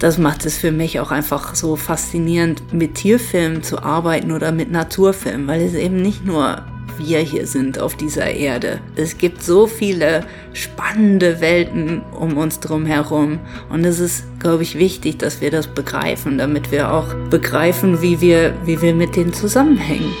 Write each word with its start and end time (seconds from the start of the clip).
das 0.00 0.16
macht 0.16 0.46
es 0.46 0.56
für 0.56 0.72
mich 0.72 0.98
auch 0.98 1.10
einfach 1.10 1.54
so 1.54 1.76
faszinierend, 1.76 2.72
mit 2.72 2.96
Tierfilmen 2.96 3.62
zu 3.62 3.82
arbeiten 3.82 4.32
oder 4.32 4.50
mit 4.50 4.72
Naturfilmen, 4.72 5.46
weil 5.46 5.60
es 5.60 5.74
eben 5.74 5.96
nicht 5.96 6.24
nur 6.24 6.64
wir 6.98 7.20
hier 7.20 7.46
sind 7.46 7.78
auf 7.78 7.96
dieser 7.96 8.26
Erde. 8.26 8.80
Es 8.96 9.16
gibt 9.16 9.42
so 9.42 9.66
viele 9.66 10.24
spannende 10.52 11.40
Welten 11.40 12.02
um 12.18 12.36
uns 12.36 12.60
drum 12.60 12.86
herum 12.86 13.38
und 13.68 13.84
es 13.84 14.00
ist, 14.00 14.24
glaube 14.38 14.62
ich, 14.62 14.78
wichtig, 14.78 15.18
dass 15.18 15.40
wir 15.40 15.50
das 15.50 15.66
begreifen, 15.66 16.38
damit 16.38 16.70
wir 16.72 16.92
auch 16.92 17.14
begreifen, 17.30 18.02
wie 18.02 18.20
wir, 18.20 18.54
wie 18.64 18.80
wir 18.82 18.94
mit 18.94 19.16
denen 19.16 19.32
zusammenhängen. 19.32 20.12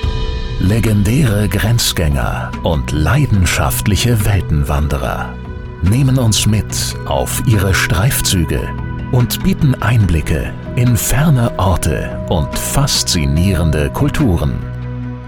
Legendäre 0.60 1.48
Grenzgänger 1.48 2.52
und 2.62 2.92
leidenschaftliche 2.92 4.24
Weltenwanderer 4.26 5.34
nehmen 5.82 6.18
uns 6.18 6.46
mit 6.46 6.66
auf 7.06 7.42
ihre 7.46 7.74
Streifzüge 7.74 8.68
und 9.12 9.42
bieten 9.42 9.74
Einblicke 9.82 10.52
in 10.76 10.96
ferne 10.96 11.58
Orte 11.58 12.24
und 12.28 12.56
faszinierende 12.56 13.90
Kulturen. 13.90 14.58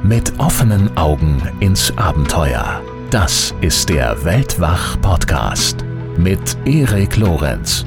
Mit 0.05 0.39
offenen 0.39 0.97
Augen 0.97 1.41
ins 1.61 1.97
Abenteuer. 1.97 2.81
Das 3.11 3.55
ist 3.61 3.89
der 3.89 4.25
Weltwach-Podcast 4.25 5.85
mit 6.17 6.57
Erik 6.65 7.17
Lorenz. 7.17 7.85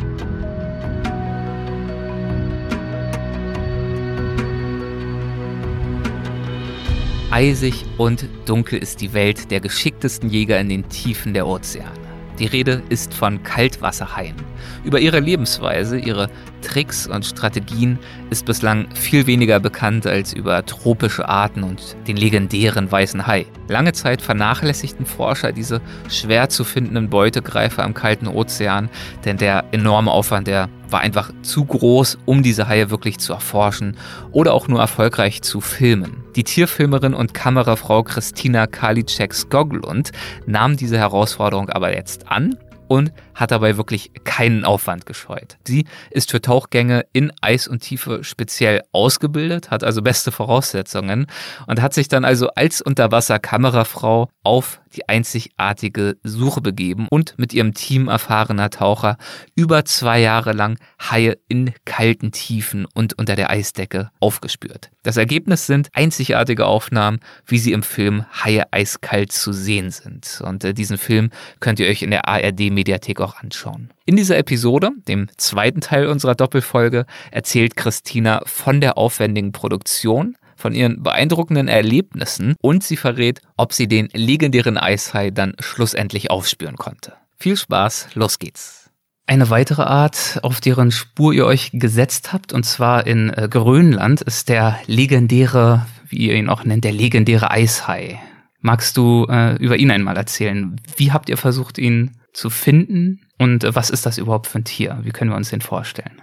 Eisig 7.31 7.85
und 7.97 8.29
dunkel 8.45 8.79
ist 8.79 9.01
die 9.01 9.13
Welt 9.13 9.51
der 9.51 9.59
geschicktesten 9.59 10.29
Jäger 10.29 10.59
in 10.59 10.69
den 10.69 10.87
Tiefen 10.87 11.33
der 11.33 11.47
Ozeane. 11.47 11.91
Die 12.39 12.45
Rede 12.45 12.81
ist 12.89 13.13
von 13.13 13.43
Kaltwasserhaien. 13.43 14.35
Über 14.83 14.99
ihre 14.99 15.19
Lebensweise, 15.19 15.97
ihre 15.97 16.29
Tricks 16.61 17.07
und 17.07 17.25
Strategien 17.25 17.99
ist 18.29 18.45
bislang 18.45 18.87
viel 18.93 19.27
weniger 19.27 19.59
bekannt 19.59 20.07
als 20.07 20.33
über 20.33 20.65
tropische 20.65 21.27
Arten 21.27 21.63
und 21.63 21.95
den 22.07 22.17
legendären 22.17 22.91
weißen 22.91 23.27
Hai. 23.27 23.45
Lange 23.67 23.93
Zeit 23.93 24.21
vernachlässigten 24.21 25.05
Forscher 25.05 25.51
diese 25.51 25.81
schwer 26.09 26.49
zu 26.49 26.63
findenden 26.63 27.09
Beutegreifer 27.09 27.83
im 27.83 27.93
kalten 27.93 28.27
Ozean, 28.27 28.89
denn 29.25 29.37
der 29.37 29.65
enorme 29.71 30.11
Aufwand, 30.11 30.47
der 30.47 30.69
war 30.89 31.01
einfach 31.01 31.31
zu 31.41 31.65
groß, 31.65 32.17
um 32.25 32.43
diese 32.43 32.67
Haie 32.67 32.89
wirklich 32.89 33.17
zu 33.17 33.33
erforschen 33.33 33.97
oder 34.31 34.53
auch 34.53 34.67
nur 34.67 34.79
erfolgreich 34.79 35.41
zu 35.41 35.61
filmen. 35.61 36.23
Die 36.35 36.43
Tierfilmerin 36.43 37.13
und 37.13 37.33
Kamerafrau 37.33 38.03
Christina 38.03 38.67
Karliczek-Skoglund 38.67 40.11
nahm 40.45 40.77
diese 40.77 40.97
Herausforderung 40.97 41.69
aber 41.69 41.95
jetzt 41.95 42.29
an 42.29 42.57
und 42.87 43.11
hat 43.33 43.51
dabei 43.51 43.77
wirklich 43.77 44.11
keinen 44.23 44.65
Aufwand 44.65 45.05
gescheut. 45.05 45.57
Sie 45.67 45.85
ist 46.11 46.31
für 46.31 46.41
Tauchgänge 46.41 47.05
in 47.13 47.31
Eis 47.41 47.67
und 47.67 47.81
Tiefe 47.81 48.23
speziell 48.23 48.81
ausgebildet, 48.91 49.71
hat 49.71 49.83
also 49.83 50.01
beste 50.01 50.31
Voraussetzungen 50.31 51.27
und 51.67 51.81
hat 51.81 51.93
sich 51.93 52.07
dann 52.07 52.25
also 52.25 52.49
als 52.49 52.81
Unterwasserkamerafrau 52.81 54.29
auf 54.43 54.81
die 54.95 55.07
einzigartige 55.09 56.17
Suche 56.23 56.61
begeben 56.61 57.07
und 57.09 57.37
mit 57.37 57.53
ihrem 57.53 57.73
Team 57.73 58.07
erfahrener 58.07 58.69
Taucher 58.69 59.17
über 59.55 59.85
zwei 59.85 60.19
Jahre 60.19 60.53
lang 60.53 60.79
Haie 60.99 61.37
in 61.47 61.73
kalten 61.85 62.31
Tiefen 62.31 62.85
und 62.93 63.17
unter 63.17 63.35
der 63.35 63.49
Eisdecke 63.49 64.11
aufgespürt. 64.19 64.91
Das 65.05 65.17
Ergebnis 65.17 65.67
sind 65.67 65.89
einzigartige 65.93 66.65
Aufnahmen, 66.65 67.19
wie 67.45 67.59
sie 67.59 67.73
im 67.73 67.83
Film 67.83 68.25
Haie 68.43 68.63
eiskalt 68.73 69.31
zu 69.31 69.53
sehen 69.53 69.91
sind. 69.91 70.41
Und 70.43 70.63
äh, 70.63 70.73
diesen 70.73 70.97
Film 70.97 71.29
könnt 71.59 71.79
ihr 71.79 71.87
euch 71.87 72.01
in 72.01 72.09
der 72.09 72.27
ARD 72.27 72.71
Mediathek 72.71 73.21
auch 73.21 73.35
anschauen. 73.35 73.91
In 74.07 74.15
dieser 74.15 74.35
Episode, 74.39 74.89
dem 75.07 75.27
zweiten 75.37 75.79
Teil 75.79 76.07
unserer 76.07 76.33
Doppelfolge, 76.33 77.05
erzählt 77.29 77.75
Christina 77.75 78.41
von 78.45 78.81
der 78.81 78.97
aufwendigen 78.97 79.51
Produktion, 79.51 80.37
von 80.55 80.73
ihren 80.73 81.03
beeindruckenden 81.03 81.67
Erlebnissen 81.67 82.55
und 82.59 82.83
sie 82.83 82.97
verrät, 82.97 83.41
ob 83.57 83.73
sie 83.73 83.87
den 83.87 84.09
legendären 84.11 84.79
Eishai 84.79 85.29
dann 85.29 85.53
schlussendlich 85.59 86.31
aufspüren 86.31 86.77
konnte. 86.77 87.13
Viel 87.37 87.57
Spaß, 87.57 88.07
los 88.15 88.39
geht's. 88.39 88.84
Eine 89.27 89.49
weitere 89.49 89.81
Art, 89.81 90.39
auf 90.43 90.61
deren 90.61 90.91
Spur 90.91 91.33
ihr 91.33 91.45
euch 91.45 91.71
gesetzt 91.73 92.31
habt, 92.31 92.53
und 92.53 92.63
zwar 92.63 93.07
in 93.07 93.31
äh, 93.31 93.47
Grönland, 93.49 94.21
ist 94.21 94.49
der 94.49 94.79
legendäre, 94.85 95.87
wie 96.07 96.27
ihr 96.27 96.35
ihn 96.35 96.49
auch 96.49 96.63
nennt, 96.63 96.83
der 96.83 96.91
legendäre 96.91 97.49
Eishai. 97.49 98.19
Magst 98.59 98.97
du 98.97 99.25
äh, 99.27 99.55
über 99.55 99.77
ihn 99.77 99.89
einmal 99.89 100.15
erzählen? 100.15 100.79
Wie 100.95 101.11
habt 101.11 101.29
ihr 101.29 101.37
versucht, 101.37 101.79
ihn 101.79 102.17
zu 102.33 102.51
finden? 102.51 103.21
Und 103.39 103.63
äh, 103.63 103.73
was 103.73 103.89
ist 103.89 104.05
das 104.05 104.19
überhaupt 104.19 104.45
für 104.45 104.59
ein 104.59 104.63
Tier? 104.63 104.99
Wie 105.01 105.11
können 105.11 105.31
wir 105.31 105.37
uns 105.37 105.49
den 105.49 105.61
vorstellen? 105.61 106.21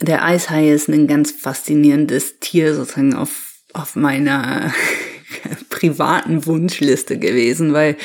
Der 0.00 0.22
Eishai 0.24 0.70
ist 0.70 0.88
ein 0.88 1.06
ganz 1.06 1.30
faszinierendes 1.30 2.40
Tier 2.40 2.74
sozusagen 2.74 3.14
auf, 3.14 3.62
auf 3.72 3.96
meiner 3.96 4.70
privaten 5.70 6.46
Wunschliste 6.46 7.18
gewesen, 7.18 7.72
weil 7.72 7.96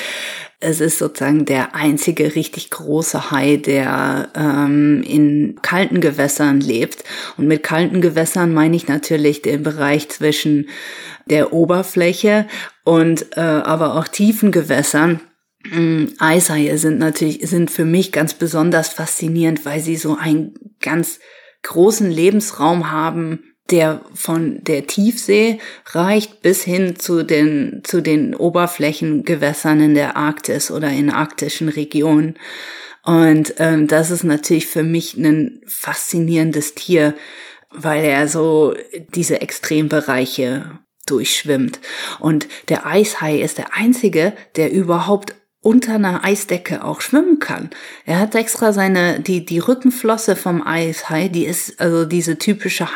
es 0.59 0.81
ist 0.81 0.97
sozusagen 0.97 1.45
der 1.45 1.73
einzige 1.73 2.35
richtig 2.35 2.69
große 2.69 3.31
Hai, 3.31 3.55
der 3.55 4.29
ähm, 4.35 5.03
in 5.07 5.59
kalten 5.61 6.01
Gewässern 6.01 6.59
lebt. 6.59 7.05
Und 7.37 7.47
mit 7.47 7.63
kalten 7.63 8.01
Gewässern 8.01 8.53
meine 8.53 8.75
ich 8.75 8.87
natürlich 8.87 9.41
den 9.41 9.63
Bereich 9.63 10.09
zwischen 10.09 10.67
der 11.27 11.53
Oberfläche 11.53 12.47
und 12.83 13.37
äh, 13.37 13.39
aber 13.39 13.95
auch 13.95 14.07
tiefen 14.07 14.51
Gewässern 14.51 15.21
Mm, 15.63 16.05
Eishaie 16.19 16.77
sind 16.77 16.99
natürlich, 16.99 17.47
sind 17.49 17.69
für 17.69 17.85
mich 17.85 18.11
ganz 18.11 18.33
besonders 18.33 18.89
faszinierend, 18.89 19.65
weil 19.65 19.81
sie 19.81 19.97
so 19.97 20.15
einen 20.15 20.53
ganz 20.79 21.19
großen 21.63 22.09
Lebensraum 22.09 22.91
haben, 22.91 23.43
der 23.71 24.01
von 24.13 24.63
der 24.63 24.87
Tiefsee 24.87 25.59
reicht 25.87 26.41
bis 26.41 26.63
hin 26.63 26.97
zu 26.97 27.23
den, 27.23 27.81
zu 27.83 28.01
den 28.01 28.35
Oberflächengewässern 28.35 29.81
in 29.81 29.93
der 29.93 30.17
Arktis 30.17 30.71
oder 30.71 30.89
in 30.89 31.09
arktischen 31.09 31.69
Regionen. 31.69 32.35
Und 33.03 33.55
ähm, 33.57 33.87
das 33.87 34.11
ist 34.11 34.23
natürlich 34.23 34.67
für 34.67 34.83
mich 34.83 35.15
ein 35.15 35.61
faszinierendes 35.67 36.75
Tier, 36.75 37.15
weil 37.71 38.03
er 38.03 38.27
so 38.27 38.73
diese 39.15 39.41
Extrembereiche 39.41 40.79
durchschwimmt. 41.05 41.79
Und 42.19 42.47
der 42.67 42.85
Eishai 42.85 43.41
ist 43.41 43.57
der 43.57 43.73
einzige, 43.73 44.33
der 44.55 44.71
überhaupt 44.71 45.35
unter 45.61 45.95
einer 45.95 46.23
Eisdecke 46.23 46.83
auch 46.83 47.01
schwimmen 47.01 47.39
kann. 47.39 47.69
Er 48.05 48.19
hat 48.19 48.35
extra 48.35 48.71
seine, 48.71 49.19
die, 49.19 49.45
die 49.45 49.59
Rückenflosse 49.59 50.35
vom 50.35 50.65
Eishai, 50.65 51.27
die 51.27 51.45
ist 51.45 51.81
also 51.81 52.05
diese 52.05 52.37
typische 52.37 52.95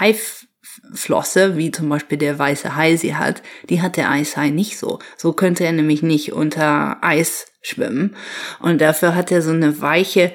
Haiflosse, 0.64 1.58
wie 1.58 1.72
zum 1.72 1.90
Beispiel 1.90 2.18
der 2.18 2.38
weiße 2.40 2.76
Hai 2.76 2.96
sie 2.96 3.16
hat, 3.16 3.42
die 3.70 3.82
hat 3.82 3.98
der 3.98 4.10
Eishai 4.10 4.50
nicht 4.50 4.78
so. 4.78 5.00
So 5.18 5.34
könnte 5.34 5.64
er 5.66 5.72
nämlich 5.72 6.04
nicht 6.04 6.34
unter 6.34 6.98
Eis 7.02 7.48
schwimmen. 7.62 8.16
Und 8.60 8.82
dafür 8.82 9.16
hat 9.16 9.32
er 9.32 9.42
so 9.42 9.52
eine 9.52 9.82
weiche, 9.82 10.34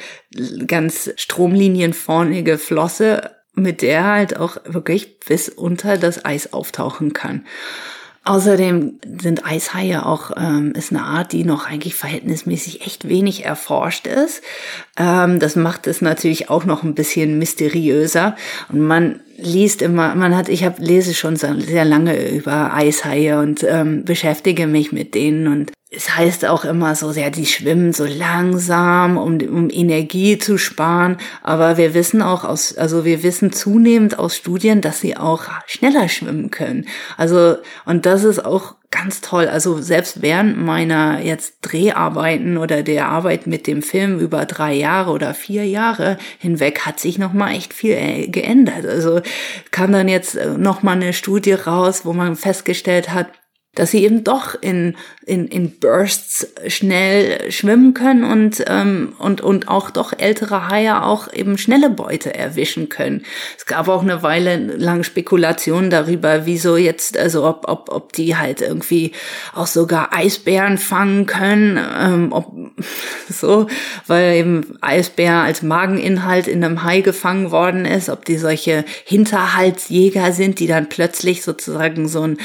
ganz 0.66 1.10
stromlinienformige 1.16 2.58
Flosse, 2.58 3.30
mit 3.54 3.82
der 3.82 3.98
er 3.98 4.04
halt 4.04 4.36
auch 4.36 4.58
wirklich 4.64 5.18
bis 5.20 5.48
unter 5.48 5.96
das 5.96 6.24
Eis 6.24 6.52
auftauchen 6.52 7.12
kann. 7.12 7.46
Außerdem 8.28 9.00
sind 9.22 9.46
Eishaie 9.46 10.04
auch 10.04 10.32
ähm, 10.36 10.72
ist 10.76 10.92
eine 10.92 11.02
Art, 11.02 11.32
die 11.32 11.44
noch 11.44 11.66
eigentlich 11.66 11.94
verhältnismäßig 11.94 12.84
echt 12.84 13.08
wenig 13.08 13.46
erforscht 13.46 14.06
ist. 14.06 14.42
Ähm, 14.98 15.38
das 15.38 15.56
macht 15.56 15.86
es 15.86 16.02
natürlich 16.02 16.50
auch 16.50 16.66
noch 16.66 16.82
ein 16.82 16.94
bisschen 16.94 17.38
mysteriöser. 17.38 18.36
Und 18.70 18.82
man 18.82 19.20
liest 19.38 19.80
immer, 19.80 20.14
man 20.14 20.36
hat, 20.36 20.50
ich 20.50 20.62
hab, 20.62 20.78
lese 20.78 21.14
schon 21.14 21.36
sehr 21.36 21.86
lange 21.86 22.28
über 22.28 22.74
Eishaie 22.74 23.38
und 23.38 23.64
ähm, 23.66 24.04
beschäftige 24.04 24.66
mich 24.66 24.92
mit 24.92 25.14
denen 25.14 25.46
und 25.46 25.72
es 25.90 26.14
heißt 26.14 26.44
auch 26.44 26.66
immer 26.66 26.94
so, 26.94 27.10
ja, 27.12 27.30
die 27.30 27.46
schwimmen 27.46 27.94
so 27.94 28.04
langsam, 28.04 29.16
um, 29.16 29.38
um 29.40 29.70
Energie 29.70 30.36
zu 30.36 30.58
sparen. 30.58 31.16
Aber 31.42 31.78
wir 31.78 31.94
wissen 31.94 32.20
auch 32.20 32.44
aus, 32.44 32.76
also 32.76 33.06
wir 33.06 33.22
wissen 33.22 33.52
zunehmend 33.52 34.18
aus 34.18 34.36
Studien, 34.36 34.82
dass 34.82 35.00
sie 35.00 35.16
auch 35.16 35.44
schneller 35.66 36.10
schwimmen 36.10 36.50
können. 36.50 36.86
Also, 37.16 37.56
und 37.86 38.04
das 38.04 38.24
ist 38.24 38.44
auch 38.44 38.74
ganz 38.90 39.22
toll. 39.22 39.48
Also 39.48 39.80
selbst 39.80 40.20
während 40.20 40.58
meiner 40.58 41.20
jetzt 41.22 41.58
Dreharbeiten 41.62 42.58
oder 42.58 42.82
der 42.82 43.08
Arbeit 43.08 43.46
mit 43.46 43.66
dem 43.66 43.82
Film 43.82 44.18
über 44.18 44.44
drei 44.44 44.74
Jahre 44.74 45.10
oder 45.10 45.32
vier 45.32 45.66
Jahre 45.66 46.18
hinweg 46.38 46.80
hat 46.80 47.00
sich 47.00 47.18
noch 47.18 47.32
mal 47.32 47.52
echt 47.54 47.72
viel 47.72 47.92
äh, 47.92 48.28
geändert. 48.28 48.84
Also 48.84 49.22
kam 49.70 49.92
dann 49.92 50.08
jetzt 50.08 50.36
äh, 50.36 50.58
noch 50.58 50.82
mal 50.82 50.92
eine 50.92 51.14
Studie 51.14 51.52
raus, 51.52 52.02
wo 52.04 52.12
man 52.12 52.36
festgestellt 52.36 53.10
hat, 53.10 53.28
dass 53.74 53.92
sie 53.92 54.02
eben 54.02 54.24
doch 54.24 54.60
in, 54.60 54.96
in, 55.24 55.46
in 55.46 55.78
Bursts 55.78 56.48
schnell 56.66 57.50
schwimmen 57.52 57.94
können 57.94 58.24
und, 58.24 58.64
ähm, 58.66 59.14
und, 59.18 59.40
und 59.40 59.68
auch 59.68 59.90
doch 59.90 60.12
ältere 60.18 60.68
Haie 60.68 61.04
auch 61.04 61.32
eben 61.32 61.58
schnelle 61.58 61.88
Beute 61.88 62.34
erwischen 62.34 62.88
können. 62.88 63.22
Es 63.56 63.66
gab 63.66 63.86
auch 63.86 64.02
eine 64.02 64.22
Weile 64.24 64.56
lang 64.56 65.04
Spekulationen 65.04 65.90
darüber, 65.90 66.44
wieso 66.44 66.76
jetzt, 66.76 67.16
also 67.16 67.46
ob, 67.46 67.68
ob, 67.68 67.90
ob 67.90 68.12
die 68.14 68.36
halt 68.36 68.62
irgendwie 68.62 69.12
auch 69.54 69.68
sogar 69.68 70.12
Eisbären 70.12 70.78
fangen 70.78 71.26
können, 71.26 71.78
ähm, 71.78 72.32
ob 72.32 72.52
so, 73.28 73.68
weil 74.08 74.36
eben 74.36 74.76
Eisbär 74.80 75.34
als 75.42 75.62
Mageninhalt 75.62 76.48
in 76.48 76.64
einem 76.64 76.82
Hai 76.82 77.00
gefangen 77.00 77.52
worden 77.52 77.84
ist, 77.84 78.08
ob 78.08 78.24
die 78.24 78.38
solche 78.38 78.84
Hinterhaltsjäger 79.04 80.32
sind, 80.32 80.58
die 80.58 80.66
dann 80.66 80.88
plötzlich 80.88 81.42
sozusagen 81.42 82.08
so 82.08 82.22
ein, 82.22 82.38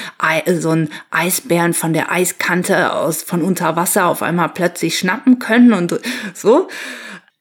so 0.59 0.69
ein 0.69 0.89
Eisbären 1.13 1.73
von 1.73 1.93
der 1.93 2.11
Eiskante 2.11 2.93
aus, 2.93 3.23
von 3.23 3.41
unter 3.41 3.75
Wasser 3.75 4.07
auf 4.07 4.21
einmal 4.21 4.49
plötzlich 4.49 4.97
schnappen 4.97 5.39
können 5.39 5.73
und 5.73 5.99
so. 6.33 6.67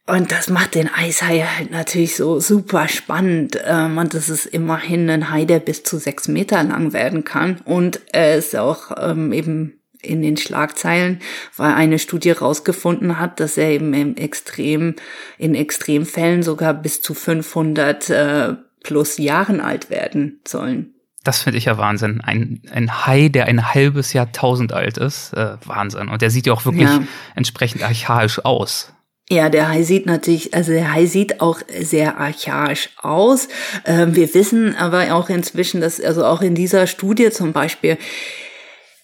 Und 0.07 0.33
das 0.33 0.49
macht 0.49 0.75
den 0.75 0.93
Eishai 0.93 1.41
halt 1.41 1.71
natürlich 1.71 2.17
so 2.17 2.41
super 2.41 2.89
spannend. 2.89 3.59
Ähm, 3.65 3.99
und 3.99 4.15
das 4.15 4.29
ist 4.29 4.47
immerhin 4.47 5.09
ein 5.09 5.31
Hai, 5.31 5.45
der 5.45 5.61
bis 5.61 5.85
zu 5.85 5.97
sechs 5.99 6.27
Meter 6.27 6.63
lang 6.65 6.93
werden 6.93 7.25
kann. 7.25 7.61
Und 7.65 8.01
er 8.13 8.37
ist 8.37 8.57
auch 8.57 8.91
ähm, 9.01 9.33
eben 9.33 9.81
in 10.03 10.21
den 10.21 10.37
Schlagzeilen, 10.37 11.21
weil 11.57 11.75
eine 11.75 12.01
Studie 12.01 12.33
rausgefunden 12.33 13.21
hat, 13.21 13.39
dass 13.39 13.57
er 13.57 13.71
eben 13.71 13.95
im 13.95 14.17
Extrem, 14.17 14.97
in 15.39 15.55
Extremfällen 15.55 16.43
sogar 16.43 16.75
bis 16.75 17.01
zu 17.01 17.15
500 17.15 18.11
äh, 18.11 18.55
plus 18.83 19.19
Jahren 19.19 19.61
alt 19.61 19.91
werden 19.91 20.41
sollen. 20.47 20.95
Das 21.25 21.43
finde 21.43 21.59
ich 21.59 21.67
ja 21.67 21.79
Wahnsinn. 21.79 22.21
Ein, 22.21 22.63
ein 22.71 23.07
Hai, 23.07 23.29
der 23.29 23.47
ein 23.47 23.75
halbes 23.75 24.13
Jahrtausend 24.13 24.73
alt 24.73 24.99
ist, 24.99 25.33
äh, 25.35 25.57
Wahnsinn. 25.65 26.09
Und 26.09 26.23
der 26.23 26.31
sieht 26.31 26.47
ja 26.47 26.53
auch 26.53 26.65
wirklich 26.65 26.89
ja. 26.89 27.03
entsprechend 27.35 27.83
archaisch 27.83 28.41
aus. 28.45 28.93
Ja, 29.31 29.49
der 29.49 29.69
Hai 29.69 29.83
sieht 29.83 30.05
natürlich, 30.05 30.53
also 30.53 30.73
der 30.73 30.93
Hai 30.93 31.07
sieht 31.07 31.41
auch 31.41 31.61
sehr 31.81 32.19
archaisch 32.19 32.91
aus. 33.01 33.49
Ähm, 33.87 34.15
wir 34.17 34.35
wissen 34.35 34.77
aber 34.77 35.15
auch 35.15 35.31
inzwischen, 35.31 35.81
dass 35.81 36.01
also 36.01 36.25
auch 36.25 36.43
in 36.43 36.55
dieser 36.55 36.87
Studie 36.87 37.31
zum 37.31 37.53
Beispiel 37.53 37.99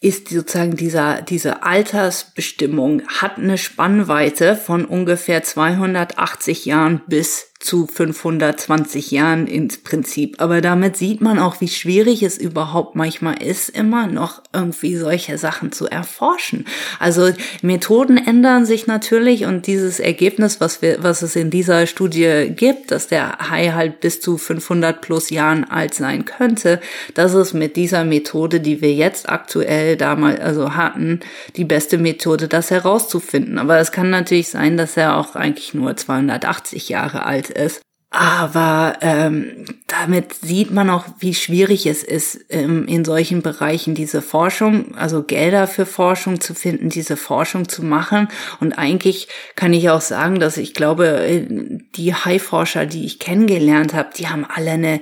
ist 0.00 0.28
sozusagen 0.28 0.76
dieser, 0.76 1.22
diese 1.22 1.62
Altersbestimmung 1.62 3.02
hat 3.08 3.38
eine 3.38 3.58
Spannweite 3.58 4.54
von 4.54 4.84
ungefähr 4.84 5.42
280 5.42 6.66
Jahren 6.66 7.00
bis 7.06 7.50
zu 7.60 7.86
520 7.86 9.10
Jahren 9.10 9.48
ins 9.48 9.78
Prinzip. 9.78 10.36
Aber 10.40 10.60
damit 10.60 10.96
sieht 10.96 11.20
man 11.20 11.40
auch, 11.40 11.60
wie 11.60 11.68
schwierig 11.68 12.22
es 12.22 12.38
überhaupt 12.38 12.94
manchmal 12.94 13.42
ist, 13.42 13.68
immer 13.70 14.06
noch 14.06 14.42
irgendwie 14.52 14.96
solche 14.96 15.38
Sachen 15.38 15.72
zu 15.72 15.88
erforschen. 15.88 16.66
Also 17.00 17.32
Methoden 17.62 18.16
ändern 18.16 18.64
sich 18.64 18.86
natürlich 18.86 19.44
und 19.44 19.66
dieses 19.66 19.98
Ergebnis, 19.98 20.60
was 20.60 20.82
wir, 20.82 21.02
was 21.02 21.22
es 21.22 21.34
in 21.34 21.50
dieser 21.50 21.88
Studie 21.88 22.52
gibt, 22.54 22.92
dass 22.92 23.08
der 23.08 23.50
Hai 23.50 23.72
halt 23.72 24.00
bis 24.00 24.20
zu 24.20 24.38
500 24.38 25.00
plus 25.00 25.30
Jahren 25.30 25.64
alt 25.64 25.94
sein 25.94 26.24
könnte, 26.24 26.80
das 27.14 27.34
ist 27.34 27.54
mit 27.54 27.74
dieser 27.74 28.04
Methode, 28.04 28.60
die 28.60 28.80
wir 28.80 28.94
jetzt 28.94 29.28
aktuell 29.28 29.96
damals, 29.96 30.40
also 30.40 30.76
hatten, 30.76 31.20
die 31.56 31.64
beste 31.64 31.98
Methode, 31.98 32.46
das 32.46 32.70
herauszufinden. 32.70 33.58
Aber 33.58 33.78
es 33.78 33.90
kann 33.90 34.10
natürlich 34.10 34.48
sein, 34.48 34.76
dass 34.76 34.96
er 34.96 35.16
auch 35.16 35.34
eigentlich 35.34 35.74
nur 35.74 35.96
280 35.96 36.88
Jahre 36.88 37.26
alt 37.26 37.47
ist. 37.50 37.82
Aber 38.10 38.96
ähm, 39.02 39.66
damit 39.86 40.32
sieht 40.32 40.70
man 40.70 40.88
auch, 40.88 41.04
wie 41.18 41.34
schwierig 41.34 41.84
es 41.84 42.02
ist, 42.02 42.46
ähm, 42.48 42.86
in 42.88 43.04
solchen 43.04 43.42
Bereichen 43.42 43.94
diese 43.94 44.22
Forschung, 44.22 44.94
also 44.94 45.22
Gelder 45.22 45.66
für 45.66 45.84
Forschung 45.84 46.40
zu 46.40 46.54
finden, 46.54 46.88
diese 46.88 47.18
Forschung 47.18 47.68
zu 47.68 47.84
machen. 47.84 48.28
Und 48.60 48.78
eigentlich 48.78 49.28
kann 49.56 49.74
ich 49.74 49.90
auch 49.90 50.00
sagen, 50.00 50.40
dass 50.40 50.56
ich 50.56 50.72
glaube, 50.72 51.46
die 51.96 52.14
High-Forscher, 52.14 52.86
die 52.86 53.04
ich 53.04 53.18
kennengelernt 53.18 53.92
habe, 53.92 54.08
die 54.16 54.28
haben 54.28 54.46
alle 54.46 54.70
eine 54.70 55.00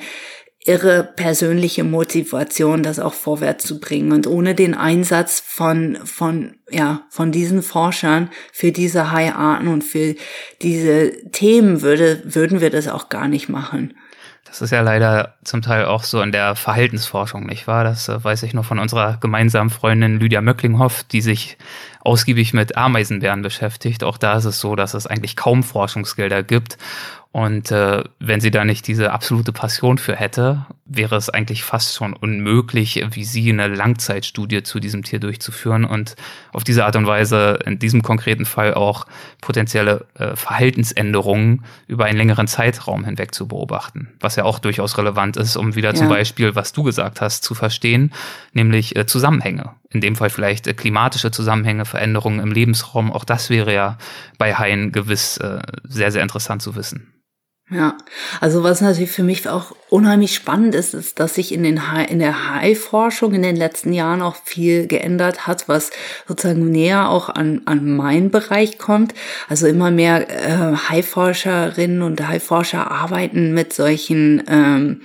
irre 0.66 1.04
persönliche 1.04 1.84
Motivation, 1.84 2.82
das 2.82 2.98
auch 2.98 3.14
vorwärts 3.14 3.64
zu 3.64 3.80
bringen. 3.80 4.12
Und 4.12 4.26
ohne 4.26 4.54
den 4.54 4.74
Einsatz 4.74 5.40
von, 5.40 5.98
von, 6.04 6.56
ja, 6.70 7.02
von 7.08 7.32
diesen 7.32 7.62
Forschern 7.62 8.30
für 8.52 8.72
diese 8.72 9.12
High-Arten 9.12 9.68
und 9.68 9.84
für 9.84 10.14
diese 10.62 11.30
Themen 11.30 11.82
würde, 11.82 12.22
würden 12.24 12.60
wir 12.60 12.70
das 12.70 12.88
auch 12.88 13.08
gar 13.08 13.28
nicht 13.28 13.48
machen. 13.48 13.94
Das 14.46 14.62
ist 14.62 14.70
ja 14.70 14.80
leider 14.80 15.34
zum 15.44 15.60
Teil 15.60 15.84
auch 15.86 16.04
so 16.04 16.22
in 16.22 16.32
der 16.32 16.54
Verhaltensforschung, 16.54 17.46
nicht 17.46 17.66
wahr? 17.66 17.84
Das 17.84 18.08
äh, 18.08 18.22
weiß 18.22 18.42
ich 18.44 18.54
nur 18.54 18.64
von 18.64 18.78
unserer 18.78 19.18
gemeinsamen 19.20 19.70
Freundin 19.70 20.20
Lydia 20.20 20.40
Möcklinghoff, 20.40 21.04
die 21.04 21.20
sich 21.20 21.58
ausgiebig 22.00 22.54
mit 22.54 22.76
Ameisenbären 22.76 23.42
beschäftigt. 23.42 24.04
Auch 24.04 24.16
da 24.16 24.36
ist 24.36 24.44
es 24.44 24.60
so, 24.60 24.76
dass 24.76 24.94
es 24.94 25.06
eigentlich 25.06 25.36
kaum 25.36 25.62
Forschungsgelder 25.62 26.42
gibt. 26.42 26.78
Und 27.32 27.70
äh, 27.70 28.02
wenn 28.18 28.40
sie 28.40 28.50
da 28.50 28.64
nicht 28.64 28.86
diese 28.86 29.12
absolute 29.12 29.52
Passion 29.52 29.98
für 29.98 30.16
hätte, 30.16 30.64
wäre 30.86 31.16
es 31.16 31.28
eigentlich 31.28 31.64
fast 31.64 31.94
schon 31.94 32.14
unmöglich, 32.14 33.04
wie 33.10 33.24
sie 33.24 33.50
eine 33.50 33.68
Langzeitstudie 33.68 34.62
zu 34.62 34.80
diesem 34.80 35.02
Tier 35.02 35.20
durchzuführen 35.20 35.84
und 35.84 36.16
auf 36.54 36.64
diese 36.64 36.86
Art 36.86 36.96
und 36.96 37.06
Weise 37.06 37.58
in 37.66 37.78
diesem 37.78 38.00
konkreten 38.00 38.46
Fall 38.46 38.72
auch 38.72 39.06
potenzielle 39.42 40.06
äh, 40.14 40.34
Verhaltensänderungen 40.34 41.64
über 41.88 42.06
einen 42.06 42.16
längeren 42.16 42.46
Zeitraum 42.46 43.04
hinweg 43.04 43.34
zu 43.34 43.46
beobachten. 43.46 44.14
Was 44.20 44.36
ja 44.36 44.44
auch 44.44 44.58
durchaus 44.58 44.96
relevant 44.96 45.36
ist, 45.36 45.56
um 45.56 45.74
wieder 45.74 45.90
ja. 45.90 45.94
zum 45.94 46.08
Beispiel, 46.08 46.54
was 46.54 46.72
du 46.72 46.84
gesagt 46.84 47.20
hast, 47.20 47.44
zu 47.44 47.54
verstehen, 47.54 48.14
nämlich 48.54 48.96
äh, 48.96 49.04
Zusammenhänge. 49.04 49.72
In 49.90 50.00
dem 50.00 50.16
Fall 50.16 50.30
vielleicht 50.30 50.66
äh, 50.68 50.72
klimatische 50.72 51.30
Zusammenhänge, 51.30 51.84
Veränderungen 51.84 52.40
im 52.40 52.50
Lebensraum. 52.50 53.12
Auch 53.12 53.24
das 53.24 53.50
wäre 53.50 53.74
ja 53.74 53.98
bei 54.38 54.54
Haien 54.54 54.90
gewiss 54.90 55.36
äh, 55.36 55.58
sehr, 55.84 56.10
sehr 56.12 56.22
interessant 56.22 56.62
zu 56.62 56.76
wissen. 56.76 57.12
Ja, 57.68 57.96
also 58.40 58.62
was 58.62 58.80
natürlich 58.80 59.10
für 59.10 59.24
mich 59.24 59.48
auch 59.48 59.74
unheimlich 59.88 60.36
spannend 60.36 60.76
ist, 60.76 60.94
ist, 60.94 61.18
dass 61.18 61.34
sich 61.34 61.52
in, 61.52 61.64
den 61.64 61.90
Hai, 61.90 62.04
in 62.04 62.20
der 62.20 62.54
Hai-Forschung 62.54 63.34
in 63.34 63.42
den 63.42 63.56
letzten 63.56 63.92
Jahren 63.92 64.22
auch 64.22 64.36
viel 64.44 64.86
geändert 64.86 65.48
hat, 65.48 65.68
was 65.68 65.90
sozusagen 66.28 66.70
näher 66.70 67.08
auch 67.08 67.28
an, 67.28 67.62
an 67.64 67.96
meinen 67.96 68.30
Bereich 68.30 68.78
kommt. 68.78 69.14
Also 69.48 69.66
immer 69.66 69.90
mehr 69.90 70.30
äh, 70.30 70.76
Hai-Forscherinnen 70.76 72.02
und 72.02 72.28
Hai-Forscher 72.28 72.88
arbeiten 72.88 73.52
mit 73.52 73.72
solchen 73.72 74.44
ähm, 74.46 75.00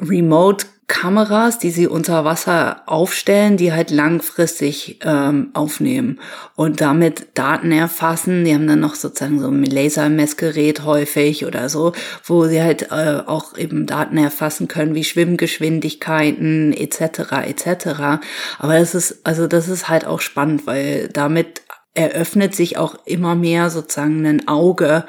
Remote 0.00 0.66
Kameras, 0.88 1.58
die 1.58 1.70
sie 1.70 1.86
unter 1.86 2.24
Wasser 2.24 2.82
aufstellen, 2.86 3.56
die 3.56 3.72
halt 3.72 3.90
langfristig 3.90 4.98
ähm, 5.04 5.50
aufnehmen 5.54 6.20
und 6.54 6.80
damit 6.80 7.28
Daten 7.34 7.72
erfassen. 7.72 8.44
Die 8.44 8.52
haben 8.52 8.66
dann 8.66 8.80
noch 8.80 8.96
sozusagen 8.96 9.40
so 9.40 9.48
ein 9.48 9.64
Lasermessgerät 9.64 10.84
häufig 10.84 11.46
oder 11.46 11.68
so, 11.68 11.92
wo 12.24 12.46
sie 12.46 12.62
halt 12.62 12.90
äh, 12.90 13.20
auch 13.24 13.56
eben 13.56 13.86
Daten 13.86 14.18
erfassen 14.18 14.68
können, 14.68 14.94
wie 14.94 15.04
Schwimmgeschwindigkeiten 15.04 16.72
etc. 16.72 17.32
etc. 17.46 18.22
Aber 18.58 18.78
das 18.78 18.94
ist 18.94 19.24
also 19.24 19.46
das 19.46 19.68
ist 19.68 19.88
halt 19.88 20.04
auch 20.04 20.20
spannend, 20.20 20.66
weil 20.66 21.08
damit 21.08 21.62
eröffnet 21.94 22.54
sich 22.54 22.76
auch 22.76 22.96
immer 23.04 23.34
mehr 23.34 23.70
sozusagen 23.70 24.26
ein 24.26 24.48
Auge 24.48 25.04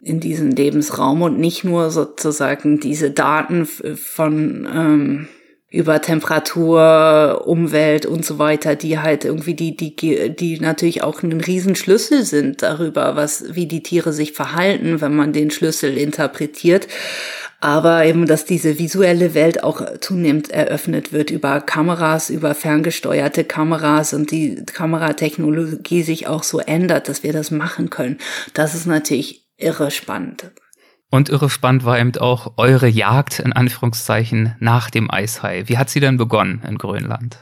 in 0.00 0.20
diesen 0.20 0.52
Lebensraum 0.52 1.22
und 1.22 1.38
nicht 1.38 1.64
nur 1.64 1.90
sozusagen 1.90 2.78
diese 2.80 3.10
Daten 3.10 3.66
von 3.66 4.68
ähm, 4.72 5.28
über 5.70 6.00
Temperatur, 6.00 7.42
Umwelt 7.46 8.06
und 8.06 8.24
so 8.24 8.38
weiter, 8.38 8.74
die 8.74 8.98
halt 8.98 9.24
irgendwie 9.24 9.54
die, 9.54 9.76
die, 9.76 10.34
die 10.34 10.60
natürlich 10.60 11.02
auch 11.02 11.22
ein 11.22 11.40
Riesenschlüssel 11.40 12.24
sind 12.24 12.62
darüber, 12.62 13.16
was, 13.16 13.54
wie 13.54 13.66
die 13.66 13.82
Tiere 13.82 14.12
sich 14.12 14.32
verhalten, 14.32 15.02
wenn 15.02 15.14
man 15.14 15.34
den 15.34 15.50
Schlüssel 15.50 15.98
interpretiert. 15.98 16.88
Aber 17.60 18.04
eben, 18.04 18.26
dass 18.26 18.44
diese 18.44 18.78
visuelle 18.78 19.34
Welt 19.34 19.64
auch 19.64 19.82
zunehmend 20.00 20.48
eröffnet 20.50 21.12
wird 21.12 21.30
über 21.30 21.60
Kameras, 21.60 22.30
über 22.30 22.54
ferngesteuerte 22.54 23.42
Kameras 23.42 24.14
und 24.14 24.30
die 24.30 24.64
Kameratechnologie 24.64 26.02
sich 26.02 26.28
auch 26.28 26.44
so 26.44 26.60
ändert, 26.60 27.08
dass 27.08 27.24
wir 27.24 27.32
das 27.32 27.50
machen 27.50 27.90
können. 27.90 28.18
Das 28.54 28.76
ist 28.76 28.86
natürlich 28.86 29.47
irre 29.58 29.90
spannend. 29.90 30.50
Und 31.10 31.28
irre 31.28 31.50
spannend 31.50 31.84
war 31.84 31.98
eben 31.98 32.16
auch 32.16 32.54
eure 32.56 32.88
Jagd 32.88 33.38
in 33.38 33.52
Anführungszeichen 33.52 34.56
nach 34.60 34.90
dem 34.90 35.10
Eishai. 35.10 35.64
Wie 35.66 35.78
hat 35.78 35.90
sie 35.90 36.00
denn 36.00 36.16
begonnen 36.16 36.62
in 36.66 36.78
Grönland? 36.78 37.38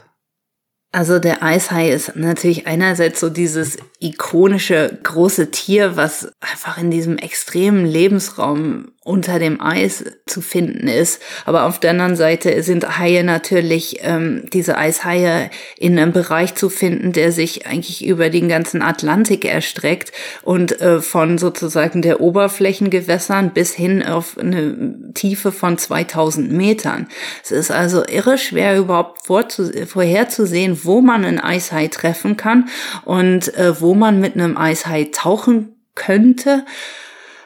Also 0.91 1.19
der 1.19 1.43
Eishai 1.43 1.91
ist 1.91 2.15
natürlich 2.15 2.65
einerseits 2.65 3.19
so 3.19 3.29
dieses 3.29 3.77
ikonische 3.99 4.99
große 5.01 5.51
Tier, 5.51 5.95
was 5.97 6.31
einfach 6.39 6.77
in 6.77 6.91
diesem 6.91 7.17
extremen 7.17 7.85
Lebensraum 7.85 8.91
unter 9.07 9.39
dem 9.39 9.61
Eis 9.61 10.03
zu 10.25 10.41
finden 10.41 10.89
ist. 10.89 11.21
Aber 11.45 11.63
auf 11.63 11.79
der 11.79 11.91
anderen 11.91 12.17
Seite 12.17 12.61
sind 12.61 12.99
Haie 12.99 13.23
natürlich, 13.23 13.99
ähm, 14.01 14.43
diese 14.51 14.77
Eishaie 14.77 15.49
in 15.77 15.97
einem 15.97 16.11
Bereich 16.11 16.55
zu 16.55 16.69
finden, 16.69 17.13
der 17.13 17.31
sich 17.31 17.65
eigentlich 17.65 18.05
über 18.05 18.29
den 18.29 18.49
ganzen 18.49 18.81
Atlantik 18.81 19.45
erstreckt 19.45 20.11
und 20.43 20.81
äh, 20.81 20.99
von 20.99 21.37
sozusagen 21.37 22.01
der 22.01 22.19
Oberflächengewässern 22.19 23.51
bis 23.51 23.73
hin 23.73 24.03
auf 24.03 24.37
eine 24.37 25.13
Tiefe 25.13 25.53
von 25.53 25.77
2000 25.77 26.51
Metern. 26.51 27.07
Es 27.41 27.51
ist 27.51 27.71
also 27.71 28.05
irre 28.05 28.37
schwer 28.37 28.77
überhaupt 28.77 29.25
vorherzusehen, 29.25 30.79
wo 30.83 30.99
man 30.99 31.23
einen 31.23 31.39
Eishai 31.39 31.87
treffen 31.87 32.35
kann 32.35 32.67
und 33.05 33.55
äh, 33.55 33.79
wo 33.79 33.86
man 33.93 34.19
mit 34.19 34.35
einem 34.35 34.57
Eishai 34.57 35.09
tauchen 35.11 35.75
könnte. 35.95 36.65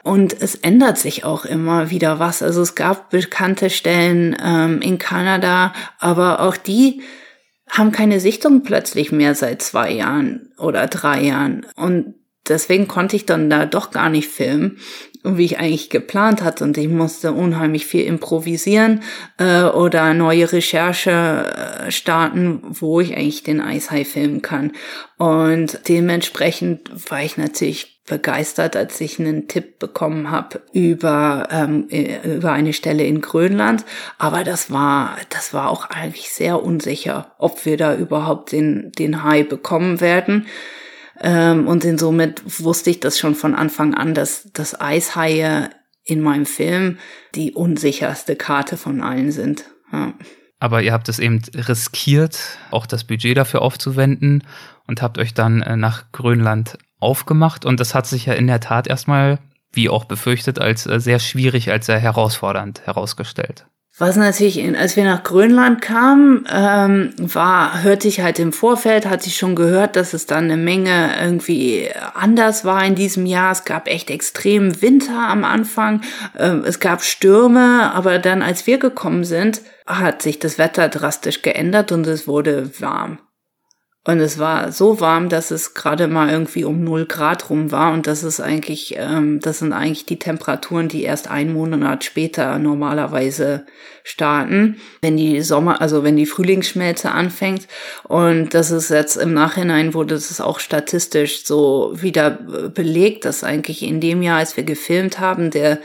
Und 0.02 0.40
es 0.40 0.56
ändert 0.56 0.98
sich 0.98 1.24
auch 1.24 1.44
immer 1.44 1.90
wieder 1.90 2.18
was. 2.18 2.42
Also 2.42 2.62
es 2.62 2.74
gab 2.74 3.10
bekannte 3.10 3.70
Stellen 3.70 4.36
ähm, 4.42 4.80
in 4.82 4.98
Kanada, 4.98 5.72
aber 5.98 6.40
auch 6.40 6.56
die 6.56 7.02
haben 7.68 7.92
keine 7.92 8.20
Sichtung 8.20 8.62
plötzlich 8.62 9.12
mehr 9.12 9.34
seit 9.34 9.62
zwei 9.62 9.92
Jahren 9.92 10.52
oder 10.58 10.88
drei 10.88 11.22
Jahren. 11.22 11.66
Und 11.76 12.14
deswegen 12.48 12.88
konnte 12.88 13.16
ich 13.16 13.26
dann 13.26 13.50
da 13.50 13.66
doch 13.66 13.90
gar 13.90 14.08
nicht 14.08 14.28
filmen, 14.28 14.78
wie 15.24 15.44
ich 15.44 15.58
eigentlich 15.58 15.90
geplant 15.90 16.42
hatte. 16.42 16.64
Und 16.64 16.76
ich 16.76 16.88
musste 16.88 17.32
unheimlich 17.32 17.86
viel 17.86 18.04
improvisieren 18.04 19.02
äh, 19.38 19.62
oder 19.62 20.14
neue 20.14 20.52
Recherche 20.52 21.10
äh, 21.86 21.90
starten, 21.90 22.60
wo 22.62 23.00
ich 23.00 23.16
eigentlich 23.16 23.42
den 23.42 23.60
Eishai 23.60 24.04
filmen 24.04 24.42
kann. 24.42 24.72
Und 25.18 25.88
dementsprechend 25.88 27.10
war 27.10 27.22
ich 27.22 27.36
natürlich 27.36 27.92
begeistert, 28.08 28.74
als 28.74 29.00
ich 29.00 29.20
einen 29.20 29.46
Tipp 29.46 29.78
bekommen 29.78 30.32
habe 30.32 30.60
über 30.72 31.48
ähm, 31.52 31.86
äh, 31.88 32.36
über 32.36 32.50
eine 32.50 32.72
Stelle 32.72 33.04
in 33.04 33.20
Grönland. 33.20 33.84
Aber 34.18 34.42
das 34.42 34.72
war 34.72 35.16
das 35.28 35.54
war 35.54 35.70
auch 35.70 35.88
eigentlich 35.88 36.30
sehr 36.30 36.62
unsicher, 36.62 37.32
ob 37.38 37.64
wir 37.64 37.76
da 37.76 37.94
überhaupt 37.94 38.50
den 38.50 38.90
den 38.98 39.22
Hai 39.22 39.44
bekommen 39.44 40.00
werden. 40.00 40.46
Ähm, 41.22 41.68
und 41.68 41.84
insomit 41.84 42.42
wusste 42.62 42.90
ich 42.90 43.00
das 43.00 43.18
schon 43.18 43.34
von 43.34 43.54
Anfang 43.54 43.94
an, 43.94 44.12
dass 44.12 44.48
das 44.52 44.78
Eishaie 44.80 45.70
in 46.04 46.20
meinem 46.20 46.46
Film 46.46 46.98
die 47.34 47.52
unsicherste 47.52 48.34
Karte 48.34 48.76
von 48.76 49.00
allen 49.00 49.30
sind. 49.30 49.64
Ja. 49.92 50.14
Aber 50.58 50.82
ihr 50.82 50.92
habt 50.92 51.08
es 51.08 51.18
eben 51.18 51.40
riskiert, 51.54 52.58
auch 52.70 52.86
das 52.86 53.04
Budget 53.04 53.36
dafür 53.36 53.62
aufzuwenden 53.62 54.44
und 54.86 55.00
habt 55.00 55.18
euch 55.18 55.32
dann 55.32 55.62
äh, 55.62 55.76
nach 55.76 56.10
Grönland 56.12 56.78
aufgemacht 56.98 57.64
und 57.64 57.80
das 57.80 57.94
hat 57.94 58.06
sich 58.06 58.26
ja 58.26 58.34
in 58.34 58.46
der 58.46 58.60
Tat 58.60 58.86
erstmal, 58.86 59.38
wie 59.72 59.88
auch 59.88 60.04
befürchtet, 60.04 60.60
als 60.60 60.86
äh, 60.86 61.00
sehr 61.00 61.18
schwierig, 61.18 61.70
als 61.70 61.86
sehr 61.86 61.98
herausfordernd 61.98 62.82
herausgestellt. 62.84 63.66
Was 63.98 64.16
natürlich, 64.16 64.58
als 64.76 64.96
wir 64.96 65.04
nach 65.04 65.22
Grönland 65.22 65.82
kamen, 65.82 66.46
ähm, 66.50 67.12
war, 67.18 67.82
hörte 67.82 68.08
ich 68.08 68.22
halt 68.22 68.38
im 68.38 68.54
Vorfeld, 68.54 69.04
hatte 69.06 69.26
ich 69.26 69.36
schon 69.36 69.54
gehört, 69.54 69.96
dass 69.96 70.14
es 70.14 70.24
dann 70.24 70.44
eine 70.44 70.56
Menge 70.56 71.10
irgendwie 71.20 71.90
anders 72.14 72.64
war 72.64 72.82
in 72.86 72.94
diesem 72.94 73.26
Jahr. 73.26 73.52
Es 73.52 73.66
gab 73.66 73.88
echt 73.88 74.10
extremen 74.10 74.80
Winter 74.80 75.28
am 75.28 75.44
Anfang. 75.44 76.00
Ähm, 76.38 76.64
es 76.66 76.80
gab 76.80 77.02
Stürme, 77.02 77.92
aber 77.92 78.18
dann, 78.18 78.40
als 78.40 78.66
wir 78.66 78.78
gekommen 78.78 79.24
sind, 79.24 79.60
hat 79.86 80.22
sich 80.22 80.38
das 80.38 80.56
Wetter 80.56 80.88
drastisch 80.88 81.42
geändert 81.42 81.92
und 81.92 82.06
es 82.06 82.26
wurde 82.26 82.70
warm. 82.80 83.18
Und 84.04 84.18
es 84.18 84.40
war 84.40 84.72
so 84.72 84.98
warm, 84.98 85.28
dass 85.28 85.52
es 85.52 85.74
gerade 85.74 86.08
mal 86.08 86.28
irgendwie 86.28 86.64
um 86.64 86.82
null 86.82 87.06
Grad 87.06 87.50
rum 87.50 87.70
war. 87.70 87.92
Und 87.92 88.08
das 88.08 88.24
ist 88.24 88.40
eigentlich, 88.40 88.96
ähm, 88.98 89.38
das 89.38 89.60
sind 89.60 89.72
eigentlich 89.72 90.06
die 90.06 90.18
Temperaturen, 90.18 90.88
die 90.88 91.04
erst 91.04 91.30
einen 91.30 91.52
Monat 91.52 92.02
später 92.02 92.58
normalerweise 92.58 93.64
starten, 94.02 94.80
wenn 95.02 95.16
die 95.16 95.40
Sommer, 95.42 95.80
also 95.80 96.02
wenn 96.02 96.16
die 96.16 96.26
Frühlingsschmelze 96.26 97.12
anfängt. 97.12 97.68
Und 98.02 98.54
das 98.54 98.72
ist 98.72 98.90
jetzt 98.90 99.16
im 99.16 99.34
Nachhinein 99.34 99.94
wurde 99.94 100.16
es 100.16 100.40
auch 100.40 100.58
statistisch 100.58 101.46
so 101.46 101.92
wieder 101.94 102.30
belegt, 102.30 103.24
dass 103.24 103.44
eigentlich 103.44 103.84
in 103.84 104.00
dem 104.00 104.20
Jahr, 104.22 104.38
als 104.38 104.56
wir 104.56 104.64
gefilmt 104.64 105.20
haben, 105.20 105.52
der 105.52 105.78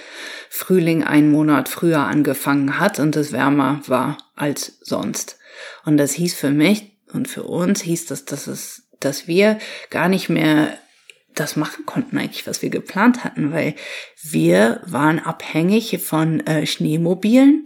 Frühling 0.50 1.03
einen 1.03 1.31
Monat 1.31 1.69
früher 1.69 2.00
angefangen 2.00 2.79
hat 2.79 2.97
und 3.00 3.15
es 3.15 3.31
wärmer 3.31 3.81
war 3.86 4.17
als 4.36 4.79
sonst. 4.81 5.38
Und 5.86 5.97
das 5.97 6.13
hieß 6.13 6.33
für 6.33 6.50
mich, 6.50 6.97
und 7.14 7.28
für 7.28 7.44
uns 7.44 7.82
hieß 7.82 8.08
das, 8.08 8.26
dass 8.26 8.48
es, 8.48 8.88
dass 9.00 9.28
wir 9.28 9.60
gar 9.90 10.10
nicht 10.10 10.30
mehr 10.30 10.78
das 11.34 11.56
machen 11.56 11.86
konnten 11.86 12.18
eigentlich, 12.18 12.48
was 12.48 12.62
wir 12.62 12.70
geplant 12.70 13.24
hatten, 13.24 13.52
weil 13.52 13.76
wir 14.24 14.82
waren 14.86 15.20
abhängig 15.20 16.00
von 16.04 16.46
äh, 16.48 16.66
Schneemobilen 16.66 17.66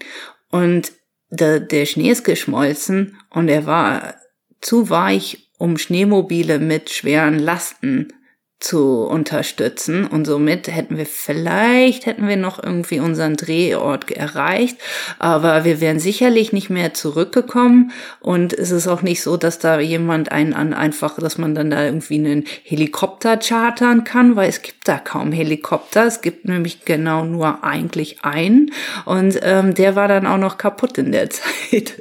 und 0.49 0.91
der, 1.29 1.61
der 1.61 1.85
Schnee 1.85 2.11
ist 2.11 2.25
geschmolzen 2.25 3.17
und 3.29 3.47
er 3.47 3.65
war 3.65 4.15
zu 4.59 4.89
weich, 4.89 5.49
um 5.57 5.77
Schneemobile 5.77 6.59
mit 6.59 6.89
schweren 6.89 7.39
Lasten 7.39 8.13
zu 8.61 9.03
unterstützen. 9.03 10.05
Und 10.05 10.25
somit 10.25 10.67
hätten 10.67 10.97
wir 10.97 11.05
vielleicht 11.05 12.05
hätten 12.05 12.27
wir 12.27 12.37
noch 12.37 12.61
irgendwie 12.61 12.99
unseren 12.99 13.35
Drehort 13.35 14.09
erreicht, 14.11 14.77
aber 15.19 15.65
wir 15.65 15.81
wären 15.81 15.99
sicherlich 15.99 16.53
nicht 16.53 16.69
mehr 16.69 16.93
zurückgekommen. 16.93 17.91
Und 18.19 18.53
es 18.53 18.71
ist 18.71 18.87
auch 18.87 19.01
nicht 19.01 19.21
so, 19.21 19.35
dass 19.35 19.59
da 19.59 19.79
jemand 19.79 20.31
einen 20.31 20.53
an 20.53 20.73
einfach, 20.73 21.17
dass 21.17 21.37
man 21.37 21.55
dann 21.55 21.71
da 21.71 21.83
irgendwie 21.83 22.15
einen 22.15 22.45
Helikopter 22.63 23.37
chartern 23.37 24.03
kann, 24.03 24.35
weil 24.35 24.49
es 24.49 24.61
gibt 24.61 24.87
da 24.87 24.97
kaum 24.97 25.31
Helikopter, 25.31 26.05
es 26.05 26.21
gibt 26.21 26.45
nämlich 26.45 26.85
genau 26.85 27.25
nur 27.25 27.63
eigentlich 27.63 28.23
einen. 28.23 28.71
Und 29.05 29.39
ähm, 29.41 29.73
der 29.73 29.95
war 29.95 30.07
dann 30.07 30.27
auch 30.27 30.37
noch 30.37 30.57
kaputt 30.57 30.97
in 30.97 31.11
der 31.11 31.29
Zeit. 31.31 31.99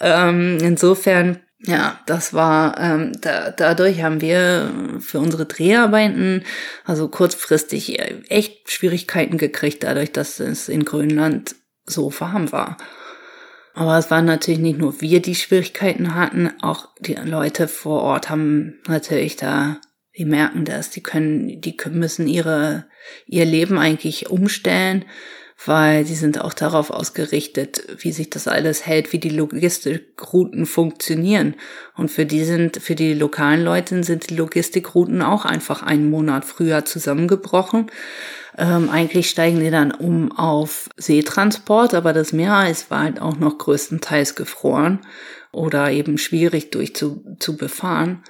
ähm, 0.00 0.58
insofern 0.60 1.40
ja, 1.66 2.00
das 2.06 2.32
war, 2.32 2.78
ähm, 2.80 3.12
da, 3.20 3.50
dadurch 3.50 4.02
haben 4.02 4.20
wir 4.20 4.72
für 5.00 5.18
unsere 5.18 5.46
Dreharbeiten, 5.46 6.44
also 6.84 7.08
kurzfristig 7.08 7.98
echt 8.30 8.70
Schwierigkeiten 8.70 9.36
gekriegt, 9.36 9.82
dadurch, 9.82 10.12
dass 10.12 10.40
es 10.40 10.68
in 10.68 10.84
Grönland 10.84 11.56
so 11.84 12.12
warm 12.20 12.52
war. 12.52 12.76
Aber 13.74 13.98
es 13.98 14.10
waren 14.10 14.24
natürlich 14.24 14.60
nicht 14.60 14.78
nur 14.78 15.00
wir, 15.00 15.20
die 15.20 15.34
Schwierigkeiten 15.34 16.14
hatten, 16.14 16.50
auch 16.62 16.88
die 17.00 17.14
Leute 17.14 17.68
vor 17.68 18.02
Ort 18.02 18.30
haben 18.30 18.80
natürlich 18.86 19.36
da, 19.36 19.80
die 20.16 20.24
merken 20.24 20.64
das, 20.64 20.90
die 20.90 21.02
können, 21.02 21.60
die 21.60 21.76
müssen 21.90 22.26
ihre, 22.26 22.86
ihr 23.26 23.44
Leben 23.44 23.78
eigentlich 23.78 24.30
umstellen 24.30 25.04
weil 25.64 26.04
sie 26.04 26.14
sind 26.14 26.40
auch 26.40 26.52
darauf 26.52 26.90
ausgerichtet, 26.90 27.82
wie 27.98 28.12
sich 28.12 28.28
das 28.28 28.46
alles 28.46 28.86
hält, 28.86 29.12
wie 29.12 29.18
die 29.18 29.30
Logistikrouten 29.30 30.66
funktionieren. 30.66 31.54
Und 31.96 32.10
für 32.10 32.26
die 32.26 32.44
sind, 32.44 32.82
für 32.82 32.94
die 32.94 33.14
lokalen 33.14 33.64
Leute 33.64 34.04
sind 34.04 34.28
die 34.28 34.36
Logistikrouten 34.36 35.22
auch 35.22 35.44
einfach 35.46 35.82
einen 35.82 36.10
Monat 36.10 36.44
früher 36.44 36.84
zusammengebrochen. 36.84 37.90
Ähm, 38.58 38.90
eigentlich 38.90 39.30
steigen 39.30 39.60
die 39.60 39.70
dann 39.70 39.92
um 39.92 40.30
auf 40.32 40.90
Seetransport, 40.96 41.94
aber 41.94 42.12
das 42.12 42.32
Meereis 42.32 42.90
war 42.90 43.04
halt 43.04 43.20
auch 43.20 43.38
noch 43.38 43.56
größtenteils 43.56 44.34
gefroren 44.34 45.00
oder 45.52 45.90
eben 45.90 46.18
schwierig 46.18 46.70
durch 46.70 46.94
zu, 46.94 47.24
zu 47.38 47.56
befahren. 47.56 48.22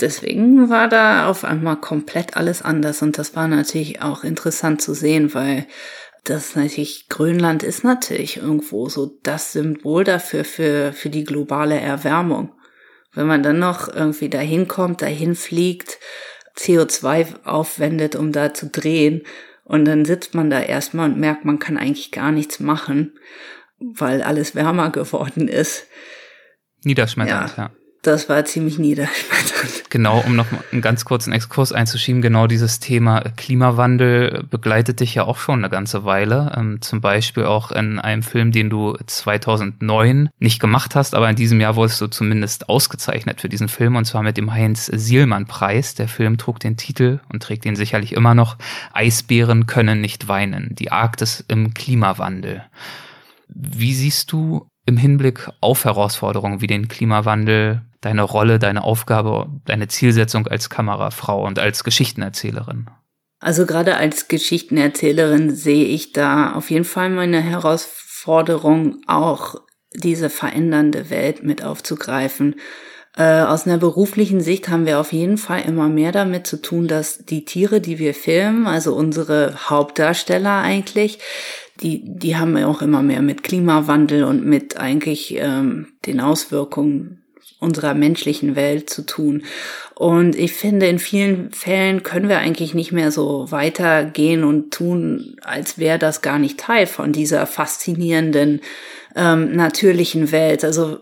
Deswegen 0.00 0.68
war 0.68 0.88
da 0.88 1.28
auf 1.28 1.42
einmal 1.44 1.76
komplett 1.76 2.36
alles 2.36 2.60
anders 2.60 3.00
und 3.00 3.16
das 3.16 3.34
war 3.34 3.48
natürlich 3.48 4.02
auch 4.02 4.24
interessant 4.24 4.82
zu 4.82 4.92
sehen, 4.92 5.32
weil 5.32 5.66
das 6.28 6.56
natürlich, 6.56 7.08
Grönland 7.08 7.62
ist 7.62 7.84
natürlich 7.84 8.36
irgendwo 8.38 8.88
so 8.88 9.18
das 9.22 9.52
Symbol 9.52 10.04
dafür, 10.04 10.44
für, 10.44 10.92
für 10.92 11.10
die 11.10 11.24
globale 11.24 11.78
Erwärmung. 11.80 12.52
Wenn 13.12 13.26
man 13.26 13.42
dann 13.42 13.58
noch 13.58 13.88
irgendwie 13.88 14.28
dahin 14.28 14.68
kommt, 14.68 15.02
dahin 15.02 15.34
fliegt, 15.34 15.98
CO2 16.56 17.44
aufwendet, 17.44 18.16
um 18.16 18.32
da 18.32 18.52
zu 18.52 18.68
drehen, 18.68 19.22
und 19.66 19.84
dann 19.84 20.04
sitzt 20.04 20.32
man 20.32 20.48
da 20.48 20.60
erstmal 20.60 21.10
und 21.10 21.18
merkt, 21.18 21.44
man 21.44 21.58
kann 21.58 21.76
eigentlich 21.76 22.12
gar 22.12 22.30
nichts 22.30 22.60
machen, 22.60 23.18
weil 23.80 24.22
alles 24.22 24.54
wärmer 24.54 24.90
geworden 24.90 25.48
ist. 25.48 25.88
Niederschmetternd, 26.84 27.56
ja. 27.56 27.64
ja. 27.64 27.70
Das 28.06 28.28
war 28.28 28.44
ziemlich 28.44 28.78
niederschmetternd. 28.78 29.90
Genau, 29.90 30.20
um 30.20 30.36
noch 30.36 30.46
einen 30.70 30.80
ganz 30.80 31.04
kurzen 31.04 31.32
Exkurs 31.32 31.72
einzuschieben, 31.72 32.22
genau 32.22 32.46
dieses 32.46 32.78
Thema 32.78 33.20
Klimawandel 33.36 34.44
begleitet 34.48 35.00
dich 35.00 35.16
ja 35.16 35.24
auch 35.24 35.38
schon 35.38 35.58
eine 35.58 35.70
ganze 35.70 36.04
Weile. 36.04 36.52
Ähm, 36.56 36.80
zum 36.80 37.00
Beispiel 37.00 37.46
auch 37.46 37.72
in 37.72 37.98
einem 37.98 38.22
Film, 38.22 38.52
den 38.52 38.70
du 38.70 38.96
2009 39.04 40.28
nicht 40.38 40.60
gemacht 40.60 40.94
hast, 40.94 41.16
aber 41.16 41.28
in 41.28 41.34
diesem 41.34 41.60
Jahr 41.60 41.74
wurdest 41.74 42.00
du 42.00 42.06
zumindest 42.06 42.68
ausgezeichnet 42.68 43.40
für 43.40 43.48
diesen 43.48 43.68
Film 43.68 43.96
und 43.96 44.04
zwar 44.04 44.22
mit 44.22 44.36
dem 44.36 44.52
Heinz-Sielmann-Preis. 44.52 45.96
Der 45.96 46.06
Film 46.06 46.38
trug 46.38 46.60
den 46.60 46.76
Titel 46.76 47.18
und 47.32 47.42
trägt 47.42 47.66
ihn 47.66 47.74
sicherlich 47.74 48.12
immer 48.12 48.36
noch 48.36 48.56
Eisbären 48.92 49.66
können 49.66 50.00
nicht 50.00 50.28
weinen. 50.28 50.76
Die 50.76 50.92
Arktis 50.92 51.44
im 51.48 51.74
Klimawandel. 51.74 52.62
Wie 53.48 53.94
siehst 53.94 54.30
du 54.30 54.68
im 54.86 54.96
Hinblick 54.96 55.50
auf 55.60 55.84
Herausforderungen 55.84 56.60
wie 56.60 56.66
den 56.66 56.88
Klimawandel 56.88 57.82
deine 58.00 58.22
Rolle, 58.22 58.58
deine 58.58 58.84
Aufgabe, 58.84 59.48
deine 59.64 59.88
Zielsetzung 59.88 60.46
als 60.46 60.70
Kamerafrau 60.70 61.44
und 61.44 61.58
als 61.58 61.84
Geschichtenerzählerin? 61.84 62.86
Also 63.40 63.66
gerade 63.66 63.96
als 63.96 64.28
Geschichtenerzählerin 64.28 65.54
sehe 65.54 65.84
ich 65.84 66.12
da 66.12 66.52
auf 66.52 66.70
jeden 66.70 66.84
Fall 66.84 67.10
meine 67.10 67.40
Herausforderung, 67.40 69.02
auch 69.06 69.56
diese 69.92 70.30
verändernde 70.30 71.10
Welt 71.10 71.42
mit 71.42 71.62
aufzugreifen. 71.62 72.56
Äh, 73.16 73.42
aus 73.42 73.66
einer 73.66 73.78
beruflichen 73.78 74.40
Sicht 74.40 74.68
haben 74.68 74.86
wir 74.86 75.00
auf 75.00 75.12
jeden 75.12 75.38
Fall 75.38 75.62
immer 75.62 75.88
mehr 75.88 76.12
damit 76.12 76.46
zu 76.46 76.60
tun, 76.60 76.86
dass 76.86 77.24
die 77.24 77.44
Tiere, 77.44 77.80
die 77.80 77.98
wir 77.98 78.14
filmen, 78.14 78.66
also 78.66 78.94
unsere 78.94 79.54
Hauptdarsteller 79.70 80.60
eigentlich, 80.60 81.18
die, 81.82 82.02
die 82.04 82.36
haben 82.36 82.56
ja 82.56 82.66
auch 82.66 82.82
immer 82.82 83.02
mehr 83.02 83.22
mit 83.22 83.42
Klimawandel 83.42 84.24
und 84.24 84.44
mit 84.44 84.76
eigentlich 84.76 85.36
ähm, 85.38 85.88
den 86.06 86.20
Auswirkungen 86.20 87.22
unserer 87.58 87.94
menschlichen 87.94 88.54
Welt 88.54 88.90
zu 88.90 89.06
tun. 89.06 89.44
Und 89.94 90.36
ich 90.36 90.52
finde, 90.52 90.86
in 90.86 90.98
vielen 90.98 91.52
Fällen 91.52 92.02
können 92.02 92.28
wir 92.28 92.38
eigentlich 92.38 92.74
nicht 92.74 92.92
mehr 92.92 93.10
so 93.10 93.50
weitergehen 93.50 94.44
und 94.44 94.72
tun, 94.72 95.36
als 95.42 95.78
wäre 95.78 95.98
das 95.98 96.20
gar 96.20 96.38
nicht 96.38 96.60
Teil 96.60 96.86
von 96.86 97.12
dieser 97.12 97.46
faszinierenden 97.46 98.60
ähm, 99.14 99.56
natürlichen 99.56 100.32
Welt. 100.32 100.64
Also 100.64 100.98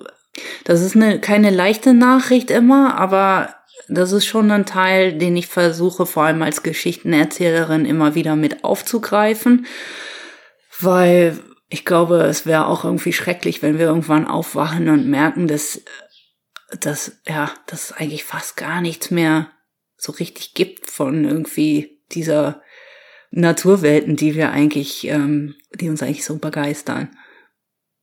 das 0.64 0.81
ist 0.83 0.95
eine, 0.95 1.19
keine 1.21 1.50
leichte 1.50 1.93
Nachricht 1.93 2.50
immer, 2.50 2.99
aber 2.99 3.54
das 3.88 4.12
ist 4.12 4.26
schon 4.26 4.50
ein 4.50 4.64
Teil, 4.66 5.19
den 5.19 5.37
ich 5.37 5.49
versuche, 5.49 6.07
vor 6.07 6.25
allem 6.25 6.43
als 6.43 6.62
Geschichtenerzählerin 6.62 7.85
immer 7.85 8.14
wieder 8.14 8.37
mit 8.37 8.64
aufzugreifen, 8.64 9.66
weil 10.81 11.38
ich 11.69 11.85
glaube, 11.85 12.23
es 12.23 12.47
wäre 12.47 12.66
auch 12.66 12.85
irgendwie 12.85 13.12
schrecklich, 13.12 13.62
wenn 13.62 13.78
wir 13.78 13.87
irgendwann 13.87 14.26
aufwachen 14.26 14.88
und 14.88 15.09
merken, 15.09 15.49
dass 15.49 15.81
dass, 16.81 17.21
ja, 17.26 17.50
dass 17.66 17.90
es 17.90 17.93
eigentlich 17.93 18.25
fast 18.25 18.57
gar 18.57 18.81
nichts 18.81 19.11
mehr 19.11 19.49
so 19.97 20.12
richtig 20.12 20.54
gibt 20.54 20.90
von 20.90 21.25
irgendwie 21.25 22.00
dieser 22.12 22.62
Naturwelten, 23.31 24.16
die 24.16 24.35
wir 24.35 24.50
eigentlich, 24.50 25.07
ähm, 25.09 25.54
die 25.75 25.88
uns 25.88 26.02
eigentlich 26.02 26.25
so 26.25 26.38
begeistern. 26.38 27.11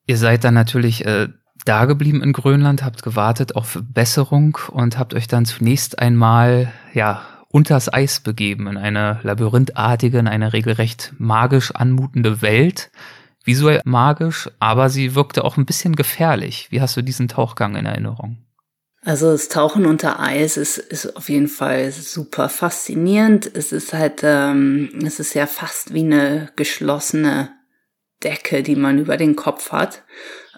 Ihr 0.06 0.18
seid 0.18 0.44
dann 0.44 0.54
natürlich 0.54 1.06
äh, 1.06 1.30
da 1.66 1.86
geblieben 1.86 2.24
in 2.24 2.34
Grönland, 2.34 2.84
habt 2.84 3.04
gewartet 3.04 3.56
auf 3.56 3.80
Besserung 3.82 4.58
und 4.72 4.98
habt 4.98 5.14
euch 5.14 5.28
dann 5.28 5.46
zunächst 5.46 6.00
einmal, 6.00 6.74
ja, 6.94 7.26
unters 7.52 7.92
Eis 7.94 8.20
begeben 8.20 8.68
in 8.68 8.78
eine 8.78 9.20
labyrinthartige, 9.24 10.18
in 10.20 10.28
eine 10.28 10.54
regelrecht 10.54 11.14
magisch 11.18 11.72
anmutende 11.72 12.42
Welt. 12.42 12.92
Visuell 13.44 13.82
magisch, 13.86 14.50
aber 14.60 14.90
sie 14.90 15.16
wirkte 15.16 15.44
auch 15.44 15.58
ein 15.58 15.66
bisschen 15.66 15.96
gefährlich. 15.96 16.68
Wie 16.70 16.80
hast 16.80 16.96
du 16.96 17.02
diesen 17.02 17.28
Tauchgang 17.28 17.76
in 17.76 17.86
Erinnerung? 17.86 18.38
Also 19.04 19.32
das 19.32 19.50
Tauchen 19.50 19.88
unter 19.88 20.20
Eis 20.20 20.58
ist, 20.58 20.78
ist 20.78 21.16
auf 21.18 21.28
jeden 21.28 21.48
Fall 21.48 21.92
super 21.92 22.50
faszinierend. 22.50 23.50
Es 23.52 23.72
ist 23.72 23.94
halt, 23.94 24.22
ähm, 24.24 24.90
es 25.04 25.20
ist 25.20 25.34
ja 25.34 25.48
fast 25.48 25.94
wie 25.94 26.02
eine 26.04 26.52
geschlossene 26.56 27.50
Decke, 28.24 28.62
die 28.62 28.76
man 28.76 29.00
über 29.00 29.18
den 29.18 29.36
Kopf 29.36 29.72
hat. 29.72 30.04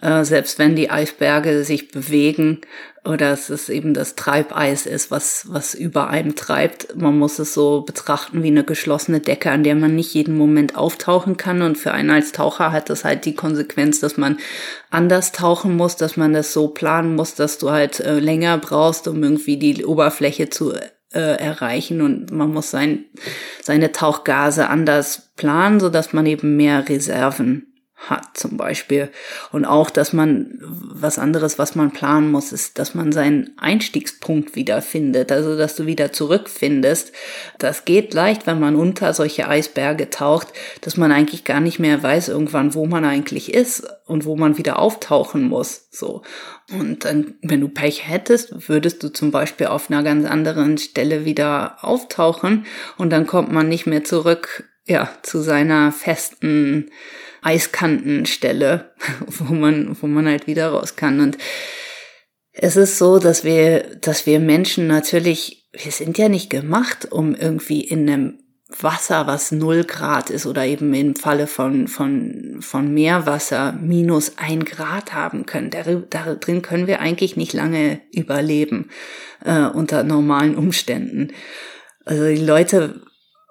Äh, 0.03 0.25
selbst 0.25 0.59
wenn 0.59 0.75
die 0.75 0.89
Eisberge 0.89 1.63
sich 1.63 1.87
bewegen 1.87 2.59
oder 3.05 3.31
es 3.31 3.49
ist 3.49 3.69
eben 3.69 3.93
das 3.93 4.15
Treibeis 4.15 4.85
ist, 4.85 5.11
was, 5.11 5.45
was 5.47 5.73
über 5.73 6.09
einem 6.09 6.35
treibt. 6.35 6.97
Man 6.97 7.17
muss 7.17 7.39
es 7.39 7.53
so 7.53 7.81
betrachten 7.81 8.43
wie 8.43 8.47
eine 8.47 8.65
geschlossene 8.65 9.21
Decke, 9.21 9.51
an 9.51 9.63
der 9.63 9.75
man 9.75 9.95
nicht 9.95 10.13
jeden 10.13 10.37
Moment 10.37 10.75
auftauchen 10.75 11.37
kann. 11.37 11.61
Und 11.61 11.77
für 11.77 11.93
einen 11.93 12.09
als 12.09 12.33
Taucher 12.33 12.73
hat 12.73 12.89
das 12.89 13.05
halt 13.05 13.23
die 13.23 13.35
Konsequenz, 13.35 14.01
dass 14.01 14.17
man 14.17 14.37
anders 14.89 15.31
tauchen 15.31 15.77
muss, 15.77 15.95
dass 15.95 16.17
man 16.17 16.33
das 16.33 16.51
so 16.51 16.67
planen 16.67 17.15
muss, 17.15 17.35
dass 17.35 17.57
du 17.57 17.71
halt 17.71 18.01
äh, 18.01 18.19
länger 18.19 18.57
brauchst, 18.57 19.07
um 19.07 19.23
irgendwie 19.23 19.55
die 19.55 19.85
Oberfläche 19.85 20.49
zu 20.49 20.73
äh, 20.73 20.89
erreichen 21.13 22.01
und 22.01 22.31
man 22.31 22.51
muss 22.51 22.71
sein, 22.71 23.05
seine 23.61 23.93
Tauchgase 23.93 24.67
anders 24.67 25.31
planen, 25.37 25.79
so 25.79 25.87
dass 25.87 26.11
man 26.11 26.25
eben 26.25 26.57
mehr 26.57 26.89
Reserven 26.89 27.72
hat 28.09 28.37
zum 28.37 28.57
Beispiel. 28.57 29.09
Und 29.51 29.65
auch, 29.65 29.89
dass 29.89 30.13
man 30.13 30.59
was 30.61 31.19
anderes, 31.19 31.57
was 31.57 31.75
man 31.75 31.91
planen 31.91 32.31
muss, 32.31 32.51
ist, 32.51 32.79
dass 32.79 32.95
man 32.95 33.11
seinen 33.11 33.51
Einstiegspunkt 33.57 34.55
wiederfindet, 34.55 35.31
also 35.31 35.57
dass 35.57 35.75
du 35.75 35.85
wieder 35.85 36.11
zurückfindest. 36.11 37.13
Das 37.59 37.85
geht 37.85 38.13
leicht, 38.13 38.45
wenn 38.45 38.59
man 38.59 38.75
unter 38.75 39.13
solche 39.13 39.47
Eisberge 39.47 40.09
taucht, 40.09 40.47
dass 40.81 40.97
man 40.97 41.11
eigentlich 41.11 41.43
gar 41.45 41.59
nicht 41.59 41.79
mehr 41.79 42.01
weiß 42.01 42.29
irgendwann, 42.29 42.73
wo 42.73 42.85
man 42.85 43.05
eigentlich 43.05 43.53
ist 43.53 43.87
und 44.05 44.25
wo 44.25 44.35
man 44.35 44.57
wieder 44.57 44.79
auftauchen 44.79 45.43
muss. 45.43 45.87
So. 45.91 46.23
Und 46.71 47.05
dann, 47.05 47.35
wenn 47.41 47.61
du 47.61 47.69
Pech 47.69 48.07
hättest, 48.07 48.67
würdest 48.67 49.03
du 49.03 49.09
zum 49.09 49.31
Beispiel 49.31 49.67
auf 49.67 49.89
einer 49.89 50.03
ganz 50.03 50.25
anderen 50.25 50.77
Stelle 50.77 51.25
wieder 51.25 51.77
auftauchen 51.81 52.65
und 52.97 53.11
dann 53.11 53.27
kommt 53.27 53.51
man 53.51 53.69
nicht 53.69 53.85
mehr 53.85 54.03
zurück, 54.03 54.65
ja, 54.85 55.09
zu 55.21 55.41
seiner 55.41 55.91
festen 55.91 56.91
Eiskantenstelle, 57.41 58.91
wo 59.27 59.53
man, 59.53 59.95
wo 60.01 60.07
man 60.07 60.27
halt 60.27 60.47
wieder 60.47 60.69
raus 60.69 60.95
kann. 60.95 61.19
Und 61.19 61.37
es 62.51 62.75
ist 62.75 62.97
so, 62.97 63.19
dass 63.19 63.43
wir, 63.43 63.97
dass 64.01 64.25
wir 64.25 64.39
Menschen 64.39 64.87
natürlich, 64.87 65.67
wir 65.73 65.91
sind 65.91 66.17
ja 66.17 66.29
nicht 66.29 66.49
gemacht, 66.49 67.11
um 67.11 67.35
irgendwie 67.35 67.81
in 67.81 68.09
einem 68.09 68.39
Wasser, 68.81 69.27
was 69.27 69.51
null 69.51 69.83
Grad 69.83 70.29
ist 70.29 70.45
oder 70.45 70.65
eben 70.65 70.93
im 70.93 71.15
Falle 71.15 71.47
von, 71.47 71.87
von, 71.87 72.57
von 72.59 72.93
Meerwasser 72.93 73.73
minus 73.73 74.33
ein 74.37 74.65
Grad 74.65 75.13
haben 75.13 75.45
können. 75.45 75.69
Da, 75.69 75.83
da 75.83 76.35
drin 76.35 76.61
können 76.61 76.87
wir 76.87 76.99
eigentlich 76.99 77.35
nicht 77.35 77.53
lange 77.53 78.01
überleben 78.11 78.89
äh, 79.45 79.65
unter 79.65 80.03
normalen 80.03 80.55
Umständen. 80.55 81.33
Also 82.05 82.27
die 82.27 82.37
Leute, 82.37 83.01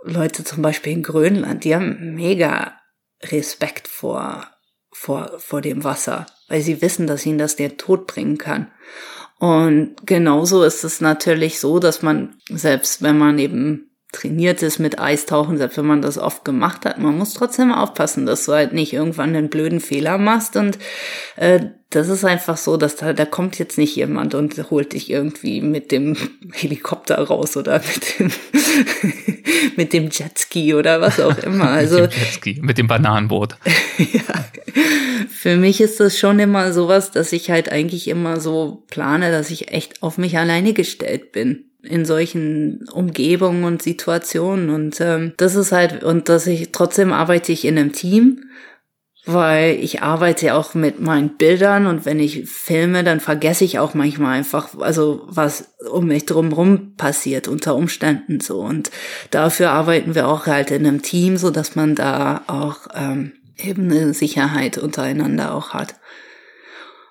Leute 0.04 0.44
zum 0.44 0.62
Beispiel 0.62 0.92
in 0.92 1.02
Grönland, 1.02 1.64
die 1.64 1.74
haben 1.74 2.14
mega 2.14 2.78
Respekt 3.22 3.88
vor, 3.88 4.46
vor, 4.90 5.38
vor 5.38 5.60
dem 5.60 5.84
Wasser, 5.84 6.26
weil 6.48 6.60
sie 6.62 6.82
wissen, 6.82 7.06
dass 7.06 7.26
ihnen 7.26 7.38
das 7.38 7.56
der 7.56 7.76
Tod 7.76 8.06
bringen 8.06 8.38
kann. 8.38 8.70
Und 9.38 9.96
genauso 10.06 10.62
ist 10.62 10.84
es 10.84 11.00
natürlich 11.00 11.58
so, 11.60 11.78
dass 11.78 12.02
man, 12.02 12.36
selbst 12.48 13.02
wenn 13.02 13.18
man 13.18 13.38
eben 13.38 13.91
trainiert 14.12 14.62
ist 14.62 14.78
mit 14.78 14.98
Eistauchen, 15.00 15.56
selbst 15.56 15.78
wenn 15.78 15.86
man 15.86 16.02
das 16.02 16.18
oft 16.18 16.44
gemacht 16.44 16.84
hat, 16.84 16.98
man 16.98 17.16
muss 17.16 17.32
trotzdem 17.32 17.72
aufpassen, 17.72 18.26
dass 18.26 18.44
du 18.44 18.52
halt 18.52 18.74
nicht 18.74 18.92
irgendwann 18.92 19.34
einen 19.34 19.48
blöden 19.48 19.80
Fehler 19.80 20.18
machst. 20.18 20.54
Und 20.54 20.78
äh, 21.36 21.60
das 21.88 22.08
ist 22.08 22.24
einfach 22.24 22.58
so, 22.58 22.76
dass 22.76 22.96
da, 22.96 23.14
da 23.14 23.24
kommt 23.24 23.58
jetzt 23.58 23.78
nicht 23.78 23.96
jemand 23.96 24.34
und 24.34 24.70
holt 24.70 24.92
dich 24.92 25.10
irgendwie 25.10 25.62
mit 25.62 25.90
dem 25.92 26.16
Helikopter 26.52 27.18
raus 27.18 27.56
oder 27.56 27.80
mit 27.94 28.18
dem, 28.18 28.30
mit 29.76 29.92
dem 29.94 30.10
Jetski 30.10 30.74
oder 30.74 31.00
was 31.00 31.18
auch 31.18 31.38
immer. 31.38 31.70
Also, 31.70 32.02
mit 32.02 32.12
dem 32.12 32.20
Jetski, 32.20 32.60
mit 32.62 32.78
dem 32.78 32.88
Bananenboot. 32.88 33.56
ja. 33.96 34.44
Für 35.28 35.56
mich 35.56 35.80
ist 35.80 35.98
das 36.00 36.18
schon 36.18 36.38
immer 36.38 36.72
sowas, 36.72 37.10
dass 37.10 37.32
ich 37.32 37.50
halt 37.50 37.72
eigentlich 37.72 38.08
immer 38.08 38.40
so 38.40 38.84
plane, 38.88 39.32
dass 39.32 39.50
ich 39.50 39.72
echt 39.72 40.02
auf 40.02 40.18
mich 40.18 40.38
alleine 40.38 40.72
gestellt 40.72 41.32
bin 41.32 41.64
in 41.82 42.04
solchen 42.04 42.88
Umgebungen 42.92 43.64
und 43.64 43.82
Situationen 43.82 44.70
und 44.70 45.00
ähm, 45.00 45.34
das 45.36 45.54
ist 45.54 45.72
halt 45.72 46.04
und 46.04 46.28
dass 46.28 46.46
ich 46.46 46.72
trotzdem 46.72 47.12
arbeite 47.12 47.52
ich 47.52 47.64
in 47.64 47.76
einem 47.76 47.92
Team, 47.92 48.44
weil 49.24 49.76
ich 49.76 50.02
arbeite 50.02 50.54
auch 50.54 50.74
mit 50.74 51.00
meinen 51.00 51.36
Bildern 51.36 51.86
und 51.86 52.04
wenn 52.04 52.20
ich 52.20 52.48
filme, 52.48 53.04
dann 53.04 53.20
vergesse 53.20 53.64
ich 53.64 53.78
auch 53.78 53.94
manchmal 53.94 54.38
einfach, 54.38 54.78
also 54.78 55.22
was 55.26 55.74
um 55.90 56.06
mich 56.06 56.26
drumherum 56.26 56.94
passiert 56.96 57.48
unter 57.48 57.74
Umständen 57.74 58.40
so 58.40 58.60
und 58.60 58.90
dafür 59.30 59.70
arbeiten 59.70 60.14
wir 60.14 60.28
auch 60.28 60.46
halt 60.46 60.70
in 60.70 60.86
einem 60.86 61.02
Team, 61.02 61.36
so 61.36 61.50
dass 61.50 61.74
man 61.74 61.94
da 61.94 62.42
auch 62.46 62.88
ähm, 62.94 63.32
eben 63.56 63.90
eine 63.90 64.14
Sicherheit 64.14 64.78
untereinander 64.78 65.54
auch 65.54 65.70
hat. 65.70 65.96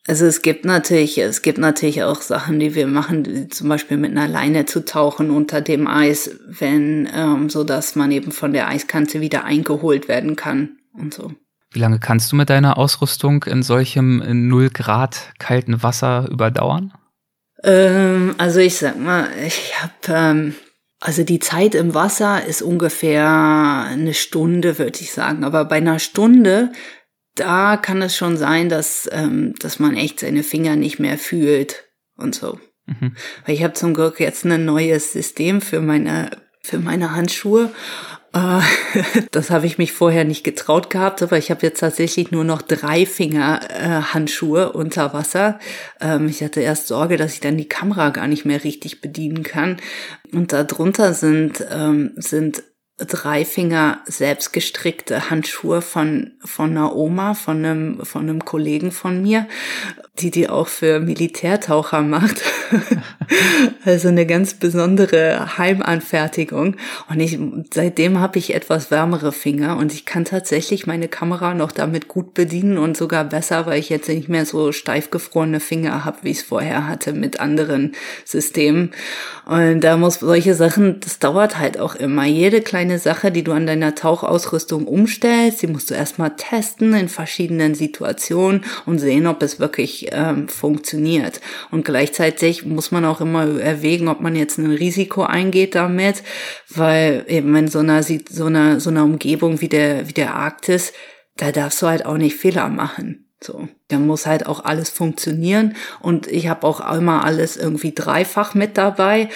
Also 0.08 0.26
es 0.26 0.42
gibt 0.42 0.66
natürlich, 0.66 1.20
es 1.20 1.44
gibt 1.44 1.60
natürlich 1.60 2.04
auch 2.04 2.22
Sachen, 2.22 2.60
die 2.60 2.74
wir 2.74 2.88
machen, 2.88 3.52
zum 3.52 3.70
Beispiel 3.70 3.98
mit 3.98 4.12
einer 4.12 4.28
Leine 4.28 4.66
zu 4.66 4.84
tauchen 4.84 5.30
unter 5.30 5.62
dem 5.62 5.86
Eis, 5.86 6.32
wenn, 6.48 7.08
ähm, 7.14 7.50
so 7.50 7.64
dass 7.64 7.96
man 7.96 8.12
eben 8.12 8.32
von 8.32 8.52
der 8.52 8.68
Eiskante 8.68 9.22
wieder 9.22 9.44
eingeholt 9.46 10.08
werden 10.08 10.36
kann 10.36 10.78
und 10.94 11.14
so. 11.14 11.32
Wie 11.72 11.80
lange 11.80 12.00
kannst 12.00 12.32
du 12.32 12.36
mit 12.36 12.50
deiner 12.50 12.78
Ausrüstung 12.78 13.44
in 13.44 13.64
solchem 13.64 14.48
null 14.50 14.70
Grad 14.70 15.34
kalten 15.38 15.84
Wasser 15.84 16.28
überdauern? 16.30 16.94
Ähm, 17.64 18.34
also 18.40 18.60
ich 18.60 18.78
sag 18.78 19.00
mal, 19.00 19.30
ich 19.46 19.74
habe 19.82 19.94
ähm, 20.10 20.56
also 21.00 21.24
die 21.24 21.40
Zeit 21.40 21.74
im 21.74 21.96
Wasser 21.96 22.46
ist 22.46 22.62
ungefähr 22.62 23.88
eine 23.90 24.14
Stunde, 24.14 24.78
würde 24.78 25.00
ich 25.02 25.12
sagen. 25.12 25.44
Aber 25.44 25.66
bei 25.66 25.78
einer 25.78 25.98
Stunde 25.98 26.72
da 27.36 27.78
kann 27.78 28.02
es 28.02 28.15
schon 28.15 28.38
sein, 28.38 28.70
dass, 28.70 29.10
ähm, 29.12 29.56
dass 29.60 29.80
man 29.80 29.96
echt 29.96 30.20
seine 30.20 30.44
Finger 30.44 30.76
nicht 30.76 31.00
mehr 31.00 31.17
fühlt 31.17 31.86
und 32.15 32.36
so. 32.36 32.60
Mhm. 32.86 33.15
Weil 33.46 33.56
ich 33.56 33.63
habe 33.63 33.74
zum 33.74 33.94
Glück 33.94 34.20
jetzt 34.20 34.46
ein 34.46 34.65
neues 34.65 35.13
System 35.13 35.62
für 35.62 35.82
meine, 35.82 36.32
für 36.62 36.80
meine 36.80 37.15
Handschuhe. 37.15 37.72
Äh, 38.34 38.62
das 39.32 39.50
habe 39.50 39.65
ich 39.65 39.78
mich 39.78 39.94
vorher 39.94 40.26
nicht 40.26 40.44
getraut 40.44 40.89
gehabt, 40.89 41.22
aber 41.22 41.38
ich 41.38 41.52
habe 41.52 41.65
jetzt 41.65 41.80
tatsächlich 41.80 42.32
nur 42.32 42.44
noch 42.44 42.62
drei 42.62 43.06
Finger 43.06 43.62
äh, 43.70 44.13
Handschuhe 44.13 44.74
unter 44.74 45.13
Wasser. 45.13 45.60
Ähm, 46.00 46.28
ich 46.28 46.44
hatte 46.44 46.62
erst 46.62 46.88
Sorge, 46.88 47.17
dass 47.17 47.34
ich 47.34 47.39
dann 47.39 47.58
die 47.58 47.70
Kamera 47.70 48.10
gar 48.10 48.28
nicht 48.28 48.46
mehr 48.46 48.63
richtig 48.63 49.02
bedienen 49.02 49.44
kann. 49.44 49.78
Und 50.34 50.54
darunter 50.54 51.13
sind, 51.13 51.65
ähm, 51.72 52.12
sind 52.15 52.63
drei 53.08 53.46
Finger 53.46 54.02
selbstgestrickte 54.06 55.30
Handschuhe 55.30 55.82
von, 55.82 56.32
von 56.44 56.72
einer 56.72 56.96
Oma, 56.96 57.34
von 57.34 57.58
einem, 57.58 58.06
von 58.06 58.24
einem 58.24 58.46
Kollegen 58.46 58.92
von 58.92 59.22
mir, 59.22 59.48
die 60.22 60.32
die 60.32 60.50
auch 60.50 60.68
für 60.68 61.00
Militärtaucher 61.00 62.02
macht. 62.02 62.42
also 63.86 64.08
eine 64.08 64.26
ganz 64.26 64.54
besondere 64.54 65.58
Heimanfertigung. 65.58 66.76
Und 67.10 67.20
ich, 67.20 67.38
seitdem 67.74 68.20
habe 68.20 68.40
ich 68.40 68.54
etwas 68.54 68.92
wärmere 68.92 69.32
Finger 69.32 69.78
und 69.78 69.94
ich 69.94 70.06
kann 70.06 70.26
tatsächlich 70.26 70.88
meine 70.88 71.08
Kamera 71.08 71.54
noch 71.54 71.72
damit 71.72 72.08
gut 72.08 72.34
bedienen 72.34 72.78
und 72.78 72.98
sogar 72.98 73.24
besser, 73.24 73.66
weil 73.66 73.80
ich 73.80 73.90
jetzt 73.90 74.10
nicht 74.10 74.30
mehr 74.30 74.46
so 74.46 74.72
steif 74.72 75.12
gefrorene 75.12 75.60
Finger 75.60 76.06
habe, 76.06 76.18
wie 76.22 76.32
ich 76.32 76.38
es 76.38 76.44
vorher 76.44 76.88
hatte 76.88 77.14
mit 77.14 77.40
anderen 77.40 77.94
Systemen. 78.26 78.92
Und 79.46 79.82
da 79.82 79.98
muss 79.98 80.20
solche 80.20 80.54
Sachen, 80.54 81.00
das 81.00 81.20
dauert 81.20 81.58
halt 81.58 81.80
auch 81.80 81.96
immer. 81.96 82.26
Jede 82.26 82.62
kleine 82.62 83.00
Sache, 83.00 83.32
die 83.32 83.44
du 83.44 83.52
an 83.52 83.68
deiner 83.68 83.96
Tauchausrüstung 83.96 84.88
umstellst, 84.88 85.62
die 85.62 85.68
musst 85.68 85.90
du 85.90 85.94
erstmal 85.94 86.36
testen 86.36 86.94
in 86.94 87.10
verschiedenen 87.10 87.76
Situationen 87.76 88.64
und 88.86 89.00
sehen, 89.00 89.28
ob 89.28 89.42
es 89.44 89.60
wirklich 89.60 90.11
ähm, 90.12 90.47
funktioniert. 90.47 91.41
Und 91.71 91.86
gleichzeitig 91.86 92.65
muss 92.65 92.91
man 92.91 93.06
auch 93.06 93.21
immer 93.21 93.60
erwägen, 93.60 94.08
ob 94.08 94.21
man 94.21 94.36
jetzt 94.36 94.58
ein 94.58 94.71
Risiko 94.71 95.24
eingeht 95.24 95.76
damit, 95.76 96.24
weil 96.69 97.26
eben 97.28 97.56
in 97.56 97.67
so 97.67 97.80
einer, 97.80 98.04
so 98.04 98.45
einer, 98.45 98.80
so 98.80 98.89
einer 98.89 99.04
Umgebung 99.04 99.62
wie 99.62 99.69
der, 99.69 100.08
wie 100.08 100.13
der 100.13 100.36
Arktis, 100.36 100.93
da 101.38 101.52
darfst 101.52 101.82
du 101.82 101.88
halt 101.88 102.06
auch 102.06 102.17
nicht 102.17 102.36
Fehler 102.36 102.69
machen. 102.69 103.31
So, 103.44 103.68
dann 103.88 104.06
muss 104.06 104.28
halt 104.28 104.46
auch 104.46 104.66
alles 104.66 104.92
funktionieren 104.92 105.76
und 106.00 106.28
ich 106.28 106.48
habe 106.48 106.68
auch 106.68 106.80
immer 106.96 107.26
alles 107.26 107.58
irgendwie 107.58 107.92
dreifach 107.92 108.54
mit 108.54 108.78
dabei, 108.78 109.30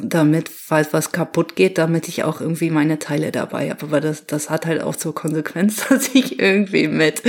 damit, 0.00 0.48
falls 0.48 0.92
was 0.92 1.10
kaputt 1.10 1.56
geht, 1.56 1.76
damit 1.76 2.06
ich 2.06 2.22
auch 2.22 2.40
irgendwie 2.40 2.70
meine 2.70 3.00
Teile 3.00 3.32
dabei 3.32 3.70
habe. 3.70 3.86
Aber 3.86 4.00
das, 4.00 4.24
das 4.26 4.50
hat 4.50 4.66
halt 4.66 4.82
auch 4.82 4.94
zur 4.94 5.16
Konsequenz, 5.16 5.84
dass 5.88 6.14
ich 6.14 6.38
irgendwie 6.38 6.86
mit, 6.86 7.24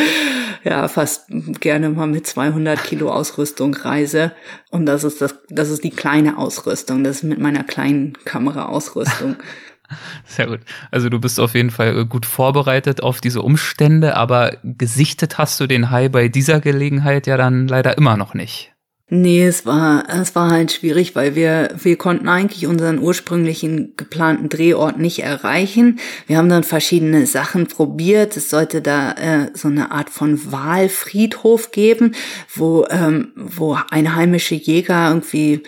ja, 0.64 0.88
fast 0.88 1.26
gerne 1.60 1.90
mal 1.90 2.06
mit 2.06 2.28
200 2.28 2.84
Kilo 2.84 3.12
Ausrüstung 3.12 3.74
reise. 3.74 4.32
Und 4.70 4.86
das 4.86 5.04
ist 5.04 5.22
das, 5.22 5.36
das 5.50 5.72
ist 5.72 5.84
die 5.84 5.90
kleine 5.90 6.38
Ausrüstung. 6.38 7.04
Das 7.04 7.18
ist 7.18 7.24
mit 7.24 7.40
meiner 7.40 7.64
kleinen 7.64 8.14
Kameraausrüstung. 8.26 9.38
Sehr 10.26 10.48
gut. 10.48 10.60
Also 10.92 11.10
du 11.10 11.20
bist 11.20 11.40
auf 11.40 11.54
jeden 11.54 11.72
Fall 11.72 11.98
äh, 11.98 12.06
gut 12.06 12.26
vorbereitet 12.26 13.02
auf 13.04 13.22
diese 13.22 13.42
Umstände, 13.42 14.16
aber 14.16 14.58
gesichtet 14.64 15.38
hast 15.38 15.60
du 15.60 15.68
den 15.68 15.92
Hai 15.92 16.10
bei 16.10 16.28
dieser 16.28 16.60
Gelegenheit 16.60 17.28
ja 17.28 17.38
dann 17.38 17.68
leider 17.68 17.98
immer 17.98 18.18
noch 18.18 18.34
nicht. 18.34 18.72
Nee, 19.14 19.46
es 19.46 19.66
war, 19.66 20.06
es 20.08 20.36
war 20.36 20.50
halt 20.50 20.72
schwierig, 20.72 21.18
weil 21.18 21.36
wir, 21.36 21.72
wir 21.76 21.98
konnten 21.98 22.30
eigentlich 22.30 22.66
unseren 22.66 22.98
ursprünglichen 22.98 23.98
geplanten 23.98 24.48
Drehort 24.48 25.00
nicht 25.00 25.22
erreichen. 25.22 26.00
Wir 26.28 26.38
haben 26.38 26.48
dann 26.48 26.64
verschiedene 26.64 27.26
Sachen 27.28 27.68
probiert. 27.68 28.38
Es 28.38 28.50
sollte 28.50 28.82
da 28.82 29.12
äh, 29.12 29.50
so 29.54 29.68
eine 29.68 29.92
Art 29.92 30.10
von 30.10 30.40
Wahlfriedhof 30.50 31.72
geben, 31.72 32.16
wo, 32.54 32.86
ähm, 32.90 33.34
wo 33.36 33.78
einheimische 33.90 34.56
Jäger 34.56 35.10
irgendwie 35.10 35.62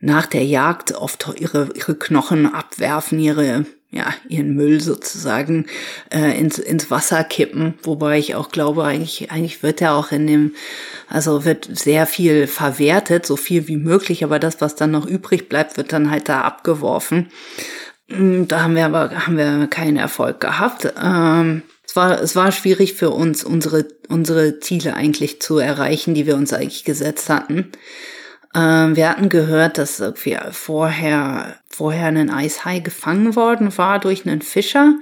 nach 0.00 0.26
der 0.26 0.44
Jagd 0.44 0.92
oft 0.92 1.28
ihre, 1.38 1.68
ihre 1.74 1.94
Knochen 1.94 2.52
abwerfen, 2.52 3.18
ihre, 3.18 3.66
ja, 3.90 4.06
ihren 4.28 4.54
Müll 4.54 4.80
sozusagen 4.80 5.66
äh, 6.10 6.38
ins, 6.38 6.58
ins 6.58 6.90
Wasser 6.90 7.22
kippen. 7.22 7.74
Wobei 7.82 8.18
ich 8.18 8.34
auch 8.34 8.50
glaube, 8.50 8.84
eigentlich, 8.84 9.30
eigentlich 9.30 9.62
wird 9.62 9.82
er 9.82 9.94
auch 9.94 10.10
in 10.10 10.26
dem, 10.26 10.54
also 11.08 11.44
wird 11.44 11.68
sehr 11.70 12.06
viel 12.06 12.46
verwertet, 12.46 13.26
so 13.26 13.36
viel 13.36 13.68
wie 13.68 13.76
möglich, 13.76 14.24
aber 14.24 14.38
das, 14.38 14.60
was 14.60 14.74
dann 14.74 14.90
noch 14.90 15.06
übrig 15.06 15.48
bleibt, 15.48 15.76
wird 15.76 15.92
dann 15.92 16.10
halt 16.10 16.28
da 16.28 16.42
abgeworfen. 16.42 17.30
Hm, 18.08 18.48
da 18.48 18.62
haben 18.62 18.76
wir 18.76 18.86
aber 18.86 19.26
haben 19.26 19.36
wir 19.36 19.66
keinen 19.66 19.98
Erfolg 19.98 20.40
gehabt. 20.40 20.92
Ähm, 21.00 21.62
es 21.86 21.96
war, 21.96 22.20
es 22.22 22.36
war 22.36 22.52
schwierig 22.52 22.94
für 22.94 23.10
uns, 23.10 23.42
unsere, 23.42 23.86
unsere 24.08 24.60
Ziele 24.60 24.94
eigentlich 24.94 25.42
zu 25.42 25.58
erreichen, 25.58 26.14
die 26.14 26.24
wir 26.24 26.36
uns 26.36 26.52
eigentlich 26.52 26.84
gesetzt 26.84 27.28
hatten. 27.28 27.72
Ähm, 28.54 28.96
wir 28.96 29.08
hatten 29.08 29.28
gehört, 29.28 29.78
dass 29.78 30.00
irgendwie 30.00 30.36
vorher, 30.50 31.56
vorher 31.68 32.06
ein 32.06 32.30
Eishai 32.30 32.80
gefangen 32.80 33.36
worden 33.36 33.76
war 33.78 33.98
durch 33.98 34.26
einen 34.26 34.42
Fischer. 34.42 34.94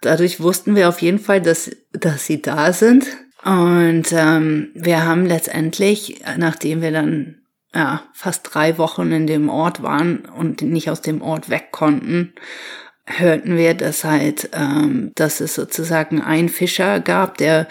Dadurch 0.00 0.40
wussten 0.40 0.76
wir 0.76 0.88
auf 0.88 1.02
jeden 1.02 1.18
Fall, 1.18 1.40
dass, 1.40 1.70
dass 1.92 2.26
sie 2.26 2.40
da 2.40 2.72
sind. 2.72 3.06
Und 3.44 4.12
ähm, 4.12 4.70
wir 4.74 5.04
haben 5.04 5.26
letztendlich, 5.26 6.22
nachdem 6.36 6.82
wir 6.82 6.92
dann 6.92 7.40
ja, 7.74 8.02
fast 8.12 8.48
drei 8.52 8.78
Wochen 8.78 9.12
in 9.12 9.26
dem 9.26 9.48
Ort 9.48 9.82
waren 9.82 10.20
und 10.20 10.62
nicht 10.62 10.90
aus 10.90 11.00
dem 11.00 11.22
Ort 11.22 11.48
weg 11.48 11.68
konnten, 11.70 12.34
hörten 13.06 13.56
wir, 13.56 13.74
dass 13.74 14.04
halt, 14.04 14.50
ähm, 14.52 15.12
dass 15.14 15.40
es 15.40 15.54
sozusagen 15.54 16.20
einen 16.20 16.48
Fischer 16.48 17.00
gab, 17.00 17.38
der 17.38 17.66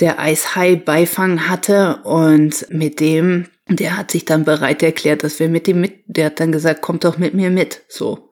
der 0.00 0.18
Eishai 0.18 0.76
Beifang 0.76 1.48
hatte 1.48 1.96
und 2.04 2.66
mit 2.70 3.00
dem 3.00 3.46
der 3.78 3.96
hat 3.96 4.10
sich 4.10 4.24
dann 4.24 4.44
bereit 4.44 4.82
erklärt, 4.82 5.22
dass 5.22 5.38
wir 5.38 5.48
mit 5.48 5.68
ihm 5.68 5.80
mit, 5.80 6.02
der 6.06 6.26
hat 6.26 6.40
dann 6.40 6.52
gesagt, 6.52 6.82
kommt 6.82 7.04
doch 7.04 7.18
mit 7.18 7.34
mir 7.34 7.50
mit, 7.50 7.82
so. 7.88 8.30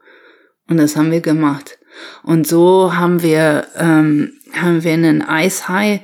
Und 0.68 0.78
das 0.78 0.96
haben 0.96 1.10
wir 1.10 1.20
gemacht. 1.20 1.78
Und 2.22 2.46
so 2.46 2.94
haben 2.94 3.22
wir, 3.22 3.66
ähm, 3.76 4.32
haben 4.52 4.84
wir 4.84 4.92
einen 4.92 5.22
Eishai 5.22 6.02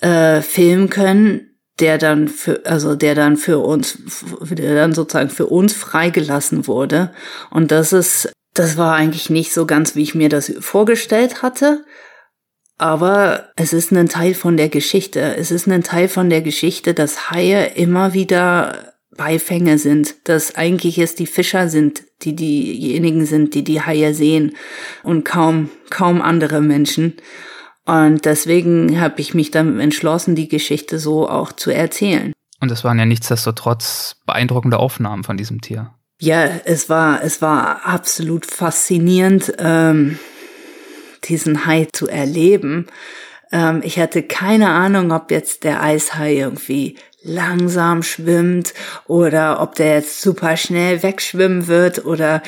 äh, 0.00 0.40
filmen 0.40 0.88
können, 0.90 1.48
der 1.80 1.98
dann 1.98 2.28
für, 2.28 2.64
also 2.64 2.94
der 2.94 3.14
dann 3.14 3.36
für 3.36 3.58
uns, 3.58 3.98
der 4.40 4.74
dann 4.74 4.92
sozusagen 4.92 5.30
für 5.30 5.46
uns 5.46 5.74
freigelassen 5.74 6.66
wurde. 6.66 7.12
Und 7.50 7.70
das 7.70 7.92
ist, 7.92 8.32
das 8.54 8.76
war 8.76 8.94
eigentlich 8.94 9.30
nicht 9.30 9.52
so 9.52 9.66
ganz, 9.66 9.94
wie 9.94 10.02
ich 10.02 10.14
mir 10.14 10.28
das 10.28 10.52
vorgestellt 10.60 11.42
hatte. 11.42 11.84
Aber 12.78 13.48
es 13.56 13.72
ist 13.72 13.92
ein 13.92 14.08
Teil 14.08 14.34
von 14.34 14.56
der 14.56 14.68
Geschichte. 14.68 15.36
Es 15.36 15.50
ist 15.50 15.66
ein 15.66 15.82
Teil 15.82 16.08
von 16.08 16.30
der 16.30 16.42
Geschichte, 16.42 16.94
dass 16.94 17.30
Haie 17.30 17.72
immer 17.74 18.14
wieder 18.14 18.94
Beifänge 19.16 19.78
sind, 19.78 20.28
dass 20.28 20.54
eigentlich 20.54 20.96
es 20.98 21.16
die 21.16 21.26
Fischer 21.26 21.68
sind, 21.68 22.04
die 22.22 22.36
diejenigen 22.36 23.26
sind, 23.26 23.54
die 23.54 23.64
die 23.64 23.82
Haie 23.82 24.14
sehen 24.14 24.54
und 25.02 25.24
kaum, 25.24 25.70
kaum 25.90 26.22
andere 26.22 26.60
Menschen. 26.60 27.14
Und 27.84 28.24
deswegen 28.26 29.00
habe 29.00 29.20
ich 29.20 29.34
mich 29.34 29.50
dann 29.50 29.80
entschlossen, 29.80 30.36
die 30.36 30.48
Geschichte 30.48 31.00
so 31.00 31.28
auch 31.28 31.52
zu 31.52 31.72
erzählen. 31.72 32.32
Und 32.60 32.70
es 32.70 32.84
waren 32.84 32.98
ja 32.98 33.06
nichtsdestotrotz 33.06 34.16
beeindruckende 34.24 34.78
Aufnahmen 34.78 35.24
von 35.24 35.36
diesem 35.36 35.60
Tier. 35.60 35.94
Ja, 36.20 36.44
es 36.64 36.88
war, 36.88 37.22
es 37.22 37.42
war 37.42 37.86
absolut 37.86 38.46
faszinierend. 38.46 39.52
Ähm, 39.58 40.18
diesen 41.20 41.66
Hai 41.66 41.88
zu 41.92 42.08
erleben. 42.08 42.86
Ähm, 43.52 43.80
ich 43.84 43.98
hatte 43.98 44.22
keine 44.22 44.70
Ahnung, 44.70 45.12
ob 45.12 45.30
jetzt 45.30 45.64
der 45.64 45.82
Eishai 45.82 46.36
irgendwie 46.36 46.96
langsam 47.22 48.02
schwimmt 48.02 48.74
oder 49.06 49.60
ob 49.60 49.74
der 49.74 49.96
jetzt 49.96 50.20
super 50.20 50.56
schnell 50.56 51.02
wegschwimmen 51.02 51.66
wird 51.66 52.04
oder 52.04 52.42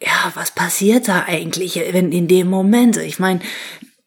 ja, 0.00 0.32
was 0.34 0.50
passiert 0.50 1.08
da 1.08 1.24
eigentlich 1.26 1.76
in, 1.76 2.12
in 2.12 2.28
dem 2.28 2.48
Moment? 2.48 2.96
Ich 2.96 3.18
meine, 3.18 3.40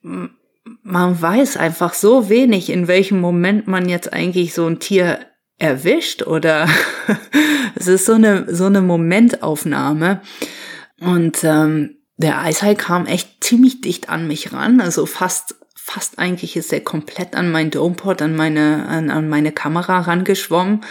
man 0.01 1.21
weiß 1.21 1.57
einfach 1.57 1.93
so 1.93 2.29
wenig, 2.29 2.69
in 2.69 2.87
welchem 2.87 3.19
Moment 3.19 3.67
man 3.67 3.89
jetzt 3.89 4.11
eigentlich 4.13 4.53
so 4.53 4.67
ein 4.67 4.79
Tier 4.79 5.19
erwischt 5.57 6.23
oder 6.23 6.67
es 7.75 7.87
ist 7.87 8.05
so 8.05 8.13
eine 8.13 8.53
so 8.53 8.65
eine 8.65 8.81
Momentaufnahme 8.81 10.21
und 10.99 11.43
ähm, 11.43 11.96
der 12.17 12.41
Eishai 12.41 12.75
kam 12.75 13.06
echt 13.06 13.43
ziemlich 13.43 13.82
dicht 13.82 14.10
an 14.10 14.27
mich 14.27 14.53
ran, 14.53 14.82
also 14.82 15.06
fast 15.06 15.56
fast 15.75 16.19
eigentlich 16.19 16.58
ist 16.58 16.73
er 16.73 16.82
komplett 16.82 17.34
an 17.36 17.49
mein 17.49 17.71
Domepod, 17.71 18.21
an 18.21 18.36
meine 18.36 18.88
an, 18.89 19.10
an 19.10 19.30
meine 19.30 19.51
Kamera 19.51 19.99
rangeschwommen. 19.99 20.84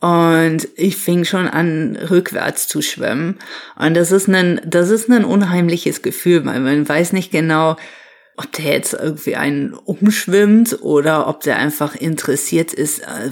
Und 0.00 0.68
ich 0.76 0.96
fing 0.96 1.24
schon 1.24 1.48
an 1.48 1.96
rückwärts 1.96 2.68
zu 2.68 2.82
schwimmen. 2.82 3.40
Und 3.74 3.94
das 3.94 4.12
ist 4.12 4.28
ein 4.28 4.60
das 4.64 4.90
ist 4.90 5.10
ein 5.10 5.24
unheimliches 5.24 6.02
Gefühl, 6.02 6.44
weil 6.44 6.60
man 6.60 6.88
weiß 6.88 7.12
nicht 7.12 7.32
genau, 7.32 7.76
ob 8.38 8.52
der 8.52 8.72
jetzt 8.72 8.94
irgendwie 8.94 9.34
einen 9.34 9.74
umschwimmt 9.74 10.82
oder 10.82 11.26
ob 11.26 11.40
der 11.40 11.58
einfach 11.58 11.96
interessiert 11.96 12.72
ist, 12.72 13.00
äh, 13.00 13.30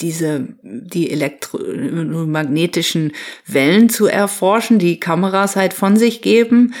diese, 0.00 0.48
die 0.62 1.10
elektromagnetischen 1.10 3.12
Wellen 3.46 3.90
zu 3.90 4.06
erforschen, 4.06 4.78
die 4.78 4.98
Kameras 4.98 5.56
halt 5.56 5.74
von 5.74 5.96
sich 5.96 6.22
geben. 6.22 6.72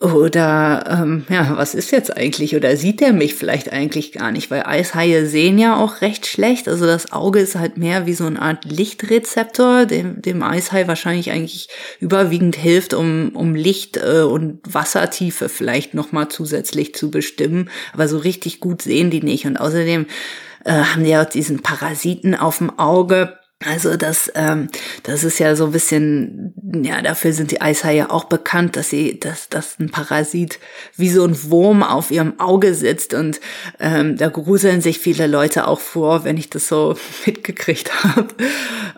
Oder 0.00 0.84
ähm, 0.88 1.26
ja, 1.28 1.58
was 1.58 1.74
ist 1.74 1.90
jetzt 1.90 2.16
eigentlich? 2.16 2.56
Oder 2.56 2.74
sieht 2.78 3.02
er 3.02 3.12
mich 3.12 3.34
vielleicht 3.34 3.70
eigentlich 3.70 4.12
gar 4.12 4.32
nicht? 4.32 4.50
Weil 4.50 4.62
Eishaie 4.64 5.26
sehen 5.26 5.58
ja 5.58 5.76
auch 5.76 6.00
recht 6.00 6.24
schlecht. 6.24 6.68
Also 6.68 6.86
das 6.86 7.12
Auge 7.12 7.38
ist 7.38 7.54
halt 7.54 7.76
mehr 7.76 8.06
wie 8.06 8.14
so 8.14 8.24
eine 8.24 8.40
Art 8.40 8.64
Lichtrezeptor, 8.64 9.84
dem, 9.84 10.22
dem 10.22 10.42
Eishai 10.42 10.88
wahrscheinlich 10.88 11.30
eigentlich 11.30 11.68
überwiegend 12.00 12.56
hilft, 12.56 12.94
um, 12.94 13.32
um 13.34 13.54
Licht 13.54 13.98
äh, 13.98 14.22
und 14.22 14.60
Wassertiefe 14.64 15.50
vielleicht 15.50 15.92
nochmal 15.92 16.28
zusätzlich 16.30 16.94
zu 16.94 17.10
bestimmen. 17.10 17.68
Aber 17.92 18.08
so 18.08 18.16
richtig 18.16 18.60
gut 18.60 18.80
sehen 18.80 19.10
die 19.10 19.22
nicht. 19.22 19.44
Und 19.44 19.58
außerdem 19.58 20.06
äh, 20.64 20.72
haben 20.72 21.04
die 21.04 21.10
ja 21.10 21.26
diesen 21.26 21.60
Parasiten 21.60 22.34
auf 22.34 22.56
dem 22.56 22.78
Auge 22.78 23.38
Also 23.62 23.98
das, 23.98 24.32
ähm, 24.36 24.68
das 25.02 25.22
ist 25.22 25.38
ja 25.38 25.54
so 25.54 25.66
ein 25.66 25.72
bisschen, 25.72 26.54
ja, 26.82 27.02
dafür 27.02 27.34
sind 27.34 27.50
die 27.50 27.60
Eishaie 27.60 28.08
auch 28.08 28.24
bekannt, 28.24 28.74
dass 28.74 28.88
sie, 28.88 29.20
dass, 29.20 29.50
dass 29.50 29.78
ein 29.78 29.90
Parasit 29.90 30.58
wie 30.96 31.10
so 31.10 31.26
ein 31.26 31.36
Wurm 31.50 31.82
auf 31.82 32.10
ihrem 32.10 32.40
Auge 32.40 32.72
sitzt 32.72 33.12
und 33.12 33.38
ähm, 33.78 34.16
da 34.16 34.28
gruseln 34.28 34.80
sich 34.80 34.98
viele 34.98 35.26
Leute 35.26 35.68
auch 35.68 35.80
vor, 35.80 36.24
wenn 36.24 36.38
ich 36.38 36.48
das 36.48 36.68
so 36.68 36.96
mitgekriegt 37.26 38.02
habe. 38.02 38.28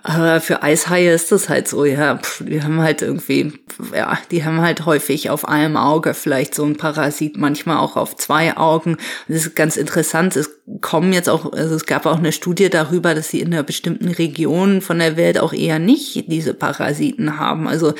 Aber 0.04 0.40
für 0.40 0.62
Eishaie 0.62 1.12
ist 1.12 1.32
das 1.32 1.48
halt 1.48 1.66
so, 1.66 1.84
ja, 1.84 2.18
pff, 2.18 2.44
die 2.46 2.62
haben 2.62 2.80
halt 2.80 3.02
irgendwie, 3.02 3.52
ja, 3.92 4.16
die 4.30 4.44
haben 4.44 4.60
halt 4.60 4.86
häufig 4.86 5.28
auf 5.28 5.48
einem 5.48 5.76
Auge 5.76 6.14
vielleicht 6.14 6.54
so 6.54 6.64
ein 6.64 6.76
Parasit, 6.76 7.36
manchmal 7.36 7.78
auch 7.78 7.96
auf 7.96 8.14
zwei 8.14 8.56
Augen. 8.56 8.96
Das 9.26 9.38
ist 9.38 9.56
ganz 9.56 9.76
interessant. 9.76 10.36
Es 10.36 10.50
kommen 10.80 11.12
jetzt 11.12 11.28
auch, 11.28 11.52
also 11.52 11.74
es 11.74 11.86
gab 11.86 12.06
auch 12.06 12.18
eine 12.18 12.30
Studie 12.30 12.70
darüber, 12.70 13.16
dass 13.16 13.28
sie 13.28 13.40
in 13.40 13.52
einer 13.52 13.64
bestimmten 13.64 14.06
Region 14.06 14.51
Regionen 14.52 14.80
von 14.82 14.98
der 14.98 15.16
Welt 15.16 15.38
auch 15.38 15.52
eher 15.52 15.78
nicht 15.78 16.30
diese 16.30 16.54
Parasiten 16.54 17.38
haben. 17.38 17.66
Also 17.66 17.94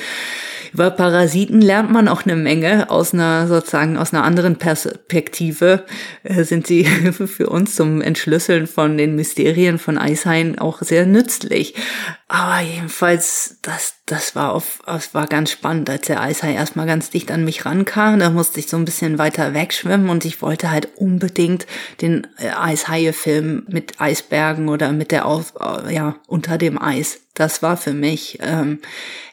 über 0.71 0.89
Parasiten 0.89 1.61
lernt 1.61 1.91
man 1.91 2.07
auch 2.07 2.23
eine 2.23 2.35
Menge 2.35 2.89
aus 2.89 3.13
einer 3.13 3.47
sozusagen 3.47 3.97
aus 3.97 4.13
einer 4.13 4.23
anderen 4.23 4.55
Perspektive 4.55 5.85
äh, 6.23 6.43
sind 6.43 6.65
sie 6.65 6.85
für 7.11 7.47
uns 7.49 7.75
zum 7.75 8.01
Entschlüsseln 8.01 8.65
von 8.65 8.97
den 8.97 9.15
Mysterien 9.15 9.77
von 9.77 9.97
Eishain 9.97 10.57
auch 10.57 10.81
sehr 10.81 11.05
nützlich. 11.05 11.75
Aber 12.27 12.61
jedenfalls, 12.61 13.59
das, 13.61 13.95
das 14.05 14.35
war 14.35 14.53
auf, 14.53 14.81
das 14.85 15.13
war 15.13 15.27
ganz 15.27 15.51
spannend, 15.51 15.89
als 15.89 16.07
der 16.07 16.21
Eishai 16.21 16.53
erstmal 16.53 16.85
ganz 16.85 17.09
dicht 17.09 17.31
an 17.31 17.45
mich 17.45 17.65
rankam. 17.65 18.19
Da 18.19 18.29
musste 18.31 18.59
ich 18.59 18.67
so 18.67 18.75
ein 18.75 18.83
bisschen 18.83 19.17
weiter 19.17 19.53
wegschwimmen 19.53 20.09
und 20.09 20.25
ich 20.25 20.41
wollte 20.41 20.71
halt 20.71 20.89
unbedingt 20.97 21.65
den 22.01 22.27
äh, 22.37 22.49
Eishaie-Film 22.49 23.65
mit 23.69 24.01
Eisbergen 24.01 24.67
oder 24.67 24.91
mit 24.91 25.11
der 25.11 25.25
Auf, 25.25 25.53
äh, 25.57 25.93
ja, 25.93 26.17
unter 26.27 26.57
dem 26.57 26.81
Eis. 26.81 27.21
Das 27.33 27.61
war 27.61 27.77
für 27.77 27.93
mich 27.93 28.39
ähm, 28.41 28.79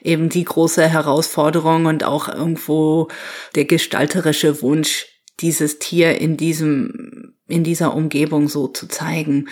eben 0.03 0.29
die 0.29 0.45
große 0.45 0.89
Herausforderung 0.89 1.87
und 1.87 2.05
auch 2.05 2.29
irgendwo 2.29 3.09
der 3.57 3.65
gestalterische 3.65 4.63
Wunsch, 4.63 5.07
dieses 5.41 5.81
Tier 5.81 6.21
in 6.21 6.37
diesem, 6.37 7.35
in 7.49 7.65
dieser 7.65 7.95
Umgebung 7.95 8.49
so 8.49 8.69
zu 8.69 8.87
zeigen. 8.87 9.49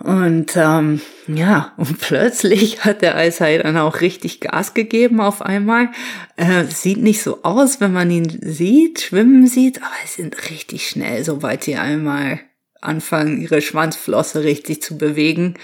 Und 0.00 0.56
ähm, 0.56 1.00
ja, 1.26 1.72
und 1.76 1.98
plötzlich 2.00 2.84
hat 2.84 3.02
der 3.02 3.16
Eishai 3.16 3.58
dann 3.58 3.76
auch 3.76 4.00
richtig 4.00 4.40
Gas 4.40 4.74
gegeben 4.74 5.20
auf 5.20 5.42
einmal. 5.42 5.90
Äh, 6.36 6.64
sieht 6.64 6.98
nicht 6.98 7.22
so 7.22 7.42
aus, 7.42 7.80
wenn 7.80 7.92
man 7.92 8.10
ihn 8.10 8.38
sieht, 8.42 9.00
schwimmen 9.00 9.46
sieht, 9.46 9.78
aber 9.78 9.94
sie 10.04 10.22
sind 10.22 10.50
richtig 10.50 10.88
schnell, 10.88 11.24
sobald 11.24 11.64
sie 11.64 11.76
einmal 11.76 12.40
anfangen, 12.80 13.40
ihre 13.40 13.60
Schwanzflosse 13.60 14.44
richtig 14.44 14.82
zu 14.82 14.96
bewegen. 14.98 15.54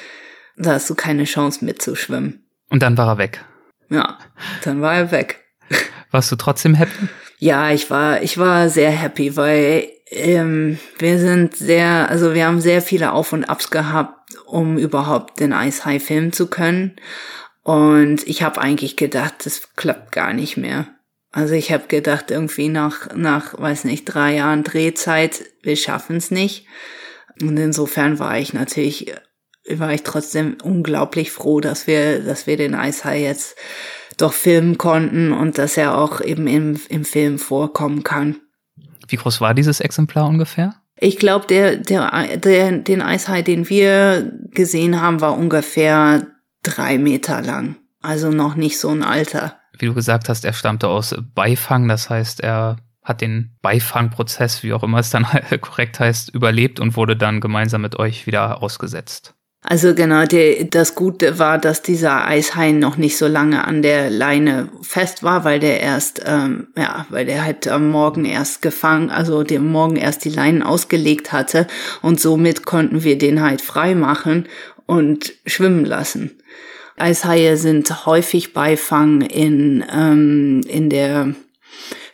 Da 0.57 0.73
hast 0.73 0.91
du 0.91 0.95
keine 0.95 1.25
Chance 1.25 1.65
mitzuschwimmen. 1.65 2.45
Und 2.71 2.83
dann 2.83 2.97
war 2.97 3.09
er 3.09 3.19
weg. 3.19 3.45
Ja, 3.89 4.19
dann 4.65 4.81
war 4.81 4.95
er 4.95 5.11
weg. 5.11 5.45
Warst 6.11 6.31
du 6.33 6.37
trotzdem 6.37 6.75
happy? 6.75 7.09
Ja, 7.39 7.71
ich 7.71 7.91
war, 7.91 8.23
ich 8.23 8.39
war 8.39 8.69
sehr 8.69 8.91
happy, 8.91 9.37
weil 9.37 9.89
ähm, 10.15 10.79
wir 10.99 11.19
sind 11.19 11.57
sehr, 11.57 12.09
also 12.09 12.35
wir 12.35 12.47
haben 12.47 12.61
sehr 12.61 12.83
viele 12.83 13.13
Auf 13.13 13.33
und 13.33 13.45
Abs 13.45 13.71
gehabt, 13.71 14.37
um 14.47 14.79
überhaupt 14.79 15.41
den 15.41 15.53
Eishai 15.53 16.01
filmen 16.01 16.33
zu 16.33 16.47
können. 16.49 16.97
Und 17.63 18.27
ich 18.27 18.43
habe 18.43 18.61
eigentlich 18.61 18.97
gedacht, 18.97 19.35
das 19.45 19.75
klappt 19.75 20.13
gar 20.13 20.33
nicht 20.33 20.57
mehr. 20.57 20.87
Also 21.33 21.55
ich 21.55 21.73
habe 21.73 21.89
gedacht, 21.89 22.31
irgendwie 22.31 22.69
nach, 22.69 23.15
nach, 23.15 23.59
weiß 23.59 23.85
nicht, 23.85 24.05
drei 24.05 24.37
Jahren 24.37 24.63
Drehzeit, 24.63 25.45
wir 25.63 25.77
schaffen 25.77 26.17
es 26.17 26.31
nicht. 26.31 26.67
Und 27.41 27.57
insofern 27.57 28.21
war 28.21 28.39
ich 28.39 28.53
natürlich, 28.53 29.13
war 29.69 29.93
ich 29.93 30.05
trotzdem 30.05 30.57
unglaublich 30.63 31.33
froh, 31.33 31.61
dass 31.61 31.89
wir, 31.89 32.21
dass 32.21 32.47
wir 32.47 32.57
den 32.57 32.75
Eishai 32.75 33.23
jetzt 33.23 33.57
doch 34.17 34.33
filmen 34.33 34.79
konnten 34.79 35.33
und 35.33 35.59
dass 35.59 35.77
er 35.77 35.99
auch 35.99 36.21
eben 36.21 36.47
im, 36.47 36.81
im 36.89 37.05
Film 37.05 37.41
vorkommen 37.41 38.05
kann. 38.05 38.37
Wie 39.09 39.17
groß 39.17 39.41
war 39.41 39.55
dieses 39.55 39.81
Exemplar 39.81 40.29
ungefähr? 40.29 40.75
Ich 40.99 41.19
glaube, 41.19 41.47
der, 41.47 41.77
der, 41.77 42.37
der, 42.37 42.73
den 42.79 43.03
Eishai, 43.03 43.43
den 43.43 43.69
wir 43.69 44.33
gesehen 44.53 45.01
haben, 45.01 45.21
war 45.21 45.37
ungefähr 45.37 46.27
drei 46.63 46.99
Meter 46.99 47.43
lang. 47.43 47.77
Also 48.01 48.31
noch 48.31 48.55
nicht 48.55 48.79
so 48.79 48.91
ein 48.91 49.03
Alter. 49.03 49.59
Wie 49.79 49.87
du 49.87 49.95
gesagt 49.95 50.29
hast, 50.29 50.45
er 50.45 50.53
stammte 50.53 50.89
aus 50.89 51.15
Beifang, 51.35 51.89
das 51.89 52.11
heißt, 52.11 52.41
er 52.41 52.77
hat 53.03 53.21
den 53.21 53.57
Beifangprozess, 53.61 54.63
wie 54.63 54.73
auch 54.73 54.83
immer 54.83 54.99
es 54.99 55.11
dann 55.11 55.27
korrekt 55.61 56.01
heißt, 56.01 56.31
überlebt 56.31 56.81
und 56.81 56.97
wurde 56.97 57.17
dann 57.17 57.41
gemeinsam 57.41 57.83
mit 57.83 57.99
euch 57.99 58.27
wieder 58.27 58.63
ausgesetzt. 58.63 59.35
Also 59.67 59.95
genau, 59.95 60.27
die, 60.27 60.69
das 60.69 60.95
Gute 60.95 61.39
war, 61.39 61.57
dass 61.57 61.81
dieser 61.81 62.27
Eishain 62.27 62.79
noch 62.79 62.99
nicht 62.99 63.17
so 63.17 63.27
lange 63.27 63.65
an 63.65 63.81
der 63.81 64.11
Leine 64.11 64.69
fest 64.83 65.23
war, 65.23 65.45
weil 65.45 65.59
der 65.59 65.81
erst, 65.81 66.21
ähm, 66.27 66.67
ja, 66.77 67.07
weil 67.09 67.25
der 67.25 67.47
halt 67.47 67.67
am 67.67 67.91
Morgen 67.91 68.27
erst 68.27 68.61
gefangen, 68.61 69.09
also 69.09 69.43
dem 69.43 69.73
Morgen 69.73 69.97
erst 69.97 70.27
die 70.27 70.31
Leinen 70.31 70.63
ausgelegt 70.63 71.33
hatte 71.33 71.67
und 72.03 72.21
somit 72.21 72.67
konnten 72.67 73.05
wir 73.05 73.17
den 73.17 73.41
halt 73.41 73.63
frei 73.63 73.95
machen 73.95 74.47
und 74.85 75.33
schwimmen 75.47 75.87
lassen. 75.87 76.33
Eishaie 76.99 77.57
sind 77.57 78.05
häufig 78.05 78.53
Beifang 78.53 79.23
in, 79.23 79.83
ähm, 79.91 80.61
in 80.69 80.91
der 80.91 81.35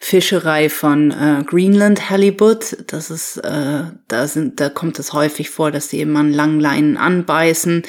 Fischerei 0.03 0.71
von 0.71 1.11
äh, 1.11 1.45
Greenland 1.45 2.09
Halibut. 2.09 2.79
Das 2.87 3.11
ist, 3.11 3.37
äh, 3.37 3.83
da 4.09 4.27
sind, 4.27 4.59
da 4.59 4.71
kommt 4.71 4.99
es 4.99 5.13
häufig 5.13 5.51
vor, 5.51 5.71
dass 5.71 5.89
die 5.89 5.99
eben 5.99 6.17
an 6.17 6.33
Langleinen 6.33 6.97
anbeißen. 6.97 7.83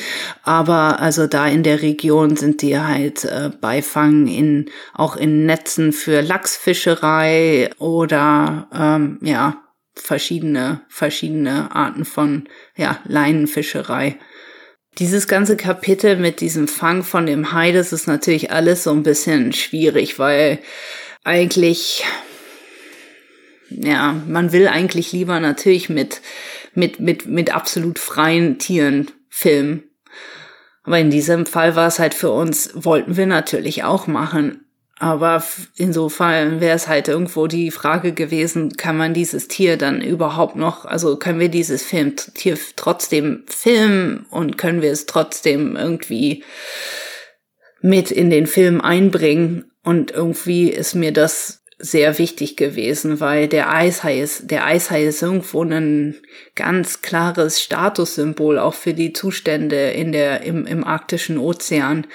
Aber 0.43 0.99
also 0.99 1.25
da 1.25 1.47
in 1.47 1.63
der 1.63 1.81
Region 1.81 2.35
sind 2.35 2.61
die 2.61 2.77
halt 2.77 3.23
äh, 3.23 3.49
Beifang 3.61 4.27
in 4.27 4.69
auch 4.93 5.15
in 5.15 5.45
Netzen 5.45 5.93
für 5.93 6.21
Lachsfischerei 6.21 7.69
oder 7.79 8.67
ähm, 8.73 9.17
ja 9.21 9.63
verschiedene 9.95 10.81
verschiedene 10.89 11.73
Arten 11.73 12.03
von 12.03 12.49
ja 12.75 12.99
Leinenfischerei. 13.05 14.19
Dieses 14.97 15.29
ganze 15.29 15.55
Kapitel 15.55 16.17
mit 16.17 16.41
diesem 16.41 16.67
Fang 16.67 17.03
von 17.03 17.25
dem 17.25 17.53
Hai, 17.53 17.71
das 17.71 17.93
ist 17.93 18.07
natürlich 18.07 18.51
alles 18.51 18.83
so 18.83 18.91
ein 18.91 19.03
bisschen 19.03 19.53
schwierig, 19.53 20.19
weil 20.19 20.59
eigentlich, 21.23 22.03
ja, 23.69 24.13
man 24.27 24.51
will 24.51 24.67
eigentlich 24.67 25.11
lieber 25.11 25.39
natürlich 25.39 25.89
mit, 25.89 26.21
mit, 26.73 26.99
mit, 26.99 27.25
mit 27.27 27.53
absolut 27.53 27.99
freien 27.99 28.59
Tieren 28.59 29.11
filmen. 29.29 29.83
Aber 30.83 30.99
in 30.99 31.11
diesem 31.11 31.45
Fall 31.45 31.75
war 31.75 31.87
es 31.87 31.99
halt 31.99 32.13
für 32.13 32.31
uns, 32.31 32.71
wollten 32.73 33.17
wir 33.17 33.27
natürlich 33.27 33.83
auch 33.83 34.07
machen. 34.07 34.65
Aber 34.97 35.43
insofern 35.77 36.61
wäre 36.61 36.75
es 36.75 36.87
halt 36.87 37.07
irgendwo 37.07 37.47
die 37.47 37.71
Frage 37.71 38.13
gewesen, 38.13 38.77
kann 38.77 38.97
man 38.97 39.15
dieses 39.15 39.47
Tier 39.47 39.75
dann 39.75 39.99
überhaupt 39.99 40.55
noch, 40.55 40.85
also 40.85 41.17
können 41.17 41.39
wir 41.39 41.49
dieses 41.49 41.81
Film, 41.81 42.15
Tier 42.15 42.55
trotzdem 42.75 43.43
filmen 43.47 44.27
und 44.29 44.59
können 44.59 44.83
wir 44.83 44.91
es 44.91 45.07
trotzdem 45.07 45.75
irgendwie 45.75 46.43
mit 47.81 48.11
in 48.11 48.29
den 48.29 48.47
Film 48.47 48.81
einbringen? 48.81 49.71
Und 49.83 50.11
irgendwie 50.11 50.69
ist 50.69 50.95
mir 50.95 51.11
das 51.11 51.61
sehr 51.81 52.19
wichtig 52.19 52.57
gewesen, 52.57 53.19
weil 53.19 53.47
der 53.47 53.73
Eishai 53.73 54.21
ist, 54.21 54.51
der 54.51 54.65
Eishai 54.65 55.05
ist 55.05 55.23
irgendwo 55.23 55.63
ein 55.63 56.15
ganz 56.55 57.01
klares 57.01 57.61
Statussymbol 57.61 58.59
auch 58.59 58.75
für 58.75 58.93
die 58.93 59.13
Zustände 59.13 59.89
in 59.89 60.11
der, 60.11 60.41
im, 60.43 60.67
im 60.67 60.83
arktischen 60.83 61.39
Ozean. 61.39 62.05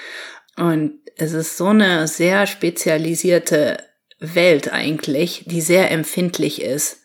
Und 0.55 0.99
es 1.17 1.33
ist 1.33 1.57
so 1.57 1.67
eine 1.67 2.07
sehr 2.07 2.47
spezialisierte 2.47 3.77
Welt 4.19 4.71
eigentlich, 4.71 5.43
die 5.47 5.61
sehr 5.61 5.91
empfindlich 5.91 6.61
ist. 6.61 7.01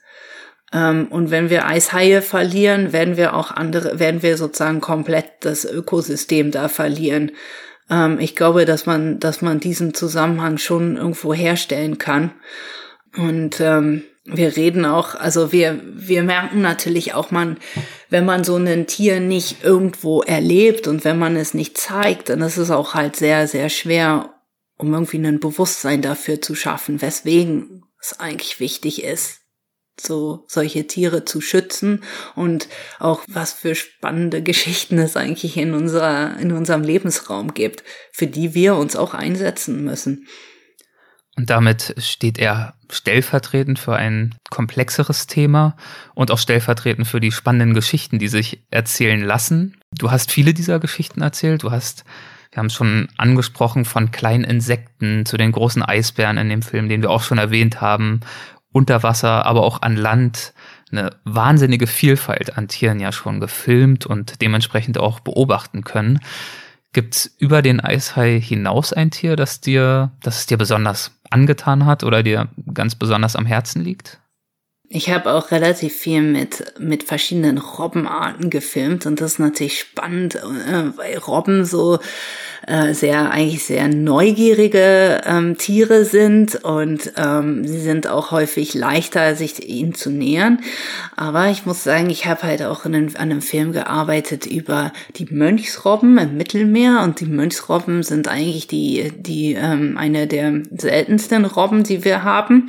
Ähm, 0.72 1.08
und 1.10 1.30
wenn 1.30 1.50
wir 1.50 1.66
Eishaie 1.66 2.22
verlieren, 2.22 2.92
werden 2.92 3.16
wir 3.16 3.34
auch 3.34 3.50
andere, 3.50 3.98
werden 3.98 4.22
wir 4.22 4.36
sozusagen 4.36 4.80
komplett 4.80 5.26
das 5.40 5.64
Ökosystem 5.64 6.50
da 6.50 6.68
verlieren. 6.68 7.32
Ähm, 7.90 8.18
ich 8.20 8.36
glaube, 8.36 8.64
dass 8.64 8.86
man, 8.86 9.20
dass 9.20 9.42
man 9.42 9.60
diesen 9.60 9.94
Zusammenhang 9.94 10.58
schon 10.58 10.96
irgendwo 10.96 11.34
herstellen 11.34 11.98
kann. 11.98 12.32
Und 13.16 13.60
ähm, 13.60 14.02
wir 14.24 14.56
reden 14.56 14.84
auch, 14.84 15.14
also 15.14 15.52
wir, 15.52 15.80
wir 15.84 16.22
merken 16.22 16.60
natürlich 16.62 17.14
auch, 17.14 17.30
man, 17.30 17.58
wenn 18.08 18.24
man 18.24 18.44
so 18.44 18.56
ein 18.56 18.86
Tier 18.86 19.20
nicht 19.20 19.64
irgendwo 19.64 20.22
erlebt 20.22 20.86
und 20.86 21.04
wenn 21.04 21.18
man 21.18 21.36
es 21.36 21.54
nicht 21.54 21.76
zeigt, 21.76 22.28
dann 22.28 22.40
ist 22.40 22.56
es 22.56 22.70
auch 22.70 22.94
halt 22.94 23.16
sehr, 23.16 23.48
sehr 23.48 23.68
schwer, 23.68 24.34
um 24.78 24.94
irgendwie 24.94 25.18
ein 25.18 25.40
Bewusstsein 25.40 26.02
dafür 26.02 26.40
zu 26.40 26.54
schaffen, 26.54 27.02
weswegen 27.02 27.84
es 28.00 28.18
eigentlich 28.20 28.60
wichtig 28.60 29.02
ist 29.02 29.41
so 30.06 30.44
solche 30.48 30.86
Tiere 30.86 31.24
zu 31.24 31.40
schützen 31.40 32.02
und 32.34 32.68
auch 32.98 33.22
was 33.28 33.52
für 33.52 33.74
spannende 33.74 34.42
Geschichten 34.42 34.98
es 34.98 35.16
eigentlich 35.16 35.56
in 35.56 35.74
unserer 35.74 36.38
in 36.38 36.52
unserem 36.52 36.82
Lebensraum 36.82 37.54
gibt, 37.54 37.84
für 38.12 38.26
die 38.26 38.54
wir 38.54 38.76
uns 38.76 38.96
auch 38.96 39.14
einsetzen 39.14 39.84
müssen. 39.84 40.26
Und 41.34 41.48
damit 41.48 41.94
steht 41.96 42.38
er 42.38 42.74
stellvertretend 42.90 43.78
für 43.78 43.96
ein 43.96 44.34
komplexeres 44.50 45.26
Thema 45.26 45.76
und 46.14 46.30
auch 46.30 46.38
stellvertretend 46.38 47.06
für 47.06 47.20
die 47.20 47.32
spannenden 47.32 47.72
Geschichten, 47.72 48.18
die 48.18 48.28
sich 48.28 48.66
erzählen 48.70 49.22
lassen 49.22 49.82
Du 49.94 50.10
hast 50.10 50.32
viele 50.32 50.54
dieser 50.54 50.80
Geschichten 50.80 51.20
erzählt. 51.20 51.62
Du 51.62 51.70
hast, 51.70 52.04
wir 52.50 52.58
haben 52.58 52.66
es 52.66 52.74
schon 52.74 53.08
angesprochen, 53.18 53.84
von 53.84 54.10
kleinen 54.10 54.44
Insekten 54.44 55.26
zu 55.26 55.36
den 55.36 55.52
großen 55.52 55.82
Eisbären 55.82 56.38
in 56.38 56.48
dem 56.48 56.62
Film, 56.62 56.88
den 56.88 57.02
wir 57.02 57.10
auch 57.10 57.22
schon 57.22 57.38
erwähnt 57.38 57.80
haben, 57.80 58.20
unter 58.72 59.02
Wasser, 59.02 59.46
aber 59.46 59.62
auch 59.62 59.82
an 59.82 59.96
Land. 59.96 60.52
Eine 60.90 61.10
wahnsinnige 61.24 61.86
Vielfalt 61.86 62.58
an 62.58 62.68
Tieren 62.68 63.00
ja 63.00 63.12
schon 63.12 63.40
gefilmt 63.40 64.04
und 64.04 64.42
dementsprechend 64.42 64.98
auch 64.98 65.20
beobachten 65.20 65.84
können. 65.84 66.20
Gibt's 66.92 67.34
über 67.38 67.62
den 67.62 67.80
Eishai 67.80 68.38
hinaus 68.40 68.92
ein 68.92 69.10
Tier, 69.10 69.36
das 69.36 69.60
dir, 69.62 70.12
das 70.20 70.40
es 70.40 70.46
dir 70.46 70.58
besonders 70.58 71.18
angetan 71.30 71.86
hat 71.86 72.04
oder 72.04 72.22
dir 72.22 72.48
ganz 72.74 72.94
besonders 72.94 73.36
am 73.36 73.46
Herzen 73.46 73.82
liegt? 73.82 74.20
Ich 74.94 75.08
habe 75.08 75.32
auch 75.32 75.50
relativ 75.52 75.94
viel 75.94 76.20
mit, 76.20 76.78
mit 76.78 77.02
verschiedenen 77.02 77.56
Robbenarten 77.56 78.50
gefilmt 78.50 79.06
und 79.06 79.22
das 79.22 79.32
ist 79.32 79.38
natürlich 79.38 79.80
spannend, 79.80 80.34
äh, 80.34 80.96
weil 80.98 81.16
Robben 81.16 81.64
so 81.64 81.98
äh, 82.66 82.92
sehr, 82.92 83.30
eigentlich 83.30 83.64
sehr 83.64 83.88
neugierige 83.88 85.22
ähm, 85.24 85.56
Tiere 85.56 86.04
sind 86.04 86.56
und 86.62 87.10
ähm, 87.16 87.66
sie 87.66 87.80
sind 87.80 88.06
auch 88.06 88.32
häufig 88.32 88.74
leichter, 88.74 89.34
sich 89.34 89.66
ihnen 89.66 89.94
zu 89.94 90.10
nähern. 90.10 90.60
Aber 91.16 91.48
ich 91.48 91.64
muss 91.64 91.82
sagen, 91.82 92.10
ich 92.10 92.26
habe 92.26 92.42
halt 92.42 92.62
auch 92.62 92.84
in, 92.84 92.94
an 92.94 93.16
einem 93.16 93.40
Film 93.40 93.72
gearbeitet 93.72 94.44
über 94.44 94.92
die 95.16 95.24
Mönchsrobben 95.24 96.18
im 96.18 96.36
Mittelmeer 96.36 97.00
und 97.02 97.20
die 97.20 97.26
Mönchsrobben 97.26 98.02
sind 98.02 98.28
eigentlich 98.28 98.66
die, 98.66 99.10
die 99.16 99.54
ähm, 99.54 99.96
eine 99.96 100.26
der 100.26 100.60
seltensten 100.70 101.46
Robben, 101.46 101.82
die 101.82 102.04
wir 102.04 102.24
haben. 102.24 102.68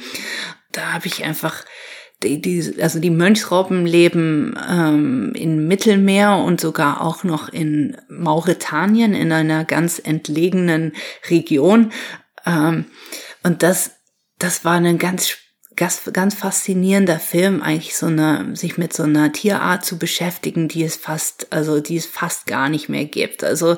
Da 0.72 0.94
habe 0.94 1.08
ich 1.08 1.26
einfach 1.26 1.66
die, 2.24 2.42
die, 2.42 2.82
also 2.82 3.00
die 3.00 3.10
Mönchsrobben 3.10 3.86
leben 3.86 4.58
ähm, 4.70 5.34
im 5.36 5.68
Mittelmeer 5.68 6.38
und 6.38 6.62
sogar 6.62 7.02
auch 7.02 7.24
noch 7.24 7.50
in 7.50 7.98
Mauretanien, 8.10 9.14
in 9.14 9.32
einer 9.32 9.66
ganz 9.66 10.00
entlegenen 10.04 10.94
Region. 11.30 11.92
Ähm, 12.46 12.86
und 13.44 13.64
das, 13.64 13.92
das 14.40 14.66
war 14.66 14.74
ein 14.74 14.98
ganz, 14.98 15.38
ganz, 15.76 16.02
ganz 16.12 16.36
faszinierender 16.36 17.20
Film, 17.20 17.62
eigentlich 17.62 17.96
so 17.96 18.08
eine, 18.08 18.56
sich 18.56 18.78
mit 18.78 18.94
so 18.94 19.04
einer 19.04 19.32
Tierart 19.32 19.86
zu 19.86 19.98
beschäftigen, 19.98 20.68
die 20.68 20.84
es 20.84 20.96
fast, 20.96 21.48
also 21.52 21.80
die 21.80 21.98
es 21.98 22.06
fast 22.06 22.48
gar 22.48 22.70
nicht 22.70 22.90
mehr 22.90 23.06
gibt. 23.06 23.44
Also 23.44 23.78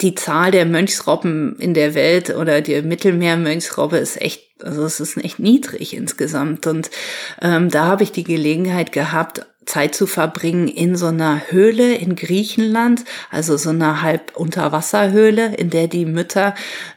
die 0.00 0.14
Zahl 0.14 0.50
der 0.50 0.66
Mönchsrobben 0.66 1.56
in 1.58 1.74
der 1.74 1.94
Welt 1.94 2.30
oder 2.30 2.60
die 2.60 2.82
Mittelmeermönchsrobbe 2.82 3.98
ist 3.98 4.20
echt 4.20 4.50
also 4.62 4.84
es 4.84 5.00
ist 5.00 5.16
echt 5.16 5.38
niedrig 5.38 5.94
insgesamt. 5.94 6.66
Und 6.66 6.90
ähm, 7.40 7.70
da 7.70 7.86
habe 7.86 8.02
ich 8.02 8.12
die 8.12 8.24
Gelegenheit 8.24 8.92
gehabt, 8.92 9.46
Zeit 9.66 9.94
zu 9.94 10.06
verbringen 10.06 10.68
in 10.68 10.96
so 10.96 11.06
einer 11.06 11.42
Höhle 11.50 11.94
in 11.94 12.16
Griechenland, 12.16 13.04
also 13.30 13.56
so 13.56 13.70
einer 13.70 14.02
halb 14.02 14.36
Unterwasserhöhle, 14.36 15.54
in 15.54 15.70
der 15.70 15.86
die 15.86 16.06
Mütter 16.06 16.54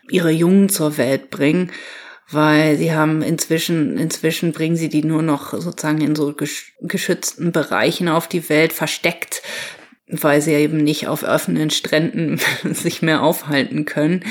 ihre 0.10 0.32
Jungen 0.32 0.69
zur 0.69 0.98
Welt 0.98 1.30
bringen, 1.30 1.72
weil 2.29 2.77
sie 2.77 2.93
haben 2.93 3.21
inzwischen, 3.21 3.97
inzwischen 3.97 4.51
bringen 4.51 4.75
sie 4.75 4.89
die 4.89 5.03
nur 5.03 5.21
noch 5.21 5.53
sozusagen 5.53 6.01
in 6.01 6.15
so 6.15 6.33
geschützten 6.81 7.51
Bereichen 7.51 8.07
auf 8.09 8.27
die 8.27 8.47
Welt 8.49 8.73
versteckt, 8.73 9.41
weil 10.07 10.41
sie 10.41 10.53
eben 10.53 10.77
nicht 10.77 11.07
auf 11.07 11.23
offenen 11.23 11.69
Stränden 11.69 12.39
sich 12.63 13.01
mehr 13.01 13.23
aufhalten 13.23 13.86
können, 13.86 14.23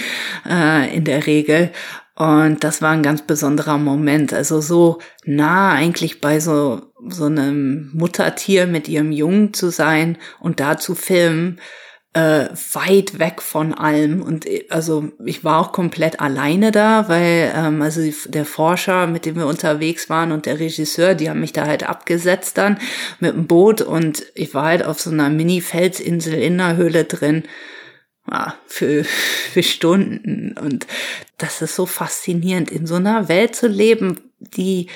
äh, 0.49 0.95
in 0.95 1.05
der 1.05 1.27
Regel. 1.27 1.71
Und 2.15 2.63
das 2.63 2.83
war 2.83 2.91
ein 2.91 3.03
ganz 3.03 3.23
besonderer 3.23 3.79
Moment. 3.79 4.33
Also 4.33 4.61
so 4.61 4.99
nah 5.25 5.73
eigentlich 5.73 6.21
bei 6.21 6.41
so, 6.41 6.83
so 7.09 7.25
einem 7.25 7.91
Muttertier 7.95 8.67
mit 8.67 8.89
ihrem 8.89 9.13
Jungen 9.13 9.55
zu 9.55 9.71
sein 9.71 10.19
und 10.39 10.61
da 10.61 10.77
zu 10.77 10.95
filmen, 10.95 11.59
äh, 12.15 12.49
weit 12.73 13.19
weg 13.19 13.41
von 13.41 13.73
allem. 13.73 14.23
Und 14.23 14.47
äh, 14.47 14.67
also 14.69 15.11
ich 15.25 15.45
war 15.45 15.61
auch 15.61 15.73
komplett 15.73 16.21
alleine 16.21 16.71
da, 16.71 17.09
weil 17.09 17.53
ähm, 17.55 17.81
also 17.81 18.03
der 18.29 18.45
Forscher, 18.45 19.07
mit 19.07 19.25
dem 19.25 19.37
wir 19.37 19.47
unterwegs 19.47 20.11
waren 20.11 20.33
und 20.33 20.47
der 20.47 20.61
Regisseur, 20.61 21.15
die 21.15 21.31
haben 21.31 21.41
mich 21.41 21.53
da 21.53 21.67
halt 21.67 21.89
abgesetzt 21.89 22.59
dann 22.59 22.79
mit 23.21 23.35
dem 23.35 23.47
Boot 23.47 23.81
und 23.81 24.25
ich 24.35 24.53
war 24.55 24.67
halt 24.67 24.85
auf 24.85 25.01
so 25.01 25.11
einer 25.11 25.31
Mini-Felsinsel 25.31 26.35
in 26.35 26.59
der 26.59 26.77
Höhle 26.77 27.05
drin 27.05 27.45
ja, 28.31 28.57
für, 28.67 29.05
für 29.53 29.63
Stunden. 29.63 30.55
Und 30.59 30.87
das 31.39 31.63
ist 31.63 31.77
so 31.77 31.87
faszinierend, 31.87 32.71
in 32.71 32.87
so 32.87 32.97
einer 32.97 33.29
Welt 33.29 33.57
zu 33.57 33.69
leben, 33.69 34.21
die 34.39 34.89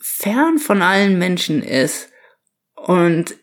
fern 0.00 0.58
von 0.58 0.82
allen 0.82 1.18
Menschen 1.18 1.62
ist 1.62 2.10
und 2.74 3.34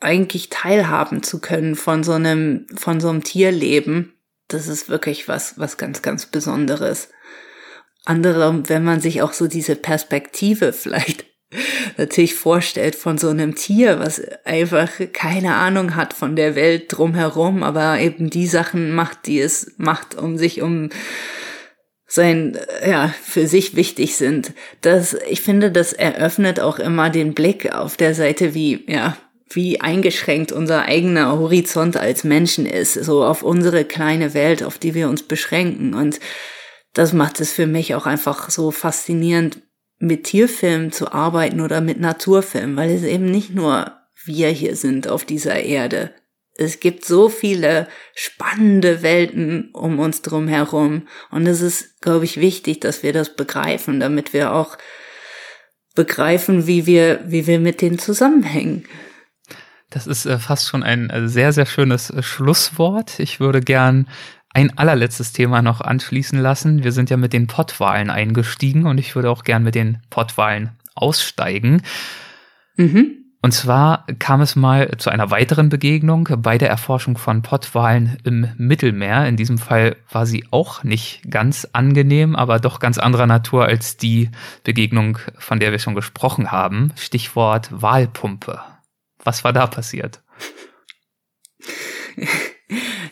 eigentlich 0.00 0.50
teilhaben 0.50 1.22
zu 1.22 1.40
können 1.40 1.74
von 1.74 2.04
so 2.04 2.12
einem, 2.12 2.66
von 2.76 3.00
so 3.00 3.08
einem 3.08 3.24
Tierleben. 3.24 4.12
Das 4.48 4.68
ist 4.68 4.88
wirklich 4.88 5.28
was, 5.28 5.58
was 5.58 5.76
ganz, 5.76 6.02
ganz 6.02 6.26
Besonderes. 6.26 7.08
Andere, 8.04 8.68
wenn 8.68 8.84
man 8.84 9.00
sich 9.00 9.22
auch 9.22 9.32
so 9.32 9.48
diese 9.48 9.76
Perspektive 9.76 10.72
vielleicht 10.72 11.26
natürlich 11.96 12.34
vorstellt 12.34 12.96
von 12.96 13.18
so 13.18 13.28
einem 13.28 13.54
Tier, 13.54 14.00
was 14.00 14.20
einfach 14.44 14.90
keine 15.12 15.54
Ahnung 15.54 15.94
hat 15.94 16.12
von 16.12 16.36
der 16.36 16.54
Welt 16.54 16.86
drumherum, 16.88 17.62
aber 17.62 18.00
eben 18.00 18.30
die 18.30 18.46
Sachen 18.46 18.92
macht, 18.92 19.26
die 19.26 19.40
es 19.40 19.74
macht, 19.78 20.16
um 20.16 20.36
sich 20.36 20.60
um 20.60 20.90
sein, 22.08 22.58
ja, 22.86 23.12
für 23.22 23.46
sich 23.46 23.74
wichtig 23.76 24.16
sind. 24.16 24.52
Das, 24.80 25.16
ich 25.28 25.40
finde, 25.40 25.70
das 25.70 25.92
eröffnet 25.92 26.60
auch 26.60 26.78
immer 26.78 27.10
den 27.10 27.34
Blick 27.34 27.72
auf 27.72 27.96
der 27.96 28.14
Seite, 28.14 28.54
wie, 28.54 28.84
ja, 28.88 29.16
wie 29.48 29.80
eingeschränkt 29.80 30.52
unser 30.52 30.82
eigener 30.82 31.38
Horizont 31.38 31.96
als 31.96 32.24
Menschen 32.24 32.66
ist, 32.66 32.94
so 32.94 33.24
auf 33.24 33.42
unsere 33.42 33.84
kleine 33.84 34.34
Welt, 34.34 34.62
auf 34.62 34.78
die 34.78 34.94
wir 34.94 35.08
uns 35.08 35.22
beschränken. 35.22 35.94
Und 35.94 36.18
das 36.92 37.12
macht 37.12 37.40
es 37.40 37.52
für 37.52 37.66
mich 37.66 37.94
auch 37.94 38.06
einfach 38.06 38.50
so 38.50 38.70
faszinierend, 38.70 39.62
mit 39.98 40.24
Tierfilmen 40.24 40.92
zu 40.92 41.12
arbeiten 41.12 41.60
oder 41.60 41.80
mit 41.80 42.00
Naturfilmen, 42.00 42.76
weil 42.76 42.90
es 42.90 43.02
eben 43.02 43.30
nicht 43.30 43.54
nur 43.54 43.92
wir 44.24 44.48
hier 44.48 44.76
sind 44.76 45.08
auf 45.08 45.24
dieser 45.24 45.62
Erde. 45.62 46.12
Es 46.58 46.80
gibt 46.80 47.04
so 47.04 47.28
viele 47.28 47.86
spannende 48.14 49.02
Welten 49.02 49.70
um 49.72 49.98
uns 49.98 50.22
drum 50.22 50.48
herum. 50.48 51.06
Und 51.30 51.46
es 51.46 51.60
ist, 51.60 52.00
glaube 52.00 52.24
ich, 52.24 52.40
wichtig, 52.40 52.80
dass 52.80 53.02
wir 53.02 53.12
das 53.12 53.36
begreifen, 53.36 54.00
damit 54.00 54.32
wir 54.32 54.52
auch 54.52 54.78
begreifen, 55.94 56.66
wie 56.66 56.86
wir, 56.86 57.20
wie 57.26 57.46
wir 57.46 57.60
mit 57.60 57.82
denen 57.82 57.98
zusammenhängen. 57.98 58.86
Das 59.96 60.06
ist 60.06 60.26
äh, 60.26 60.38
fast 60.38 60.68
schon 60.68 60.82
ein 60.82 61.08
äh, 61.08 61.26
sehr, 61.26 61.54
sehr 61.54 61.64
schönes 61.64 62.10
äh, 62.10 62.22
Schlusswort. 62.22 63.18
Ich 63.18 63.40
würde 63.40 63.62
gern 63.62 64.08
ein 64.52 64.76
allerletztes 64.76 65.32
Thema 65.32 65.62
noch 65.62 65.80
anschließen 65.80 66.38
lassen. 66.38 66.84
Wir 66.84 66.92
sind 66.92 67.08
ja 67.08 67.16
mit 67.16 67.32
den 67.32 67.46
Pottwahlen 67.46 68.10
eingestiegen 68.10 68.84
und 68.84 68.98
ich 68.98 69.16
würde 69.16 69.30
auch 69.30 69.42
gern 69.42 69.62
mit 69.62 69.74
den 69.74 70.02
Pottwahlen 70.10 70.72
aussteigen. 70.94 71.80
Mhm. 72.76 73.24
Und 73.40 73.52
zwar 73.52 74.04
kam 74.18 74.42
es 74.42 74.54
mal 74.54 74.90
zu 74.98 75.08
einer 75.08 75.30
weiteren 75.30 75.70
Begegnung 75.70 76.28
bei 76.40 76.58
der 76.58 76.68
Erforschung 76.68 77.16
von 77.16 77.40
Pottwalen 77.40 78.18
im 78.22 78.48
Mittelmeer. 78.58 79.26
In 79.26 79.38
diesem 79.38 79.56
Fall 79.56 79.96
war 80.12 80.26
sie 80.26 80.44
auch 80.50 80.84
nicht 80.84 81.22
ganz 81.30 81.66
angenehm, 81.72 82.36
aber 82.36 82.58
doch 82.58 82.80
ganz 82.80 82.98
anderer 82.98 83.26
Natur 83.26 83.64
als 83.64 83.96
die 83.96 84.28
Begegnung, 84.62 85.16
von 85.38 85.58
der 85.58 85.72
wir 85.72 85.78
schon 85.78 85.94
gesprochen 85.94 86.52
haben. 86.52 86.92
Stichwort 86.96 87.70
Walpumpe. 87.72 88.60
Was 89.26 89.42
war 89.44 89.52
da 89.52 89.66
passiert? 89.66 90.22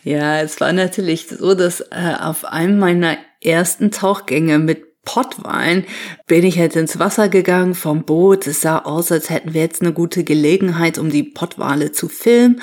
Ja, 0.07 0.41
es 0.43 0.61
war 0.61 0.75
natürlich 0.75 1.29
so, 1.29 1.55
dass 1.55 1.81
äh, 1.81 2.15
auf 2.21 2.45
einem 2.45 2.79
meiner 2.79 3.17
ersten 3.41 3.91
Tauchgänge 3.91 4.59
mit 4.59 4.85
Pottwein 5.05 5.85
bin 6.27 6.45
ich 6.45 6.59
halt 6.59 6.77
ins 6.77 6.99
Wasser 6.99 7.29
gegangen 7.29 7.75
vom 7.75 8.05
Boot. 8.05 8.47
Es 8.47 8.61
sah 8.61 8.79
aus, 8.79 9.13
als 9.13 9.31
hätten 9.31 9.55
wir 9.55 9.61
jetzt 9.61 9.83
eine 9.83 9.93
gute 9.93 10.25
Gelegenheit, 10.25 10.99
um 10.99 11.11
die 11.11 11.23
Pottwale 11.23 11.93
zu 11.93 12.09
filmen. 12.09 12.61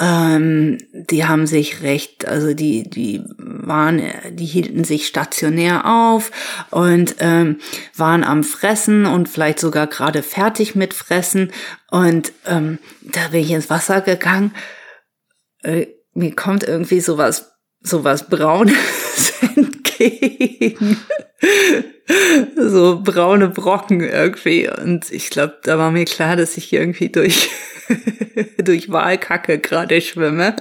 Ähm, 0.00 0.78
die 0.92 1.24
haben 1.24 1.46
sich 1.46 1.82
recht, 1.82 2.26
also 2.26 2.54
die, 2.54 2.88
die 2.88 3.22
waren, 3.38 4.02
die 4.32 4.46
hielten 4.46 4.84
sich 4.84 5.06
stationär 5.06 5.86
auf 5.86 6.30
und 6.70 7.16
ähm, 7.20 7.58
waren 7.96 8.24
am 8.24 8.44
Fressen 8.44 9.06
und 9.06 9.28
vielleicht 9.28 9.60
sogar 9.60 9.86
gerade 9.86 10.22
fertig 10.22 10.74
mit 10.74 10.94
Fressen. 10.94 11.52
Und 11.90 12.32
ähm, 12.46 12.78
da 13.02 13.28
bin 13.28 13.40
ich 13.40 13.50
ins 13.50 13.70
Wasser 13.70 14.00
gegangen. 14.00 14.54
Äh, 15.62 15.86
mir 16.14 16.34
kommt 16.34 16.64
irgendwie 16.64 17.00
sowas, 17.00 17.52
sowas 17.80 18.28
Braunes 18.28 18.74
so 22.56 23.00
braune 23.02 23.48
Brocken 23.48 24.00
irgendwie. 24.00 24.68
Und 24.68 25.10
ich 25.10 25.30
glaube, 25.30 25.58
da 25.62 25.78
war 25.78 25.90
mir 25.90 26.04
klar, 26.04 26.36
dass 26.36 26.56
ich 26.56 26.72
irgendwie 26.72 27.08
durch, 27.08 27.50
durch 28.58 28.90
Wahlkacke 28.90 29.58
gerade 29.58 30.00
schwimme. 30.00 30.56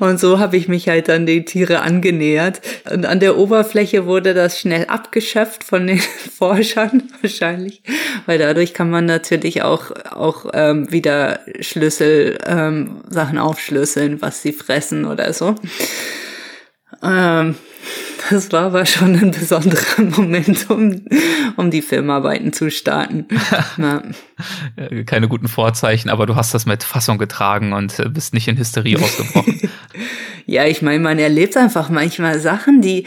Und 0.00 0.18
so 0.18 0.38
habe 0.38 0.56
ich 0.56 0.68
mich 0.68 0.88
halt 0.88 1.08
dann 1.08 1.26
die 1.26 1.44
Tiere 1.44 1.82
angenähert. 1.82 2.62
Und 2.90 3.04
an 3.04 3.20
der 3.20 3.36
Oberfläche 3.36 4.06
wurde 4.06 4.32
das 4.32 4.58
schnell 4.58 4.86
abgeschöpft 4.86 5.64
von 5.64 5.86
den 5.86 5.98
Forschern 6.38 7.10
wahrscheinlich, 7.20 7.82
weil 8.26 8.38
dadurch 8.38 8.72
kann 8.72 8.90
man 8.90 9.04
natürlich 9.04 9.62
auch 9.62 9.90
auch 10.10 10.46
ähm, 10.54 10.90
wieder 10.90 11.40
Schlüssel 11.60 12.38
ähm, 12.46 13.02
Sachen 13.08 13.38
aufschlüsseln, 13.38 14.22
was 14.22 14.42
sie 14.42 14.52
fressen 14.52 15.04
oder 15.04 15.32
so. 15.32 15.56
Ähm, 17.02 17.56
das 18.30 18.52
war 18.52 18.66
aber 18.66 18.86
schon 18.86 19.14
ein 19.16 19.30
besonderer 19.30 20.02
Moment, 20.16 20.70
um, 20.70 21.02
um 21.56 21.70
die 21.70 21.82
Filmarbeiten 21.82 22.52
zu 22.52 22.70
starten. 22.70 23.26
Ja. 23.78 24.02
Keine 25.06 25.28
guten 25.28 25.48
Vorzeichen, 25.48 26.10
aber 26.10 26.26
du 26.26 26.34
hast 26.34 26.52
das 26.52 26.66
mit 26.66 26.82
Fassung 26.82 27.18
getragen 27.18 27.72
und 27.72 27.98
äh, 27.98 28.08
bist 28.08 28.34
nicht 28.34 28.48
in 28.48 28.58
Hysterie 28.58 28.98
ausgebrochen. 28.98 29.60
ja, 30.46 30.64
ich 30.66 30.82
meine, 30.82 31.00
man 31.00 31.18
erlebt 31.18 31.56
einfach 31.56 31.90
manchmal 31.90 32.38
Sachen, 32.38 32.80
die 32.80 33.06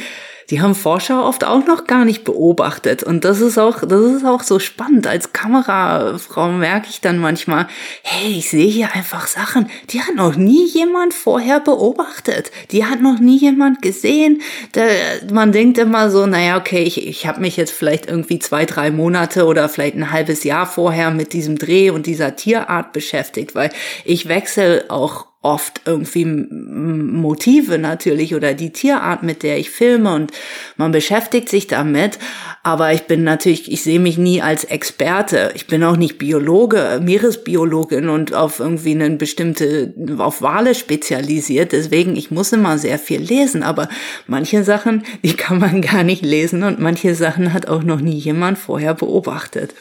die 0.50 0.62
haben 0.62 0.76
Forscher 0.76 1.26
oft 1.26 1.44
auch 1.44 1.66
noch 1.66 1.88
gar 1.88 2.06
nicht 2.06 2.24
beobachtet. 2.24 3.02
Und 3.04 3.26
das 3.26 3.42
ist 3.42 3.58
auch, 3.58 3.80
das 3.82 4.02
ist 4.02 4.26
auch 4.26 4.44
so 4.44 4.60
spannend. 4.60 5.08
Als 5.08 5.34
Kamerafrau 5.34 6.50
merke 6.52 6.88
ich 6.90 7.02
dann 7.02 7.18
manchmal, 7.18 7.68
hey, 8.04 8.38
ich 8.38 8.50
sehe 8.50 8.68
hier 8.68 8.94
einfach 8.94 9.26
Sachen, 9.28 9.70
die 9.90 10.02
hat 10.02 10.16
noch 10.16 10.36
nie 10.36 10.68
jemand 10.68 11.14
vorher 11.14 11.60
beobachtet. 11.60 12.52
Die 12.72 12.86
hat 12.86 13.02
noch 13.02 13.20
nie 13.20 13.38
jemand 13.38 13.82
gesehen. 13.82 14.42
Da, 14.74 14.84
man 15.32 15.52
denkt 15.52 15.80
immer 15.80 16.12
so, 16.12 16.28
naja, 16.28 16.58
okay, 16.58 16.84
ich, 16.84 17.08
ich 17.08 17.26
habe 17.26 17.42
mich 17.42 17.58
jetzt 17.58 17.72
vielleicht 17.72 18.08
irgendwie 18.08 18.38
zwei, 18.38 18.66
drei 18.66 18.92
Monate 18.92 19.46
oder 19.46 19.68
vielleicht 19.68 19.96
ein 19.96 20.12
halbes 20.12 20.44
Jahr 20.44 20.68
vorher 20.68 21.10
mit 21.10 21.34
diesem 21.34 21.58
Dreh 21.58 21.90
und 21.90 22.06
dieser 22.06 22.36
Tierart 22.36 22.94
beschäftigt, 22.94 23.56
weil 23.56 23.72
ich 24.04 24.28
wechsle 24.28 24.86
auch 24.90 25.26
oft 25.46 25.82
irgendwie 25.86 26.26
Motive 26.26 27.78
natürlich 27.78 28.34
oder 28.34 28.54
die 28.56 28.72
Tierart, 28.72 29.22
mit 29.22 29.44
der 29.44 29.60
ich 29.60 29.70
filme 29.70 30.14
und 30.14 30.32
man 30.76 30.92
beschäftigt 30.92 31.50
sich 31.50 31.68
damit. 31.68 32.18
Aber 32.64 32.92
ich 32.94 33.04
bin 33.04 33.24
natürlich, 33.24 33.72
ich 33.72 33.84
sehe 33.84 34.00
mich 34.00 34.18
nie 34.18 34.42
als 34.42 34.64
Experte. 34.64 35.52
Ich 35.54 35.68
bin 35.68 35.84
auch 35.84 35.98
nicht 35.98 36.18
Biologe, 36.18 37.00
Meeresbiologin 37.02 38.10
und 38.10 38.34
auf 38.34 38.60
irgendwie 38.60 38.92
eine 38.92 39.12
bestimmte, 39.12 39.94
auf 40.18 40.42
Wale 40.42 40.74
spezialisiert. 40.74 41.74
Deswegen, 41.74 42.16
ich 42.16 42.32
muss 42.32 42.52
immer 42.52 42.80
sehr 42.80 42.98
viel 42.98 43.22
lesen. 43.22 43.62
Aber 43.62 43.88
manche 44.26 44.64
Sachen, 44.64 45.04
die 45.24 45.34
kann 45.34 45.60
man 45.60 45.82
gar 45.82 46.04
nicht 46.04 46.26
lesen 46.26 46.64
und 46.64 46.80
manche 46.80 47.14
Sachen 47.14 47.54
hat 47.54 47.68
auch 47.68 47.84
noch 47.84 48.02
nie 48.02 48.18
jemand 48.18 48.58
vorher 48.58 48.96
beobachtet. 48.96 49.76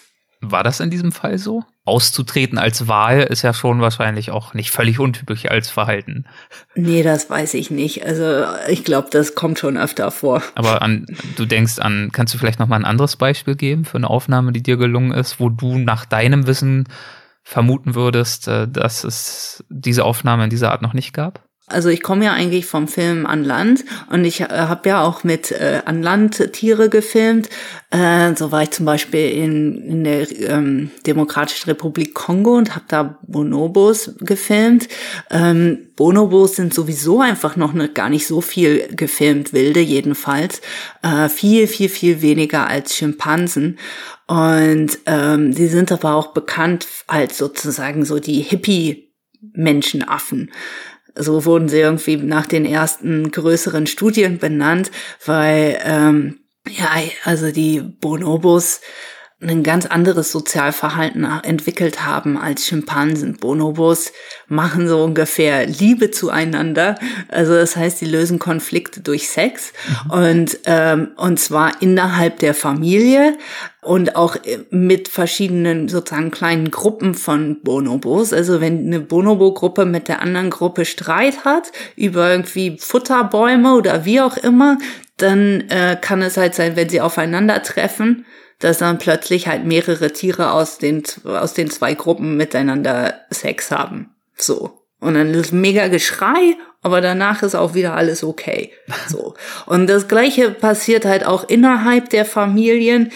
War 0.51 0.63
das 0.63 0.81
in 0.81 0.91
diesem 0.91 1.13
Fall 1.13 1.39
so? 1.39 1.63
Auszutreten 1.85 2.59
als 2.59 2.89
Wahl 2.89 3.21
ist 3.23 3.43
ja 3.43 3.53
schon 3.53 3.81
wahrscheinlich 3.81 4.31
auch 4.31 4.55
nicht 4.55 4.71
völlig 4.71 4.99
untypisch 4.99 5.47
als 5.47 5.69
Verhalten. 5.69 6.25
Nee, 6.75 7.03
das 7.03 7.29
weiß 7.29 7.55
ich 7.55 7.71
nicht. 7.71 8.05
Also 8.07 8.45
ich 8.69 8.85
glaube, 8.85 9.09
das 9.11 9.35
kommt 9.35 9.59
schon 9.59 9.77
öfter 9.77 10.11
vor. 10.11 10.43
Aber 10.55 10.83
an, 10.83 11.07
du 11.37 11.45
denkst 11.45 11.79
an, 11.79 12.11
kannst 12.13 12.33
du 12.33 12.39
vielleicht 12.39 12.59
noch 12.59 12.69
mal 12.69 12.77
ein 12.77 12.85
anderes 12.85 13.17
Beispiel 13.17 13.55
geben 13.55 13.85
für 13.85 13.99
eine 13.99 14.09
Aufnahme, 14.09 14.53
die 14.53 14.63
dir 14.63 14.77
gelungen 14.77 15.13
ist, 15.13 15.41
wo 15.41 15.51
du 15.51 15.79
nach 15.79 16.07
deinem 16.07 16.47
Wissen 16.47 16.89
vermuten 17.43 17.95
würdest, 17.95 18.49
äh, 18.49 18.67
dass 18.67 19.05
es 19.05 19.65
diese 19.69 20.05
Aufnahme 20.05 20.45
in 20.45 20.51
dieser 20.51 20.73
Art 20.73 20.83
noch 20.83 20.95
nicht 20.95 21.13
gab? 21.13 21.45
Also 21.67 21.89
ich 21.89 22.03
komme 22.03 22.27
ja 22.27 22.35
eigentlich 22.35 22.67
vom 22.67 22.89
Film 22.89 23.25
an 23.25 23.43
Land 23.43 23.87
und 24.11 24.27
ich 24.27 24.43
äh, 24.43 24.49
habe 24.49 24.87
ja 24.87 25.03
auch 25.03 25.25
mit 25.25 25.51
äh, 25.51 25.81
an 25.87 26.03
Land 26.03 26.53
Tiere 26.53 26.91
gefilmt. 26.91 27.49
Äh, 27.91 28.35
so 28.37 28.53
war 28.53 28.65
ich 28.65 28.73
zum 28.73 28.85
Beispiel 28.85 29.31
in, 29.31 29.83
in 29.83 30.05
der 30.05 30.31
ähm, 30.51 30.91
Demokratischen 31.07 31.71
Republik 31.71 32.13
Kongo 32.13 32.55
und 32.55 32.75
habe 32.75 32.85
da 32.89 33.19
Bonobos 33.27 34.11
gefilmt. 34.21 34.89
Ähm, 35.31 35.89
Bonobos 35.97 36.57
sind 36.57 36.75
sowieso 36.75 37.23
einfach 37.23 37.57
noch 37.57 37.73
ne, 37.73 37.89
gar 37.89 38.11
nicht 38.11 38.27
so 38.27 38.43
viel 38.43 38.87
gefilmt, 38.95 39.55
wilde 39.55 39.81
jedenfalls. 39.81 40.61
Äh, 41.03 41.31
viel, 41.31 41.67
viel, 41.67 41.89
viel 41.89 42.21
weniger 42.21 42.67
als 42.67 42.95
Schimpansen. 42.95 43.79
Und 44.27 44.99
ähm, 45.07 45.55
die 45.55 45.69
sind 45.69 45.91
aber 45.93 46.15
auch 46.15 46.35
bekannt 46.35 46.87
als 47.07 47.39
sozusagen 47.39 48.05
so 48.05 48.19
die 48.19 48.43
Hippie-Menschenaffen. 48.43 50.51
So 51.15 51.45
wurden 51.45 51.69
sie 51.69 51.79
irgendwie 51.79 52.17
nach 52.17 52.47
den 52.47 52.65
ersten 52.65 53.31
größeren 53.31 53.87
Studien 53.87 54.39
benannt, 54.39 54.91
weil 55.25 55.79
ähm, 55.85 56.41
ja, 56.69 56.91
also 57.25 57.53
die 57.53 57.81
Bonobos 57.81 58.81
ein 59.41 59.63
ganz 59.63 59.87
anderes 59.87 60.33
Sozialverhalten 60.33 61.25
entwickelt 61.43 62.05
haben 62.05 62.39
als 62.39 62.67
Schimpansen. 62.67 63.37
Bonobos 63.37 64.13
machen 64.49 64.89
so 64.89 65.03
ungefähr 65.03 65.67
Liebe 65.67 66.11
zueinander. 66.11 66.97
Also 67.29 67.55
das 67.55 67.77
heißt, 67.77 67.99
sie 67.99 68.07
lösen 68.07 68.39
Konflikte 68.39 69.01
durch 69.01 69.29
Sex 69.29 69.73
mhm. 70.07 70.11
und 70.11 70.59
ähm, 70.67 71.09
und 71.17 71.39
zwar 71.41 71.83
innerhalb 71.83 72.39
der 72.39 72.55
Familie 72.55 73.37
und 73.83 74.17
auch 74.17 74.37
mit 74.71 75.09
verschiedenen 75.09 75.89
sozusagen 75.89 76.31
kleinen 76.31 76.71
Gruppen 76.71 77.15
von 77.15 77.61
Bonobos. 77.63 78.33
Also 78.33 78.61
wenn 78.61 78.87
eine 78.87 79.01
Bonobo-Gruppe 79.01 79.85
mit 79.85 80.09
der 80.09 80.23
anderen 80.23 80.51
Gruppe 80.51 80.85
Streit 80.85 81.45
hat 81.45 81.71
über 81.97 82.31
irgendwie 82.31 82.79
Futterbäume 82.81 83.75
oder 83.75 84.05
wie 84.05 84.21
auch 84.21 84.39
immer, 84.39 84.79
dann 85.17 85.65
äh, 85.69 85.97
kann 86.01 86.23
es 86.23 86.37
halt 86.37 86.55
sein, 86.55 86.77
wenn 86.77 86.89
sie 86.89 87.01
aufeinandertreffen, 87.01 88.25
dass 88.65 88.79
dann 88.79 88.97
plötzlich 88.97 89.47
halt 89.47 89.67
mehrere 89.67 90.11
Tiere 90.11 90.53
aus 90.53 90.79
den, 90.79 91.03
aus 91.25 91.53
den 91.53 91.71
zwei 91.71 91.93
Gruppen 91.93 92.39
miteinander 92.39 93.21
Sex 93.29 93.71
haben. 93.71 94.15
So. 94.37 94.81
Und 95.01 95.15
dann 95.15 95.35
ist 95.35 95.53
mega 95.53 95.89
Geschrei, 95.89 96.57
aber 96.81 97.03
danach 97.03 97.43
ist 97.43 97.55
auch 97.55 97.75
wieder 97.75 97.95
alles 97.95 98.25
okay. 98.25 98.73
So. 99.07 99.35
Und 99.67 99.87
das 99.89 100.09
Gleiche 100.09 100.51
passiert 100.51 101.05
halt 101.05 101.27
auch 101.27 101.47
innerhalb 101.47 102.09
der 102.09 102.25
Familien. 102.25 103.13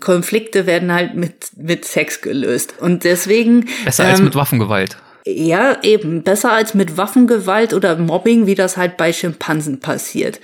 Konflikte 0.00 0.66
werden 0.66 0.92
halt 0.92 1.14
mit, 1.14 1.56
mit 1.56 1.86
Sex 1.86 2.20
gelöst. 2.20 2.74
Und 2.78 3.04
deswegen. 3.04 3.66
Besser 3.86 4.04
ähm, 4.04 4.10
als 4.10 4.20
mit 4.20 4.34
Waffengewalt. 4.34 4.98
Ja, 5.26 5.78
eben. 5.82 6.22
Besser 6.22 6.52
als 6.52 6.74
mit 6.74 6.98
Waffengewalt 6.98 7.72
oder 7.72 7.96
Mobbing, 7.96 8.46
wie 8.46 8.54
das 8.54 8.76
halt 8.76 8.98
bei 8.98 9.10
Schimpansen 9.10 9.80
passiert. 9.80 10.38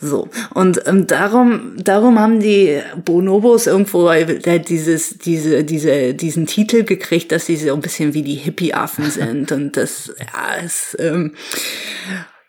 So. 0.00 0.30
Und 0.54 0.86
ähm, 0.86 1.06
darum, 1.06 1.74
darum 1.76 2.18
haben 2.18 2.40
die 2.40 2.80
Bonobos 3.04 3.66
irgendwo 3.66 4.08
äh, 4.08 4.58
dieses, 4.58 5.18
diese, 5.18 5.64
diese, 5.64 6.14
diesen 6.14 6.46
Titel 6.46 6.84
gekriegt, 6.84 7.30
dass 7.30 7.44
sie 7.44 7.56
so 7.56 7.74
ein 7.74 7.82
bisschen 7.82 8.14
wie 8.14 8.22
die 8.22 8.36
Hippie-Affen 8.36 9.10
sind. 9.10 9.52
Und 9.52 9.76
das, 9.76 10.10
ja, 10.18 10.64
ist, 10.64 10.96
ähm, 10.98 11.34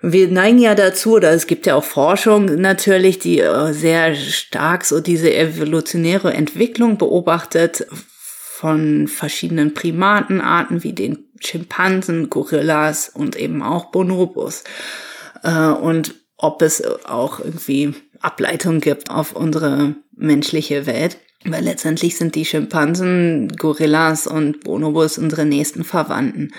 wir 0.01 0.29
neigen 0.29 0.59
ja 0.59 0.75
dazu, 0.75 1.15
oder 1.15 1.31
es 1.31 1.47
gibt 1.47 1.65
ja 1.65 1.75
auch 1.75 1.84
Forschung 1.84 2.45
natürlich, 2.61 3.19
die 3.19 3.39
äh, 3.39 3.73
sehr 3.73 4.15
stark 4.15 4.86
so 4.86 5.01
diese 5.01 5.34
evolutionäre 5.34 6.34
Entwicklung 6.34 6.97
beobachtet 6.97 7.86
von 8.64 9.09
verschiedenen 9.09 9.74
Primatenarten 9.74 10.84
wie 10.84 10.93
den 10.93 11.26
Schimpansen, 11.41 12.30
Gorillas 12.30 13.09
und 13.09 13.36
eben 13.36 13.61
auch 13.61 13.91
Bonobos. 13.91 14.64
Äh, 15.43 15.68
und 15.68 16.16
ob 16.38 16.61
es 16.61 16.82
auch 17.03 17.41
irgendwie 17.41 17.93
Ableitungen 18.22 18.80
gibt 18.80 19.09
auf 19.09 19.36
unsere 19.36 19.95
menschliche 20.16 20.86
Welt. 20.86 21.18
Weil 21.43 21.66
letztendlich 21.66 22.16
sind 22.16 22.36
die 22.36 22.45
Schimpansen, 22.45 23.49
Gorillas 23.49 24.28
und 24.28 24.61
Bonobos 24.61 25.18
unsere 25.18 25.45
nächsten 25.45 25.84
Verwandten. 25.84 26.53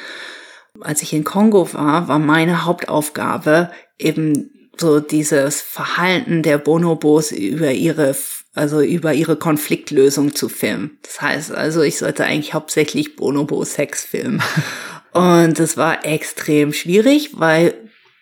Als 0.83 1.01
ich 1.01 1.15
in 1.15 1.25
Kongo 1.25 1.73
war, 1.73 2.07
war 2.07 2.19
meine 2.19 2.67
Hauptaufgabe 2.67 3.71
eben 3.99 4.51
so 4.81 5.01
dieses 5.01 5.61
Verhalten 5.61 6.43
der 6.43 6.59
Bonobos 6.59 7.33
über 7.33 7.72
ihre 7.72 8.14
also 8.55 8.81
über 8.81 9.12
ihre 9.12 9.37
Konfliktlösung 9.37 10.35
zu 10.35 10.49
filmen. 10.49 10.99
Das 11.03 11.20
heißt 11.20 11.53
also, 11.53 11.83
ich 11.83 11.99
sollte 11.99 12.25
eigentlich 12.25 12.55
hauptsächlich 12.55 13.16
Bonobo-Sex 13.16 14.05
filmen. 14.05 14.43
Und 15.12 15.59
das 15.59 15.77
war 15.77 16.05
extrem 16.05 16.72
schwierig, 16.72 17.31
weil 17.35 17.75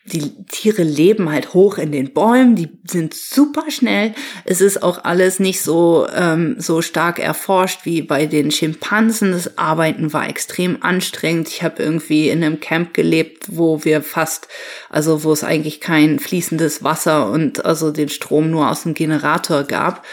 die 0.05 0.45
Tiere 0.47 0.83
leben 0.83 1.31
halt 1.31 1.55
hoch 1.55 1.79
in 1.79 1.93
den 1.93 2.13
Bäumen, 2.13 2.57
die 2.57 2.69
sind 2.85 3.15
super 3.15 3.71
schnell. 3.71 4.15
Es 4.45 4.61
ist 4.61 4.83
auch 4.83 5.05
alles 5.05 5.39
nicht 5.39 5.63
so, 5.63 6.09
ähm, 6.13 6.57
so 6.59 6.83
stark 6.83 7.21
erforscht 7.21 7.85
wie 7.85 8.03
bei 8.03 8.27
den 8.27 8.51
Schimpansen. 8.51 9.31
Das 9.31 9.59
Arbeiten 9.59 10.13
war 10.13 10.29
extrem 10.29 10.83
anstrengend. 10.83 11.49
Ich 11.49 11.63
habe 11.63 11.83
irgendwie 11.83 12.31
in 12.31 12.43
einem 12.43 12.59
Camp 12.59 12.95
gelebt, 12.95 13.47
wo 13.49 13.85
wir 13.85 14.03
fast, 14.03 14.49
also 14.91 15.23
wo 15.23 15.33
es 15.33 15.45
eigentlich 15.45 15.81
kein 15.81 16.19
fließendes 16.19 16.83
Wasser 16.83 17.31
und 17.31 17.65
also 17.65 17.93
den 17.93 18.09
Strom 18.09 18.51
nur 18.51 18.71
aus 18.71 18.83
dem 18.83 18.95
Generator 18.95 19.63
gab. 19.63 20.05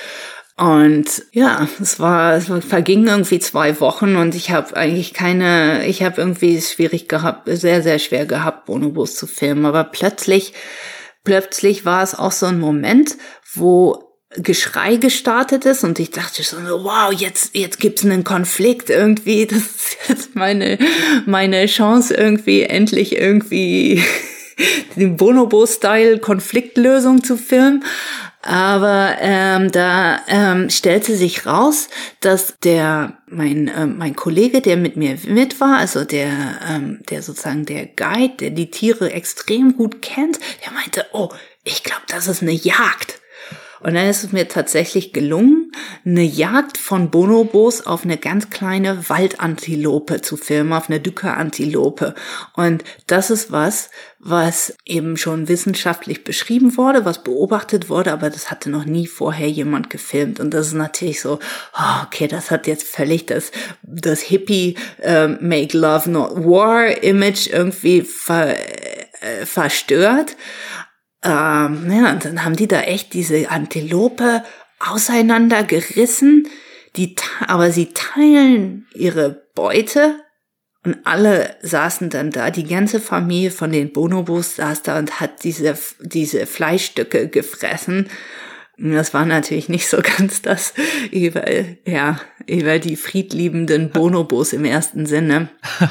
Und 0.60 1.24
ja, 1.32 1.70
es 1.82 2.01
war, 2.01 2.34
es 2.34 2.51
vergingen 2.66 3.07
irgendwie 3.07 3.39
zwei 3.39 3.80
Wochen 3.80 4.18
und 4.18 4.36
ich 4.36 4.51
habe 4.51 4.76
eigentlich 4.76 5.14
keine, 5.14 5.86
ich 5.88 6.03
habe 6.03 6.20
irgendwie 6.20 6.62
schwierig 6.62 7.07
gehabt, 7.07 7.47
sehr, 7.49 7.82
sehr 7.82 7.97
schwer 7.97 8.26
gehabt, 8.26 8.66
Bonobos 8.66 9.16
zu 9.16 9.26
filmen. 9.26 9.66
Aber 9.66 9.86
plötzlich, 9.86 10.53
plötzlich 11.24 11.86
war 11.86 12.03
es 12.03 12.14
auch 12.14 12.34
so 12.34 12.45
ein 12.45 12.60
Moment, 12.60 13.16
wo 13.53 14.03
Geschrei 14.36 14.97
gestartet 14.97 15.66
ist 15.66 15.84
und 15.84 15.97
ich 15.97 16.12
dachte 16.12 16.43
schon, 16.43 16.64
wow, 16.66 17.12
jetzt, 17.12 17.55
jetzt 17.55 17.80
gibt's 17.80 18.03
einen 18.03 18.24
Konflikt 18.24 18.89
irgendwie, 18.89 19.45
das 19.47 19.60
ist 19.60 19.97
jetzt 20.10 20.36
meine, 20.36 20.78
meine 21.26 21.66
Chance 21.68 22.14
irgendwie 22.14 22.64
endlich 22.64 23.16
irgendwie 23.18 24.03
den 24.97 25.16
Bonobo-Style 25.16 26.20
Konfliktlösung 26.20 27.24
zu 27.24 27.38
filmen. 27.38 27.86
Aber 28.41 29.17
ähm, 29.19 29.69
da 29.71 30.21
ähm, 30.27 30.69
stellte 30.69 31.15
sich 31.15 31.45
raus, 31.45 31.89
dass 32.21 32.55
der 32.63 33.17
mein 33.27 33.67
äh, 33.67 33.85
mein 33.85 34.15
Kollege, 34.15 34.61
der 34.61 34.77
mit 34.77 34.95
mir 34.95 35.17
mit 35.27 35.59
war, 35.59 35.77
also 35.77 36.05
der 36.05 36.29
ähm, 36.69 37.01
der 37.09 37.21
sozusagen 37.21 37.65
der 37.65 37.85
Guide, 37.85 38.35
der 38.39 38.49
die 38.51 38.71
Tiere 38.71 39.11
extrem 39.11 39.75
gut 39.75 40.01
kennt, 40.01 40.39
der 40.63 40.71
meinte, 40.71 41.05
oh, 41.11 41.29
ich 41.65 41.83
glaube, 41.83 42.03
das 42.07 42.27
ist 42.27 42.41
eine 42.41 42.53
Jagd. 42.53 43.18
Und 43.82 43.93
dann 43.93 44.07
ist 44.07 44.23
es 44.23 44.32
mir 44.32 44.47
tatsächlich 44.47 45.13
gelungen, 45.13 45.71
eine 46.05 46.23
Jagd 46.23 46.77
von 46.77 47.09
Bonobos 47.09 47.86
auf 47.86 48.03
eine 48.03 48.17
ganz 48.17 48.49
kleine 48.49 49.09
Waldantilope 49.09 50.21
zu 50.21 50.38
filmen, 50.38 50.73
auf 50.73 50.89
eine 50.89 50.99
Dücker-Antilope. 50.99 52.15
Und 52.53 52.84
das 53.07 53.30
ist 53.30 53.51
was, 53.51 53.89
was 54.19 54.75
eben 54.86 55.15
schon 55.15 55.47
wissenschaftlich 55.47 56.23
beschrieben 56.23 56.75
wurde, 56.75 57.05
was 57.05 57.23
beobachtet 57.23 57.89
wurde, 57.89 58.11
aber 58.11 58.30
das 58.30 58.51
hatte 58.51 58.69
noch 58.69 58.86
nie 58.86 59.07
vorher 59.07 59.49
jemand 59.49 59.89
gefilmt. 59.89 60.39
Und 60.39 60.53
das 60.53 60.67
ist 60.67 60.73
natürlich 60.73 61.21
so, 61.21 61.39
oh, 61.77 62.03
okay, 62.05 62.27
das 62.27 62.51
hat 62.51 62.67
jetzt 62.67 62.84
völlig 62.84 63.25
das, 63.27 63.51
das 63.82 64.19
Hippie 64.19 64.75
äh, 65.01 65.27
Make 65.27 65.77
Love 65.77 66.09
Not 66.09 66.36
War 66.36 67.01
Image 67.01 67.47
irgendwie 67.47 68.01
ver, 68.01 68.55
äh, 69.21 69.45
verstört. 69.45 70.36
Ähm, 71.24 71.91
ja, 71.91 72.11
und 72.11 72.26
dann 72.26 72.45
haben 72.45 72.55
die 72.55 72.67
da 72.67 72.82
echt 72.82 73.13
diese 73.13 73.49
Antilope 73.49 74.43
auseinandergerissen, 74.80 76.47
die, 76.95 77.15
aber 77.45 77.72
sie 77.72 77.88
teilen 77.93 78.88
ihre 78.93 79.43
Beute 79.53 80.15
und 80.86 80.97
alle 81.03 81.57
saßen 81.61 82.09
dann 82.09 82.32
da, 82.32 82.51
die 82.51 82.63
ganze 82.63 83.01
Familie 83.01 83.51
von 83.51 83.72
den 83.72 83.91
Bonobos 83.91 84.55
saß 84.55 84.82
da 84.84 84.97
und 84.97 85.20
hat 85.20 85.43
diese, 85.43 85.78
diese 85.99 86.45
Fleischstücke 86.45 87.28
gefressen. 87.28 88.07
Und 88.78 88.93
das 88.93 89.13
war 89.13 89.26
natürlich 89.26 89.67
nicht 89.67 89.89
so 89.89 89.97
ganz 90.17 90.41
das 90.41 90.74
über, 91.11 91.43
ja, 91.86 92.22
über 92.47 92.80
die 92.80 92.95
friedliebenden 92.95 93.89
Bonobos 93.89 94.53
im 94.53 94.63
ersten 94.63 95.05
Sinne. 95.05 95.49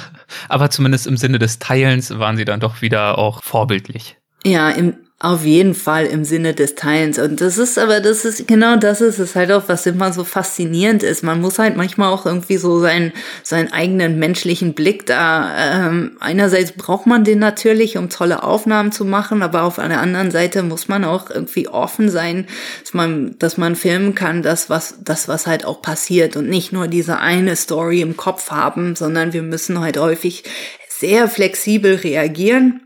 Aber 0.49 0.71
zumindest 0.71 1.07
im 1.07 1.19
Sinne 1.19 1.39
des 1.39 1.59
Teilens 1.59 2.19
waren 2.19 2.39
sie 2.39 2.47
dann 2.47 2.61
doch 2.61 2.81
wieder 2.81 3.19
auch 3.19 3.43
vorbildlich. 3.43 4.17
Ja, 4.45 4.71
im, 4.71 4.97
auf 5.21 5.45
jeden 5.45 5.75
Fall 5.75 6.07
im 6.07 6.25
Sinne 6.25 6.55
des 6.55 6.77
Teilens. 6.77 7.19
Und 7.19 7.41
das 7.41 7.59
ist 7.59 7.77
aber, 7.77 7.99
das 7.99 8.25
ist, 8.25 8.47
genau 8.47 8.77
das 8.77 9.01
ist 9.01 9.19
es 9.19 9.35
halt 9.35 9.51
auch, 9.51 9.65
was 9.67 9.85
immer 9.85 10.13
so 10.13 10.23
faszinierend 10.23 11.03
ist. 11.03 11.25
Man 11.25 11.41
muss 11.41 11.59
halt 11.59 11.77
manchmal 11.77 12.13
auch 12.13 12.25
irgendwie 12.25 12.57
so 12.57 12.79
seinen, 12.79 13.13
seinen 13.43 13.73
eigenen 13.73 14.21
menschlichen 14.21 14.75
Blick 14.75 15.07
da, 15.07 15.89
ähm, 15.89 16.13
einerseits 16.21 16.71
braucht 16.71 17.09
man 17.09 17.25
den 17.25 17.41
natürlich, 17.41 17.97
um 17.97 18.11
tolle 18.11 18.45
Aufnahmen 18.45 18.93
zu 18.93 19.05
machen, 19.05 19.43
aber 19.43 19.65
auf 19.65 19.81
einer 19.81 20.01
anderen 20.01 20.31
Seite 20.31 20.63
muss 20.63 20.87
man 20.87 21.05
auch 21.05 21.31
irgendwie 21.31 21.67
offen 21.67 22.11
sein, 22.11 22.47
dass 22.85 22.95
man, 22.95 23.35
dass 23.41 23.57
man 23.57 23.75
filmen 23.75 24.15
kann, 24.15 24.45
das, 24.45 24.71
was, 24.71 24.99
das, 25.03 25.27
was 25.27 25.49
halt 25.49 25.65
auch 25.65 25.83
passiert 25.83 26.37
und 26.37 26.49
nicht 26.49 26.73
nur 26.73 26.87
diese 26.87 27.19
eine 27.19 27.57
Story 27.57 28.03
im 28.03 28.17
Kopf 28.17 28.53
haben, 28.53 28.95
sondern 28.95 29.33
wir 29.33 29.43
müssen 29.43 29.81
halt 29.81 29.99
häufig 29.99 30.45
sehr 30.89 31.27
flexibel 31.27 31.97
reagieren 31.97 32.83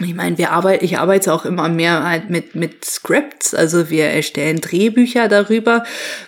ich 0.00 0.14
meine, 0.14 0.38
wir 0.38 0.50
arbeiten, 0.50 0.84
ich 0.84 0.98
arbeite 0.98 1.32
auch 1.32 1.44
immer 1.44 1.68
mehr 1.68 2.02
halt 2.02 2.28
mit, 2.28 2.54
mit 2.54 2.84
Scripts, 2.84 3.54
also 3.54 3.90
wir 3.90 4.06
erstellen 4.06 4.60
Drehbücher 4.60 5.28
darüber, 5.28 5.84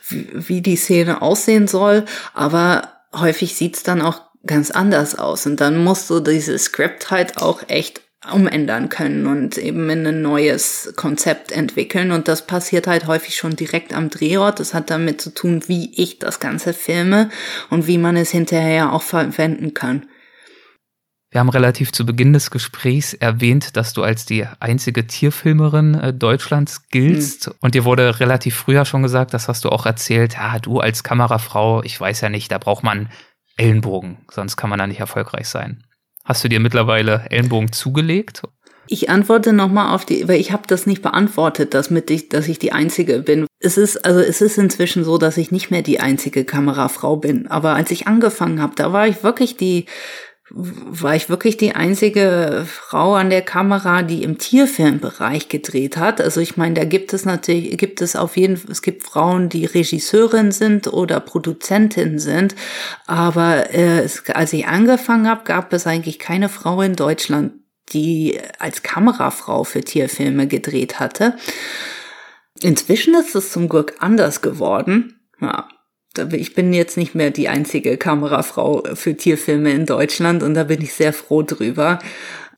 wie, 0.09 0.29
wie 0.33 0.61
die 0.61 0.77
Szene 0.77 1.21
aussehen 1.21 1.67
soll, 1.67 2.05
aber 2.33 2.93
häufig 3.13 3.57
sieht's 3.57 3.83
dann 3.83 4.03
auch 4.03 4.23
ganz 4.47 4.71
anders 4.71 5.19
aus 5.19 5.47
und 5.47 5.61
dann 5.61 5.83
musst 5.83 6.09
du 6.11 6.21
dieses 6.21 6.65
Script 6.65 7.11
halt 7.11 7.39
auch 7.39 7.63
echt 7.67 8.03
umändern 8.33 8.89
können 8.89 9.27
und 9.27 9.59
eben 9.59 9.89
in 9.91 10.07
ein 10.07 10.23
neues 10.23 10.93
Konzept 10.97 11.53
entwickeln. 11.53 12.11
Und 12.11 12.29
das 12.29 12.47
passiert 12.47 12.87
halt 12.87 13.07
häufig 13.07 13.37
schon 13.37 13.57
direkt 13.57 13.93
am 13.95 14.11
Drehort. 14.11 14.59
Das 14.59 14.75
hat 14.75 14.91
damit 14.91 15.21
zu 15.21 15.31
tun, 15.31 15.63
wie 15.69 15.93
ich 15.95 16.19
das 16.19 16.41
Ganze 16.41 16.73
filme 16.73 17.31
und 17.71 17.87
wie 17.87 17.99
man 17.99 18.17
es 18.17 18.31
hinterher 18.31 18.93
auch 18.93 19.03
verwenden 19.03 19.75
kann. 19.75 20.07
Wir 21.37 21.41
haben 21.41 21.51
relativ 21.51 21.93
zu 21.93 22.07
Beginn 22.07 22.33
des 22.33 22.51
Gesprächs 22.51 23.13
erwähnt, 23.13 23.77
dass 23.77 23.93
du 23.93 24.03
als 24.03 24.25
die 24.25 24.47
einzige 24.59 25.07
Tierfilmerin 25.07 25.93
äh, 25.93 26.15
Deutschlands 26.15 26.89
giltst. 26.89 27.49
Mhm. 27.49 27.55
Und 27.61 27.75
dir 27.75 27.85
wurde 27.85 28.21
relativ 28.21 28.57
früher 28.57 28.87
schon 28.87 29.03
gesagt, 29.03 29.35
das 29.35 29.47
hast 29.47 29.67
du 29.67 29.69
auch 29.69 29.85
erzählt, 29.85 30.33
ja, 30.33 30.59
du 30.59 30.81
als 30.81 31.03
Kamerafrau, 31.03 31.83
ich 31.83 32.01
weiß 32.01 32.23
ja 32.23 32.31
nicht, 32.31 32.51
da 32.51 32.57
braucht 32.57 32.83
man 32.83 33.11
Ellenbogen, 33.59 34.17
sonst 34.31 34.57
kann 34.57 34.71
man 34.71 34.79
da 34.79 34.87
nicht 34.87 35.01
erfolgreich 35.01 35.47
sein. 35.47 35.85
Hast 36.25 36.43
du 36.43 36.49
dir 36.49 36.59
mittlerweile 36.59 37.27
Ellenbogen 37.29 37.71
zugelegt? 37.71 38.41
Ich 38.89 39.11
antworte 39.11 39.53
nochmal 39.53 39.95
auf 39.95 40.07
die, 40.07 40.27
weil 40.29 40.41
ich 40.41 40.53
habe 40.53 40.63
das 40.67 40.87
nicht 40.87 41.03
beantwortet, 41.03 41.75
dass, 41.75 41.91
mit 41.91 42.11
ich, 42.11 42.31
dass 42.31 42.49
ich 42.49 42.59
die 42.59 42.73
Einzige 42.73 43.19
bin. 43.19 43.47
Es 43.59 43.77
ist, 43.77 44.07
also 44.07 44.21
es 44.21 44.41
ist 44.41 44.57
inzwischen 44.57 45.05
so, 45.05 45.19
dass 45.19 45.37
ich 45.37 45.51
nicht 45.51 45.71
mehr 45.71 45.83
die 45.83 46.01
einzige 46.01 46.47
Kamerafrau 46.47 47.17
bin. 47.17 47.47
Aber 47.49 47.75
als 47.75 47.91
ich 47.91 48.07
angefangen 48.07 48.63
habe, 48.63 48.75
da 48.77 48.93
war 48.95 49.07
ich 49.07 49.23
wirklich 49.23 49.59
die 49.59 49.87
war 50.51 51.17
ich 51.17 51.29
wirklich 51.29 51.57
die 51.57 51.75
einzige 51.75 52.65
Frau 52.67 53.15
an 53.15 53.31
der 53.31 53.43
Kamera, 53.43 54.03
die 54.03 54.23
im 54.23 54.39
Tierfilmbereich 54.39 55.49
gedreht 55.49 55.97
hat. 55.97 56.21
Also 56.21 56.41
ich 56.41 56.57
meine, 56.57 56.75
da 56.75 56.85
gibt 56.85 57.13
es 57.13 57.25
natürlich, 57.25 57.77
gibt 57.79 58.01
es 58.01 58.15
auf 58.15 58.37
jeden 58.37 58.57
Fall, 58.57 58.71
es 58.71 58.81
gibt 58.81 59.03
Frauen, 59.03 59.49
die 59.49 59.65
Regisseurin 59.65 60.53
sind 60.53 60.87
oder 60.93 61.19
Produzentin 61.19 62.21
sind. 62.21 62.55
Aber 63.07 63.75
äh, 63.75 64.01
es, 64.01 64.25
als 64.31 64.53
ich 64.53 64.67
angefangen 64.67 65.29
habe, 65.29 65.43
gab 65.45 65.73
es 65.73 65.87
eigentlich 65.87 66.21
keine 66.21 66.49
Frau 66.49 66.81
in 66.81 66.95
Deutschland, 66.95 67.55
die 67.93 68.39
als 68.61 68.85
Kamerafrau 68.85 69.65
für 69.65 69.81
Tierfilme 69.81 70.47
gedreht 70.47 71.01
hatte. 71.01 71.37
Inzwischen 72.63 73.15
ist 73.15 73.35
es 73.35 73.51
zum 73.51 73.69
Glück 73.69 73.95
anders 73.99 74.43
geworden. 74.43 75.21
Ja, 75.41 75.69
ich 76.19 76.55
bin 76.55 76.73
jetzt 76.73 76.97
nicht 76.97 77.15
mehr 77.15 77.31
die 77.31 77.49
einzige 77.49 77.97
Kamerafrau 77.97 78.83
für 78.95 79.17
Tierfilme 79.17 79.71
in 79.71 79.87
Deutschland 79.87 80.43
und 80.43 80.55
da 80.55 80.65
bin 80.65 80.83
ich 80.83 80.95
sehr 80.95 81.13
froh 81.13 81.43
drüber. 81.43 82.01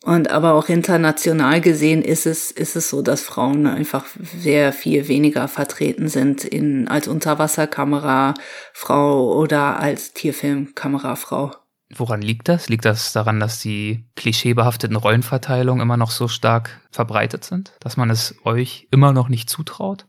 Und 0.04 0.30
aber 0.30 0.54
auch 0.54 0.68
international 0.68 1.61
gesehen 1.61 2.02
ist 2.02 2.24
es, 2.24 2.50
ist 2.50 2.76
es 2.76 2.88
so, 2.88 3.02
dass 3.02 3.20
Frauen 3.22 3.66
einfach 3.66 4.06
sehr 4.40 4.72
viel 4.72 5.09
weniger 5.09 5.48
vertreten 5.48 6.09
sind 6.09 6.44
in, 6.44 6.88
als 6.88 7.09
Unterwasserkamerafrau 7.09 9.36
oder 9.36 9.80
als 9.80 10.14
Tierfilmkamerafrau. 10.14 11.52
Woran 11.94 12.22
liegt 12.22 12.48
das? 12.48 12.68
Liegt 12.68 12.84
das 12.84 13.12
daran, 13.12 13.40
dass 13.40 13.61
die 13.61 14.04
klischeebehafteten 14.14 14.96
Rollenverteilungen 14.96 15.82
immer 15.82 15.96
noch 15.96 16.11
so 16.11 16.28
stark 16.28 16.80
verbreitet 16.90 17.44
sind, 17.44 17.72
dass 17.80 17.96
man 17.96 18.11
es 18.11 18.34
euch 18.44 18.88
immer 18.90 19.12
noch 19.12 19.28
nicht 19.28 19.48
zutraut? 19.48 20.06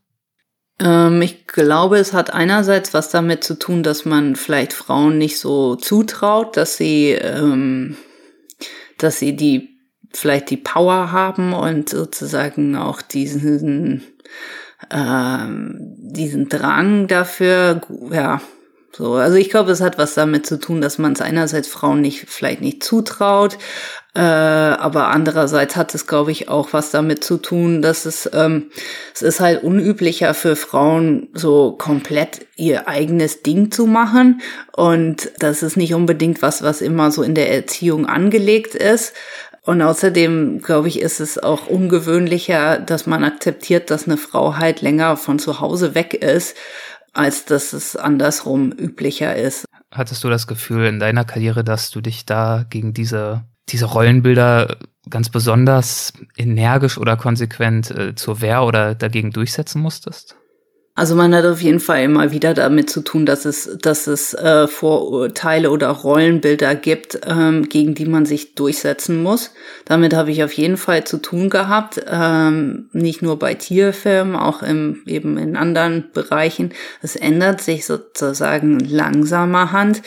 Ähm, 0.79 1.21
ich 1.21 1.47
glaube, 1.47 1.97
es 1.97 2.13
hat 2.13 2.33
einerseits 2.33 2.93
was 2.93 3.09
damit 3.09 3.43
zu 3.43 3.57
tun, 3.57 3.83
dass 3.83 4.05
man 4.05 4.35
vielleicht 4.35 4.73
Frauen 4.73 5.17
nicht 5.17 5.39
so 5.39 5.75
zutraut, 5.75 6.57
dass 6.57 6.77
sie, 6.77 7.11
ähm, 7.11 7.97
dass 8.97 9.19
sie 9.19 9.35
die 9.35 9.77
vielleicht 10.11 10.49
die 10.49 10.57
Power 10.57 11.11
haben 11.11 11.53
und 11.53 11.89
sozusagen 11.89 12.75
auch 12.75 13.01
diesen 13.01 14.03
ähm, 14.91 15.95
diesen 15.97 16.49
Drang 16.49 17.07
dafür, 17.07 17.81
ja, 18.11 18.41
so, 18.91 19.13
also 19.13 19.37
ich 19.37 19.49
glaube, 19.49 19.71
es 19.71 19.81
hat 19.81 19.97
was 19.97 20.15
damit 20.15 20.45
zu 20.45 20.59
tun, 20.59 20.81
dass 20.81 20.97
man 20.97 21.13
es 21.13 21.21
einerseits 21.21 21.67
Frauen 21.67 22.01
nicht 22.01 22.25
vielleicht 22.27 22.61
nicht 22.61 22.83
zutraut, 22.83 23.57
äh, 24.15 24.21
aber 24.21 25.09
andererseits 25.09 25.75
hat 25.75 25.93
es, 25.93 26.07
glaube 26.07 26.31
ich, 26.31 26.49
auch 26.49 26.73
was 26.73 26.89
damit 26.91 27.23
zu 27.23 27.37
tun, 27.37 27.81
dass 27.81 28.05
es 28.05 28.29
ähm, 28.33 28.71
es 29.13 29.21
ist 29.21 29.39
halt 29.39 29.63
unüblicher 29.63 30.33
für 30.33 30.55
Frauen 30.55 31.29
so 31.33 31.73
komplett 31.73 32.47
ihr 32.55 32.87
eigenes 32.87 33.43
Ding 33.43 33.71
zu 33.71 33.85
machen 33.85 34.41
und 34.75 35.31
das 35.39 35.61
ist 35.61 35.77
nicht 35.77 35.93
unbedingt 35.93 36.41
was, 36.41 36.63
was 36.63 36.81
immer 36.81 37.11
so 37.11 37.21
in 37.21 37.35
der 37.35 37.51
Erziehung 37.53 38.05
angelegt 38.07 38.75
ist. 38.75 39.13
Und 39.63 39.83
außerdem, 39.83 40.61
glaube 40.61 40.87
ich, 40.87 40.99
ist 40.99 41.19
es 41.19 41.37
auch 41.37 41.67
ungewöhnlicher, 41.67 42.79
dass 42.79 43.05
man 43.05 43.23
akzeptiert, 43.23 43.91
dass 43.91 44.07
eine 44.07 44.17
Frau 44.17 44.57
halt 44.57 44.81
länger 44.81 45.15
von 45.15 45.37
zu 45.37 45.59
Hause 45.59 45.93
weg 45.93 46.15
ist 46.15 46.55
als 47.13 47.45
dass 47.45 47.73
es 47.73 47.95
andersrum 47.95 48.71
üblicher 48.71 49.35
ist. 49.35 49.65
Hattest 49.91 50.23
du 50.23 50.29
das 50.29 50.47
Gefühl 50.47 50.85
in 50.85 50.99
deiner 50.99 51.25
Karriere, 51.25 51.63
dass 51.63 51.89
du 51.91 52.01
dich 52.01 52.25
da 52.25 52.65
gegen 52.69 52.93
diese, 52.93 53.43
diese 53.71 53.85
Rollenbilder 53.85 54.77
ganz 55.09 55.29
besonders 55.29 56.13
energisch 56.37 56.97
oder 56.97 57.17
konsequent 57.17 57.91
äh, 57.91 58.15
zur 58.15 58.41
Wehr 58.41 58.63
oder 58.63 58.95
dagegen 58.95 59.31
durchsetzen 59.31 59.81
musstest? 59.81 60.35
Also 60.99 61.15
man 61.15 61.33
hat 61.33 61.45
auf 61.45 61.61
jeden 61.61 61.79
Fall 61.79 62.03
immer 62.03 62.33
wieder 62.33 62.53
damit 62.53 62.89
zu 62.89 62.99
tun, 62.99 63.25
dass 63.25 63.45
es, 63.45 63.77
dass 63.81 64.05
es 64.05 64.33
äh, 64.33 64.67
Vorurteile 64.67 65.71
oder 65.71 65.87
Rollenbilder 65.87 66.75
gibt, 66.75 67.21
ähm, 67.25 67.69
gegen 67.69 67.95
die 67.95 68.05
man 68.05 68.25
sich 68.25 68.55
durchsetzen 68.55 69.23
muss. 69.23 69.51
Damit 69.85 70.13
habe 70.13 70.31
ich 70.31 70.43
auf 70.43 70.51
jeden 70.51 70.75
Fall 70.75 71.05
zu 71.05 71.19
tun 71.19 71.49
gehabt, 71.49 72.03
ähm, 72.05 72.89
nicht 72.91 73.21
nur 73.21 73.39
bei 73.39 73.53
Tierfilmen, 73.53 74.35
auch 74.35 74.61
im, 74.61 75.03
eben 75.05 75.37
in 75.37 75.55
anderen 75.55 76.11
Bereichen. 76.13 76.73
Es 77.01 77.15
ändert 77.15 77.61
sich 77.61 77.85
sozusagen 77.85 78.79
langsamer 78.79 79.71
Hand. 79.71 80.01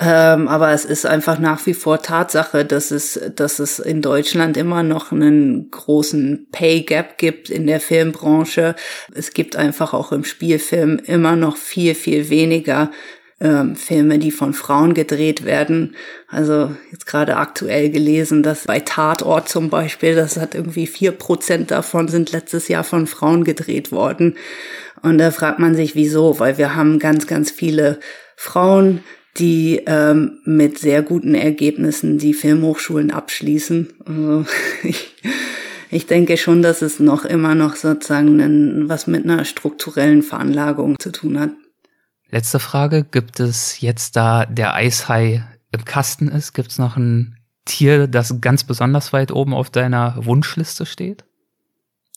Ähm, 0.00 0.46
aber 0.46 0.70
es 0.70 0.84
ist 0.84 1.06
einfach 1.06 1.40
nach 1.40 1.66
wie 1.66 1.74
vor 1.74 2.02
Tatsache, 2.02 2.64
dass 2.64 2.92
es, 2.92 3.20
dass 3.34 3.58
es 3.58 3.80
in 3.80 4.00
Deutschland 4.00 4.56
immer 4.56 4.84
noch 4.84 5.10
einen 5.10 5.70
großen 5.70 6.46
Pay 6.52 6.82
Gap 6.82 7.18
gibt 7.18 7.50
in 7.50 7.66
der 7.66 7.80
Filmbranche. 7.80 8.76
Es 9.12 9.32
gibt 9.32 9.56
einfach 9.56 9.94
auch 9.94 10.12
im 10.12 10.22
Spielfilm 10.22 11.00
immer 11.04 11.34
noch 11.34 11.56
viel, 11.56 11.96
viel 11.96 12.30
weniger 12.30 12.92
ähm, 13.40 13.74
Filme, 13.74 14.20
die 14.20 14.30
von 14.30 14.52
Frauen 14.52 14.94
gedreht 14.94 15.44
werden. 15.44 15.96
Also 16.28 16.74
jetzt 16.92 17.06
gerade 17.06 17.36
aktuell 17.36 17.90
gelesen, 17.90 18.44
dass 18.44 18.66
bei 18.66 18.80
Tatort 18.80 19.48
zum 19.48 19.68
Beispiel, 19.68 20.14
das 20.14 20.36
hat 20.36 20.54
irgendwie 20.54 20.86
vier 20.86 21.12
Prozent 21.12 21.72
davon 21.72 22.06
sind 22.06 22.30
letztes 22.30 22.68
Jahr 22.68 22.84
von 22.84 23.08
Frauen 23.08 23.42
gedreht 23.42 23.90
worden. 23.90 24.36
Und 25.02 25.18
da 25.18 25.32
fragt 25.32 25.58
man 25.58 25.74
sich, 25.74 25.94
wieso? 25.94 26.38
Weil 26.38 26.58
wir 26.58 26.74
haben 26.74 26.98
ganz, 26.98 27.26
ganz 27.26 27.50
viele 27.50 28.00
Frauen, 28.36 29.04
die 29.38 29.82
ähm, 29.86 30.40
mit 30.44 30.78
sehr 30.78 31.02
guten 31.02 31.34
Ergebnissen 31.34 32.18
die 32.18 32.34
Filmhochschulen 32.34 33.10
abschließen. 33.10 33.88
Also 34.04 34.44
ich, 34.82 35.14
ich 35.90 36.06
denke 36.06 36.36
schon, 36.36 36.62
dass 36.62 36.82
es 36.82 37.00
noch 37.00 37.24
immer 37.24 37.54
noch 37.54 37.76
sozusagen 37.76 38.40
ein, 38.40 38.88
was 38.88 39.06
mit 39.06 39.24
einer 39.24 39.44
strukturellen 39.44 40.22
Veranlagung 40.22 40.98
zu 40.98 41.10
tun 41.12 41.38
hat. 41.38 41.50
Letzte 42.30 42.58
Frage, 42.58 43.04
gibt 43.04 43.40
es 43.40 43.80
jetzt 43.80 44.16
da 44.16 44.44
der 44.44 44.74
Eishai 44.74 45.44
im 45.72 45.84
Kasten 45.84 46.28
ist, 46.28 46.52
gibt 46.52 46.70
es 46.70 46.78
noch 46.78 46.96
ein 46.96 47.36
Tier, 47.64 48.06
das 48.06 48.40
ganz 48.40 48.64
besonders 48.64 49.12
weit 49.12 49.30
oben 49.30 49.52
auf 49.52 49.70
deiner 49.70 50.14
Wunschliste 50.24 50.86
steht? 50.86 51.24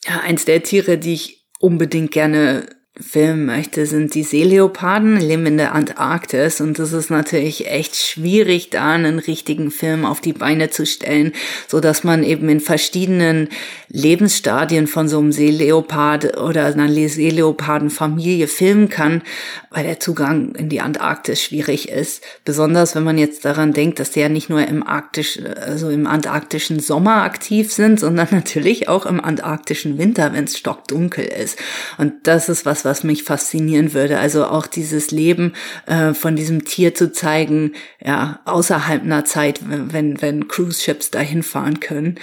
Ja, 0.06 0.22
eins 0.22 0.46
der 0.46 0.64
Tiere, 0.64 0.98
die 0.98 1.14
ich 1.14 1.46
unbedingt 1.60 2.12
gerne 2.12 2.66
filmen 3.00 3.46
möchte, 3.46 3.86
sind 3.86 4.14
die 4.16 4.24
Seeleoparden, 4.24 5.18
leben 5.18 5.46
in 5.46 5.58
der 5.58 5.74
Antarktis 5.74 6.60
und 6.60 6.78
es 6.78 6.92
ist 6.92 7.10
natürlich 7.10 7.68
echt 7.68 7.96
schwierig, 7.96 8.70
da 8.70 8.92
einen 8.92 9.20
richtigen 9.20 9.72
Film 9.72 10.04
auf 10.04 10.20
die 10.20 10.34
Beine 10.34 10.70
zu 10.70 10.86
stellen, 10.86 11.32
so 11.68 11.80
dass 11.80 12.04
man 12.04 12.24
eben 12.24 12.50
in 12.50 12.60
verschiedenen 12.60 13.48
Lebensstadien 13.88 14.88
von 14.88 15.08
so 15.08 15.20
einem 15.20 15.32
Seeleopard 15.32 16.38
oder 16.38 16.66
einer 16.66 16.90
Seeleopardenfamilie 16.90 18.48
filmen 18.48 18.90
kann, 18.90 19.22
weil 19.70 19.86
der 19.86 20.02
Zugang 20.02 20.54
in 20.56 20.68
die 20.68 20.82
Antarktis 20.82 21.42
schwierig 21.42 21.88
ist. 21.88 22.22
Besonders 22.44 22.94
wenn 22.94 23.04
man 23.04 23.18
jetzt 23.18 23.46
daran 23.46 23.72
denkt, 23.72 24.00
dass 24.02 24.12
die 24.12 24.20
ja 24.20 24.30
nicht 24.30 24.50
nur 24.50 24.68
im 24.68 24.86
arktisch, 24.86 25.40
also 25.66 25.90
im 25.90 26.08
antarktischen 26.08 26.82
Sommer 26.82 27.24
aktiv 27.24 27.72
sind, 27.72 28.02
sondern 28.02 28.28
natürlich 28.32 28.90
auch 28.90 29.06
im 29.06 29.24
antarktischen 29.24 29.98
Winter, 29.98 30.34
wenn 30.34 30.44
es 30.44 30.58
stockdunkel 30.58 31.24
ist. 31.24 31.58
Und 31.98 32.14
das 32.24 32.50
ist 32.50 32.66
was, 32.66 32.81
was 32.86 33.04
mich 33.04 33.24
faszinieren 33.24 33.94
würde. 33.94 34.20
Also 34.20 34.46
auch 34.46 34.68
dieses 34.68 35.12
Leben 35.12 35.54
äh, 35.86 36.14
von 36.14 36.36
diesem 36.36 36.66
Tier 36.66 36.94
zu 36.94 37.12
zeigen, 37.12 37.74
ja, 38.04 38.40
außerhalb 38.46 39.04
einer 39.04 39.26
Zeit, 39.26 39.62
wenn, 39.64 40.22
wenn 40.22 40.48
Cruise 40.48 40.82
Ships 40.82 41.12
dahin 41.12 41.44
fahren 41.44 41.80
können 41.80 42.20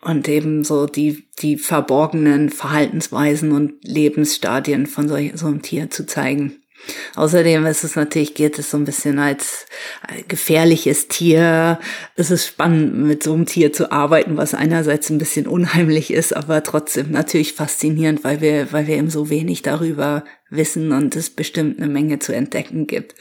und 0.00 0.28
eben 0.28 0.64
so 0.64 0.86
die, 0.86 1.26
die 1.40 1.56
verborgenen 1.56 2.48
Verhaltensweisen 2.48 3.52
und 3.52 3.74
Lebensstadien 3.82 4.86
von 4.86 5.08
so, 5.08 5.16
so 5.34 5.46
einem 5.46 5.62
Tier 5.62 5.90
zu 5.90 6.06
zeigen. 6.06 6.59
Außerdem 7.14 7.66
ist 7.66 7.84
es 7.84 7.96
natürlich, 7.96 8.34
geht 8.34 8.58
es 8.58 8.70
so 8.70 8.76
ein 8.76 8.84
bisschen 8.84 9.18
als 9.18 9.66
gefährliches 10.28 11.08
Tier. 11.08 11.78
Es 12.16 12.30
ist 12.30 12.46
spannend, 12.46 12.94
mit 12.94 13.22
so 13.22 13.32
einem 13.32 13.46
Tier 13.46 13.72
zu 13.72 13.92
arbeiten, 13.92 14.36
was 14.36 14.54
einerseits 14.54 15.10
ein 15.10 15.18
bisschen 15.18 15.46
unheimlich 15.46 16.12
ist, 16.12 16.34
aber 16.34 16.62
trotzdem 16.62 17.10
natürlich 17.10 17.52
faszinierend, 17.52 18.24
weil 18.24 18.40
wir, 18.40 18.72
weil 18.72 18.86
wir 18.86 18.96
eben 18.96 19.10
so 19.10 19.30
wenig 19.30 19.62
darüber 19.62 20.24
wissen 20.50 20.92
und 20.92 21.16
es 21.16 21.30
bestimmt 21.30 21.78
eine 21.78 21.88
Menge 21.88 22.18
zu 22.18 22.32
entdecken 22.34 22.86
gibt. 22.86 23.14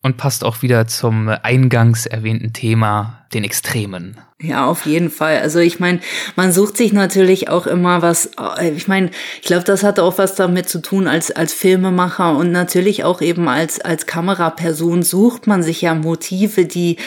Und 0.00 0.16
passt 0.16 0.44
auch 0.44 0.62
wieder 0.62 0.86
zum 0.86 1.28
eingangs 1.28 2.06
erwähnten 2.06 2.52
Thema, 2.52 3.26
den 3.34 3.44
Extremen. 3.44 4.16
Ja, 4.40 4.66
auf 4.66 4.86
jeden 4.86 5.10
Fall. 5.10 5.38
Also 5.38 5.58
ich 5.58 5.80
meine, 5.80 5.98
man 6.36 6.52
sucht 6.52 6.76
sich 6.76 6.92
natürlich 6.92 7.48
auch 7.48 7.66
immer 7.66 8.02
was, 8.02 8.30
äh, 8.38 8.70
ich 8.70 8.86
meine, 8.86 9.10
ich 9.42 9.48
glaube, 9.48 9.64
das 9.64 9.82
hat 9.82 9.98
auch 9.98 10.16
was 10.16 10.36
damit 10.36 10.68
zu 10.68 10.80
tun 10.80 11.08
als, 11.08 11.32
als 11.32 11.52
Filmemacher 11.52 12.36
und 12.36 12.52
natürlich 12.52 13.02
auch 13.02 13.20
eben 13.20 13.48
als, 13.48 13.80
als 13.80 14.06
Kameraperson 14.06 15.02
sucht 15.02 15.48
man 15.48 15.64
sich 15.64 15.82
ja 15.82 15.96
Motive, 15.96 16.66
die, 16.66 16.98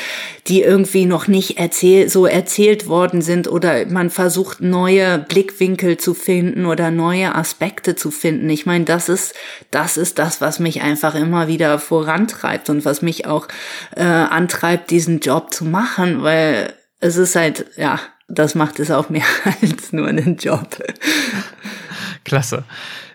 die 0.48 0.62
irgendwie 0.62 1.06
noch 1.06 1.30
nicht 1.30 1.58
erzählt, 1.58 2.12
so 2.12 2.26
erzählt 2.26 2.88
worden 2.88 3.22
sind 3.22 3.48
oder 3.48 3.86
man 3.86 4.10
versucht 4.10 4.60
neue 4.60 5.18
Blickwinkel 5.18 5.96
zu 5.96 6.14
finden 6.14 6.66
oder 6.66 6.92
neue 6.92 7.34
Aspekte 7.34 7.96
zu 7.96 8.12
finden. 8.12 8.50
Ich 8.50 8.66
meine, 8.66 8.84
das 8.84 9.08
ist, 9.08 9.36
das 9.72 9.96
ist 9.96 10.20
das, 10.20 10.42
was 10.42 10.60
mich 10.60 10.82
einfach 10.82 11.16
immer 11.16 11.48
wieder 11.48 11.80
vorantreibt 11.80 12.70
und 12.70 12.84
was 12.84 13.02
mich 13.02 13.26
auch 13.26 13.48
äh, 13.96 14.04
antreibt, 14.04 14.92
diesen 14.92 15.22
Job 15.22 15.54
zu 15.54 15.64
machen, 15.64 16.11
weil 16.22 16.74
es 17.00 17.18
ist 17.18 17.36
halt, 17.36 17.66
ja, 17.78 18.00
das 18.28 18.56
macht 18.56 18.80
es 18.80 18.92
auch 18.92 19.10
mehr 19.10 19.26
als 19.62 19.94
nur 19.94 20.08
einen 20.08 20.38
Job. 20.38 20.82
Klasse. 22.24 22.64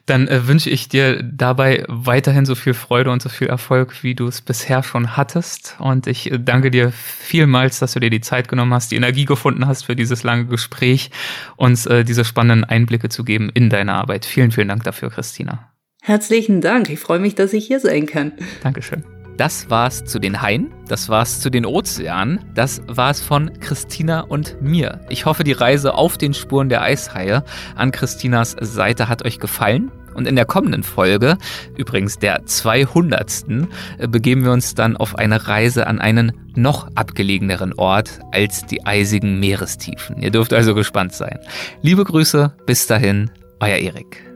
Dann 0.06 0.28
äh, 0.28 0.46
wünsche 0.46 0.70
ich 0.70 0.88
dir 0.88 1.20
dabei 1.20 1.84
weiterhin 1.88 2.46
so 2.46 2.54
viel 2.54 2.74
Freude 2.74 3.10
und 3.10 3.20
so 3.20 3.28
viel 3.28 3.48
Erfolg, 3.48 4.04
wie 4.04 4.14
du 4.14 4.28
es 4.28 4.40
bisher 4.40 4.84
schon 4.84 5.16
hattest. 5.16 5.76
Und 5.80 6.06
ich 6.06 6.30
äh, 6.30 6.38
danke 6.38 6.70
dir 6.70 6.92
vielmals, 6.92 7.80
dass 7.80 7.92
du 7.92 8.00
dir 8.00 8.10
die 8.10 8.20
Zeit 8.20 8.46
genommen 8.46 8.72
hast, 8.72 8.92
die 8.92 8.96
Energie 8.96 9.24
gefunden 9.24 9.66
hast 9.66 9.84
für 9.84 9.96
dieses 9.96 10.22
lange 10.22 10.46
Gespräch, 10.46 11.10
uns 11.56 11.86
äh, 11.86 12.04
diese 12.04 12.24
spannenden 12.24 12.64
Einblicke 12.64 13.08
zu 13.08 13.24
geben 13.24 13.50
in 13.52 13.68
deine 13.68 13.94
Arbeit. 13.94 14.24
Vielen, 14.26 14.52
vielen 14.52 14.68
Dank 14.68 14.84
dafür, 14.84 15.10
Christina. 15.10 15.72
Herzlichen 16.02 16.60
Dank. 16.60 16.88
Ich 16.88 17.00
freue 17.00 17.18
mich, 17.18 17.34
dass 17.34 17.52
ich 17.52 17.66
hier 17.66 17.80
sein 17.80 18.06
kann. 18.06 18.32
Dankeschön. 18.62 19.15
Das 19.36 19.68
war's 19.68 20.04
zu 20.04 20.18
den 20.18 20.40
Haien, 20.40 20.72
das 20.88 21.10
war's 21.10 21.40
zu 21.40 21.50
den 21.50 21.66
Ozeanen, 21.66 22.40
das 22.54 22.80
war's 22.86 23.20
von 23.20 23.52
Christina 23.60 24.20
und 24.20 24.56
mir. 24.62 25.00
Ich 25.10 25.26
hoffe, 25.26 25.44
die 25.44 25.52
Reise 25.52 25.94
auf 25.94 26.16
den 26.16 26.32
Spuren 26.32 26.70
der 26.70 26.80
Eishaie 26.82 27.44
an 27.74 27.90
Christinas 27.90 28.56
Seite 28.60 29.08
hat 29.08 29.24
euch 29.24 29.38
gefallen. 29.38 29.90
Und 30.14 30.26
in 30.26 30.34
der 30.34 30.46
kommenden 30.46 30.82
Folge, 30.82 31.36
übrigens 31.76 32.18
der 32.18 32.46
200. 32.46 33.68
begeben 34.08 34.44
wir 34.44 34.52
uns 34.52 34.74
dann 34.74 34.96
auf 34.96 35.16
eine 35.16 35.46
Reise 35.46 35.86
an 35.86 36.00
einen 36.00 36.32
noch 36.54 36.88
abgelegeneren 36.94 37.74
Ort 37.74 38.20
als 38.32 38.64
die 38.64 38.86
eisigen 38.86 39.38
Meerestiefen. 39.38 40.22
Ihr 40.22 40.30
dürft 40.30 40.54
also 40.54 40.74
gespannt 40.74 41.12
sein. 41.12 41.38
Liebe 41.82 42.02
Grüße, 42.02 42.54
bis 42.64 42.86
dahin, 42.86 43.30
euer 43.60 43.76
Erik. 43.76 44.35